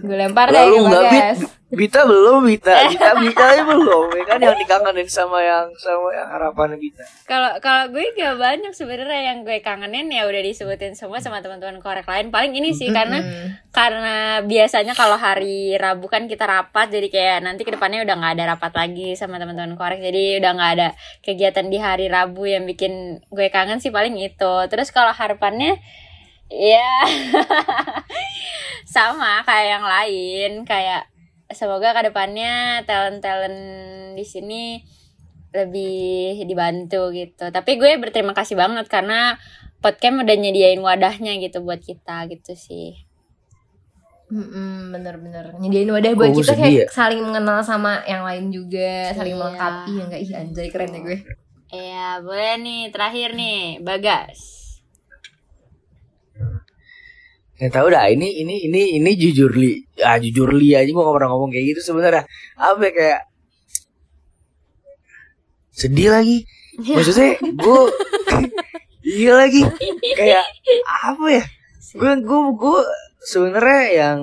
Gue 0.04 0.16
lempar 0.16 0.48
deh 0.50 0.60
Lalu 0.60 0.78
nggak 0.88 1.04
bit, 1.12 1.38
Bita 1.68 2.08
belum 2.08 2.48
Bita, 2.48 2.72
Bita 2.96 3.12
Bita 3.20 3.44
aja 3.44 3.64
belum. 3.68 4.08
Ya 4.16 4.24
kan 4.24 4.40
yang 4.40 4.56
dikangenin 4.56 5.04
sama 5.12 5.44
yang 5.44 5.68
sama 5.76 6.16
yang 6.16 6.28
harapan 6.32 6.80
Bita. 6.80 7.04
Kalau 7.28 7.60
kalau 7.60 7.92
gue 7.92 8.08
gak 8.16 8.40
banyak 8.40 8.72
sebenarnya 8.72 9.36
yang 9.36 9.44
gue 9.44 9.60
kangenin 9.60 10.08
ya 10.08 10.24
udah 10.32 10.40
disebutin 10.40 10.96
semua 10.96 11.20
sama 11.20 11.44
teman-teman 11.44 11.84
korek 11.84 12.08
lain. 12.08 12.32
Paling 12.32 12.56
ini 12.56 12.72
sih 12.72 12.88
karena 12.88 13.20
karena 13.76 14.40
biasanya 14.48 14.96
kalau 14.96 15.20
hari 15.20 15.76
Rabu 15.76 16.08
kan 16.08 16.32
kita 16.32 16.48
rapat 16.48 16.88
jadi 16.88 17.08
kayak 17.12 17.38
nanti 17.44 17.68
ke 17.68 17.76
depannya 17.76 18.08
udah 18.08 18.16
nggak 18.16 18.34
ada 18.40 18.56
rapat 18.56 18.72
lagi 18.72 19.20
sama 19.20 19.36
teman-teman 19.36 19.76
korek. 19.76 20.00
Jadi 20.00 20.40
udah 20.40 20.52
nggak 20.56 20.72
ada 20.80 20.88
kegiatan 21.20 21.68
di 21.68 21.78
hari 21.84 22.08
Rabu 22.08 22.48
yang 22.48 22.64
bikin 22.64 23.20
gue 23.28 23.48
kangen 23.52 23.84
sih 23.84 23.92
paling 23.92 24.16
itu. 24.24 24.54
Terus 24.72 24.88
kalau 24.96 25.12
harapannya 25.12 25.76
ya 26.48 26.90
sama 28.96 29.44
kayak 29.44 29.68
yang 29.70 29.86
lain 29.86 30.52
kayak 30.64 31.06
semoga 31.50 31.92
ke 31.92 32.08
depannya 32.08 32.84
talent-talent 32.84 33.58
di 34.14 34.24
sini 34.24 34.64
lebih 35.48 36.44
dibantu 36.44 37.10
gitu. 37.12 37.48
Tapi 37.48 37.80
gue 37.80 37.96
berterima 37.98 38.36
kasih 38.36 38.54
banget 38.54 38.86
karena 38.88 39.40
podcast 39.80 40.20
udah 40.20 40.36
nyediain 40.36 40.80
wadahnya 40.80 41.40
gitu 41.40 41.64
buat 41.64 41.80
kita 41.80 42.28
gitu 42.28 42.52
sih. 42.54 43.00
Bener-bener 44.28 45.56
nyediain 45.56 45.88
wadah 45.88 46.12
buat 46.14 46.32
Kok 46.32 46.38
kita 46.38 46.54
kayak 46.54 46.76
ya? 46.76 46.86
saling 46.92 47.24
mengenal 47.24 47.64
sama 47.64 48.04
yang 48.04 48.28
lain 48.28 48.52
juga 48.52 49.16
saling 49.16 49.34
Iya. 49.34 49.40
melengkapi 49.40 49.92
ya 49.94 50.04
enggak 50.04 50.22
ih 50.22 50.32
anjay 50.36 50.68
keren 50.68 50.92
ya 50.92 51.00
gue 51.02 51.18
Iya, 51.68 52.08
boleh 52.24 52.54
nih 52.60 52.82
terakhir 52.92 53.36
nih, 53.36 53.84
Bagas. 53.84 54.40
Ya 57.58 57.74
tahu 57.74 57.90
dah 57.90 58.06
ini 58.14 58.46
ini 58.46 58.70
ini 58.70 59.02
ini 59.02 59.12
jujur 59.18 59.50
li, 59.58 59.82
ah 60.06 60.22
jujur 60.22 60.54
li 60.54 60.78
aja 60.78 60.86
gue 60.86 61.02
gak 61.02 61.16
pernah 61.18 61.30
ngomong 61.34 61.50
kayak 61.50 61.74
gitu 61.74 61.82
sebenarnya. 61.90 62.30
Apa 62.54 62.82
ya, 62.86 62.92
kayak 62.94 63.22
sedih 65.74 66.14
lagi. 66.14 66.46
Maksudnya 66.78 67.42
gue 67.42 67.82
iya 69.18 69.32
lagi 69.34 69.66
kayak 70.14 70.46
apa 70.86 71.26
ya? 71.34 71.44
Gue 71.98 72.14
gue 72.22 72.42
gue 72.54 72.80
sebenarnya 73.26 73.84
yang 73.90 74.20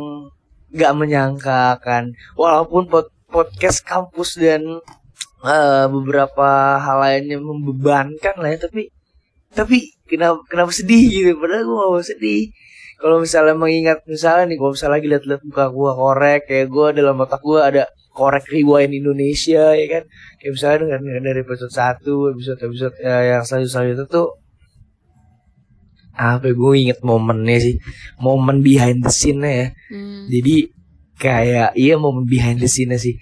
nggak 0.75 0.95
menyangka 0.99 1.79
kan 1.79 2.11
walaupun 2.35 2.91
pod, 2.91 3.07
podcast 3.31 3.87
kampus 3.87 4.39
dan 4.39 4.63
eh, 5.47 5.87
beberapa 5.87 6.79
hal 6.83 6.99
lainnya 6.99 7.39
membebankan 7.39 8.35
lah 8.43 8.51
ya 8.55 8.59
tapi 8.67 8.91
tapi 9.55 9.95
kenapa 10.11 10.43
kenapa 10.51 10.75
sedih 10.75 11.03
gitu 11.07 11.31
padahal 11.39 11.63
gue 11.63 11.77
gak 11.79 11.91
mau 11.95 12.03
sedih 12.03 12.43
kalau 13.05 13.21
misalnya 13.21 13.53
mengingat 13.53 14.01
misalnya 14.09 14.49
nih 14.49 14.57
kalau 14.57 14.73
misalnya 14.73 14.95
lagi 14.97 15.09
lihat-lihat 15.13 15.43
muka 15.45 15.65
gue 15.69 15.91
korek 15.93 16.41
kayak 16.49 16.67
gue 16.73 16.87
dalam 16.97 17.21
otak 17.21 17.41
gue 17.45 17.61
ada 17.61 17.85
korek 18.17 18.49
rewind 18.49 18.97
Indonesia 18.97 19.77
ya 19.77 19.87
kan? 19.93 20.03
Kayak 20.41 20.53
misalnya 20.57 20.79
dengan, 20.81 21.01
dengan 21.05 21.23
dari 21.29 21.41
episode 21.45 21.75
1 21.77 22.33
episode 22.33 22.61
episode 22.65 22.95
ya, 23.05 23.17
yang 23.29 23.43
selanjutnya 23.45 23.73
selanjutnya 23.77 24.07
tuh 24.09 24.29
apa 26.17 26.49
gue 26.49 26.73
inget 26.81 27.05
momennya 27.05 27.59
sih. 27.61 27.77
Momen 28.25 28.65
behind 28.65 29.05
the 29.05 29.13
scene 29.13 29.45
ya. 29.45 29.69
Hmm. 29.93 30.25
jadi 30.33 30.57
kayak 31.21 31.77
iya 31.77 32.01
momen 32.01 32.25
behind 32.25 32.65
the 32.65 32.71
scene 32.73 32.97
sih. 32.97 33.21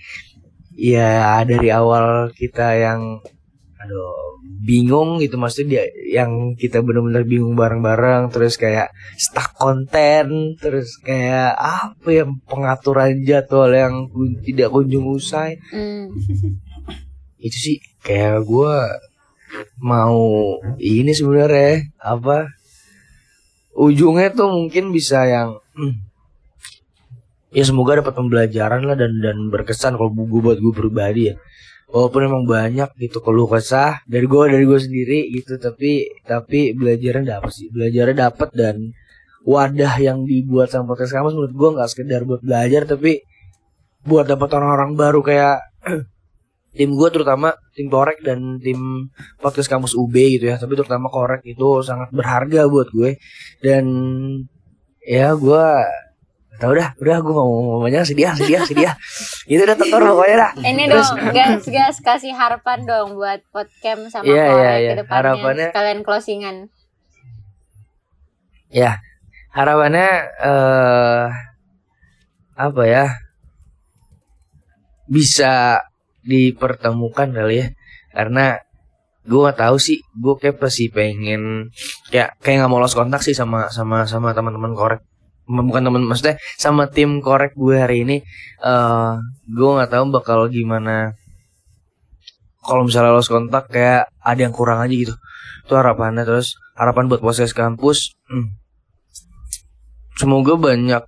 Ya 0.79 1.43
dari 1.43 1.75
awal 1.75 2.31
kita 2.39 2.79
yang 2.79 3.19
aduh 3.83 4.39
bingung 4.63 5.19
gitu. 5.19 5.37
Maksudnya 5.39 5.83
dia 5.83 5.85
yang 6.23 6.55
kita 6.55 6.81
benar-benar 6.81 7.27
bingung 7.27 7.59
bareng-bareng 7.59 8.31
terus 8.31 8.55
kayak 8.55 8.95
stuck 9.19 9.55
konten 9.59 10.55
terus 10.59 10.99
kayak 11.03 11.59
apa 11.59 12.09
ya 12.09 12.25
pengaturan 12.47 13.23
jadwal 13.27 13.71
yang 13.71 14.07
tidak 14.47 14.71
kunjung 14.71 15.07
usai. 15.11 15.59
Hmm. 15.75 16.09
itu 17.43 17.59
sih 17.59 17.77
kayak 18.07 18.47
gue 18.47 18.75
mau 19.83 20.23
ini 20.79 21.11
sebenarnya 21.11 21.91
apa 21.99 22.47
ujungnya 23.75 24.31
tuh 24.33 24.47
mungkin 24.53 24.95
bisa 24.95 25.27
yang 25.27 25.59
hmm, 25.75 26.13
ya 27.53 27.65
semoga 27.65 28.01
dapat 28.01 28.15
pembelajaran 28.17 28.85
lah 28.85 28.97
dan 28.97 29.13
dan 29.21 29.51
berkesan 29.53 29.97
kalau 29.97 30.13
gue 30.13 30.41
buat 30.41 30.59
gue 30.61 30.73
pribadi 30.73 31.33
ya 31.33 31.37
walaupun 31.93 32.21
emang 32.25 32.45
banyak 32.49 32.89
gitu 32.97 33.21
keluh 33.21 33.47
kesah 33.47 34.01
dari 34.09 34.25
gue 34.25 34.43
dari 34.49 34.65
gue 34.65 34.81
sendiri 34.81 35.19
gitu 35.37 35.61
tapi 35.61 36.09
tapi 36.25 36.73
belajarnya 36.73 37.39
dapat 37.39 37.53
sih. 37.53 37.69
Belajarnya 37.69 38.33
dapat 38.33 38.49
dan 38.57 38.77
wadah 39.45 39.95
yang 40.01 40.25
dibuat 40.25 40.73
sama 40.73 40.97
podcast 40.97 41.13
kamus 41.13 41.37
menurut 41.37 41.53
gue 41.53 41.69
nggak 41.77 41.89
sekedar 41.93 42.25
buat 42.25 42.41
belajar 42.41 42.89
tapi 42.89 43.21
buat 44.09 44.27
dapat 44.27 44.49
orang-orang 44.57 44.97
baru 44.97 45.21
kayak 45.21 45.57
tim 46.79 46.91
gue 46.97 47.09
terutama 47.13 47.53
tim 47.77 47.93
korek 47.93 48.25
dan 48.25 48.57
tim 48.57 49.13
podcast 49.39 49.69
kampus 49.69 49.93
UB 49.93 50.17
gitu 50.41 50.49
ya. 50.49 50.57
Tapi 50.57 50.73
terutama 50.73 51.13
korek 51.13 51.45
itu 51.45 51.85
sangat 51.85 52.09
berharga 52.09 52.65
buat 52.73 52.89
gue. 52.89 53.21
Dan 53.61 53.85
ya 55.05 55.37
gue 55.37 55.67
tau 56.63 56.71
dah 56.79 56.95
udah 56.97 57.17
gue 57.19 57.35
mau 57.35 57.51
ngomongnya 57.51 58.07
sedih 58.07 58.31
ah, 58.31 58.35
sedih 58.39 58.57
ah, 58.57 58.65
sedih 58.65 58.87
ah. 58.87 58.97
itu 59.45 59.59
udah 59.59 59.75
tekor 59.75 59.99
pokoknya 59.99 60.37
dah 60.39 60.51
Ini 60.63 60.83
Terus- 60.87 61.11
dong, 61.11 61.35
gas 61.35 61.63
gas 61.67 61.97
kasih 61.99 62.33
harapan 62.33 62.87
dong 62.87 63.19
buat 63.19 63.43
podcast 63.51 64.07
sama 64.09 64.23
Iya, 64.23 64.45
korek 64.47 64.63
iya, 64.63 64.73
iya. 64.79 64.89
ke 64.89 64.97
depannya. 65.03 65.19
Harapannya- 65.19 65.71
Sekalian 65.75 66.01
closingan. 66.01 66.57
ya 68.73 68.97
harapannya 69.53 70.09
eh 70.41 71.27
apa 72.57 72.83
ya 72.87 73.05
bisa 75.05 75.77
dipertemukan 76.23 77.29
kali 77.29 77.61
ya 77.61 77.67
karena 78.15 78.57
gue 79.23 79.39
gak 79.39 79.61
tahu 79.61 79.77
sih 79.77 80.01
gue 80.17 80.35
kayak 80.35 80.57
pasti 80.57 80.89
pengen 80.89 81.69
kayak 82.09 82.35
kayak 82.41 82.65
nggak 82.65 82.71
mau 82.71 82.81
lost 82.81 82.97
kontak 82.97 83.21
sih 83.21 83.37
sama 83.37 83.69
sama 83.69 84.09
sama 84.09 84.33
teman-teman 84.33 84.73
korek 84.73 85.05
bukan 85.53 85.83
teman 85.85 86.03
maksudnya 86.09 86.41
sama 86.57 86.89
tim 86.89 87.21
korek 87.21 87.53
gue 87.53 87.77
hari 87.77 88.09
ini 88.09 88.17
eh 88.65 89.13
gue 89.53 89.71
nggak 89.77 89.91
tahu 89.93 90.05
bakal 90.09 90.49
gimana. 90.49 91.13
Kalau 92.63 92.87
misalnya 92.87 93.13
lost 93.13 93.27
kontak 93.27 93.69
kayak 93.75 94.07
ada 94.23 94.41
yang 94.41 94.55
kurang 94.55 94.79
aja 94.79 94.95
gitu. 94.95 95.15
Itu 95.67 95.73
harapannya 95.75 96.23
terus 96.23 96.55
harapan 96.79 97.11
buat 97.11 97.21
proses 97.21 97.51
kampus 97.53 98.15
hmm, 98.31 98.49
semoga 100.17 100.57
banyak 100.57 101.03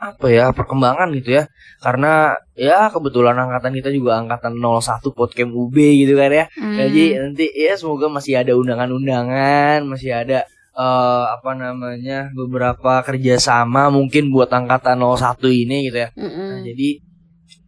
apa 0.00 0.26
ya 0.28 0.50
perkembangan 0.56 1.12
gitu 1.16 1.38
ya. 1.38 1.44
Karena 1.80 2.32
ya 2.56 2.88
kebetulan 2.88 3.36
angkatan 3.36 3.72
kita 3.76 3.92
juga 3.92 4.16
angkatan 4.20 4.56
01 4.56 5.04
podcast 5.12 5.50
UB 5.52 5.76
gitu 5.76 6.16
kan 6.16 6.32
ya. 6.32 6.44
Hmm. 6.56 6.76
jadi 6.80 7.04
nanti 7.20 7.46
ya 7.52 7.76
semoga 7.76 8.08
masih 8.08 8.40
ada 8.40 8.56
undangan-undangan 8.56 9.84
masih 9.84 10.16
ada 10.16 10.48
eh, 10.74 11.24
apa 11.30 11.50
namanya 11.54 12.28
beberapa 12.34 13.00
kerjasama 13.06 13.88
mungkin 13.94 14.34
buat 14.34 14.50
angkatan 14.50 14.98
01 15.00 15.38
ini 15.50 15.88
gitu 15.90 15.98
ya 16.04 16.08
Mm-mm. 16.18 16.48
Nah, 16.50 16.60
jadi 16.62 16.88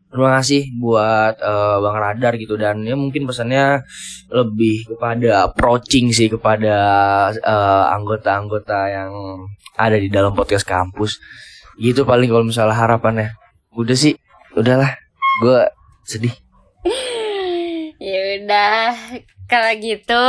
terima 0.07 0.31
kasih 0.41 0.63
buat 0.79 1.35
eh, 1.39 1.77
Bang 1.83 1.99
Radar 1.99 2.35
gitu 2.39 2.55
dan 2.59 2.83
ya 2.83 2.95
mungkin 2.99 3.27
pesannya 3.27 3.83
lebih 4.31 4.95
kepada 4.95 5.51
approaching 5.51 6.11
sih 6.11 6.27
kepada 6.31 6.77
eh, 7.35 7.85
anggota-anggota 7.95 8.79
yang 8.91 9.13
ada 9.77 9.97
di 10.01 10.09
dalam 10.09 10.33
podcast 10.33 10.65
kampus. 10.65 11.21
Gitu 11.77 12.09
paling 12.09 12.33
kalau 12.33 12.49
misalnya 12.49 12.73
harapannya. 12.73 13.37
Udah 13.77 13.93
sih, 13.93 14.17
udahlah. 14.57 14.97
Gue 15.45 15.69
sedih. 16.09 16.33
Ya 17.97 18.45
udah, 18.45 18.93
kalau 19.49 19.73
gitu 19.81 20.29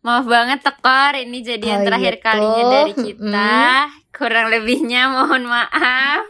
maaf 0.00 0.24
banget 0.24 0.58
tekor 0.60 1.12
ini 1.14 1.38
jadi 1.40 1.66
yang 1.66 1.82
Oh, 1.82 1.86
terakhir 1.86 2.14
gitu. 2.14 2.24
kalinya 2.24 2.64
dari 2.72 2.92
kita. 2.94 3.52
Kurang 4.10 4.46
lebihnya 4.48 5.02
mohon 5.08 5.44
maaf. 5.44 6.24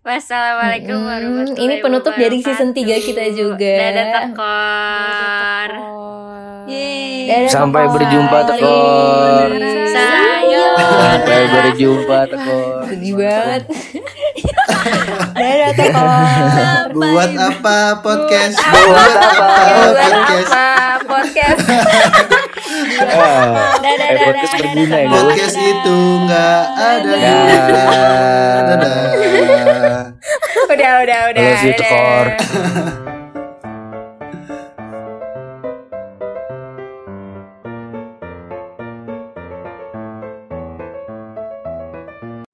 Wassalamualaikum 0.00 0.96
Mm-mm. 0.96 1.06
warahmatullahi 1.06 1.60
Ini 1.60 1.74
penutup 1.78 2.14
dari 2.14 2.38
season 2.38 2.72
wabarakatuh. 2.72 2.78
tiga 2.78 2.96
kita 2.98 3.24
juga. 3.30 3.74
Dadah 3.76 4.06
tekor. 4.16 5.68
Yeay. 6.66 7.28
Dadah, 7.28 7.48
Sampai 7.48 7.82
Tekor. 7.84 7.94
berjumpa 7.94 8.38
tekor. 8.48 9.48
Sayonara. 9.86 10.88
Sampai 10.96 11.40
berjumpa 11.46 12.18
tekor. 12.26 12.82
Sedih 12.86 13.12
banget. 13.14 13.62
Dadah 15.40 15.72
tekor. 15.74 16.84
Buat 16.90 17.30
apa 17.36 17.78
podcast? 18.00 18.56
Buat 18.58 19.14
apa? 19.14 19.56
podcast? 19.84 20.50
Apa 20.50 20.70
podcast? 21.06 22.38
Dadah, 23.00 23.80
eh, 23.80 23.96
dadah, 23.96 24.24
podcast 24.28 24.52
dadah, 24.52 24.60
berguna 24.60 24.96
ya. 25.00 25.08
Podcast 25.10 25.56
itu 25.56 25.98
nggak 26.24 26.62
ada 26.76 27.10
Dadah. 27.10 27.34
gunanya. 27.40 28.00
Dadah. 28.68 28.98
Udah, 30.70 30.92
udah, 31.02 31.20
udah. 31.32 31.42
Love 31.42 31.64
you. 31.66 31.74
Tekor. 31.74 32.26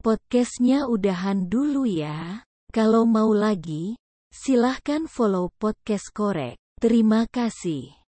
Podcastnya 0.06 0.86
udahan 0.86 1.50
dulu 1.50 1.82
ya. 1.82 2.46
Kalau 2.70 3.02
mau 3.08 3.34
lagi, 3.34 3.98
silahkan 4.30 5.10
follow 5.10 5.50
podcast 5.58 6.14
korek. 6.14 6.54
Terima 6.78 7.26
kasih. 7.26 8.05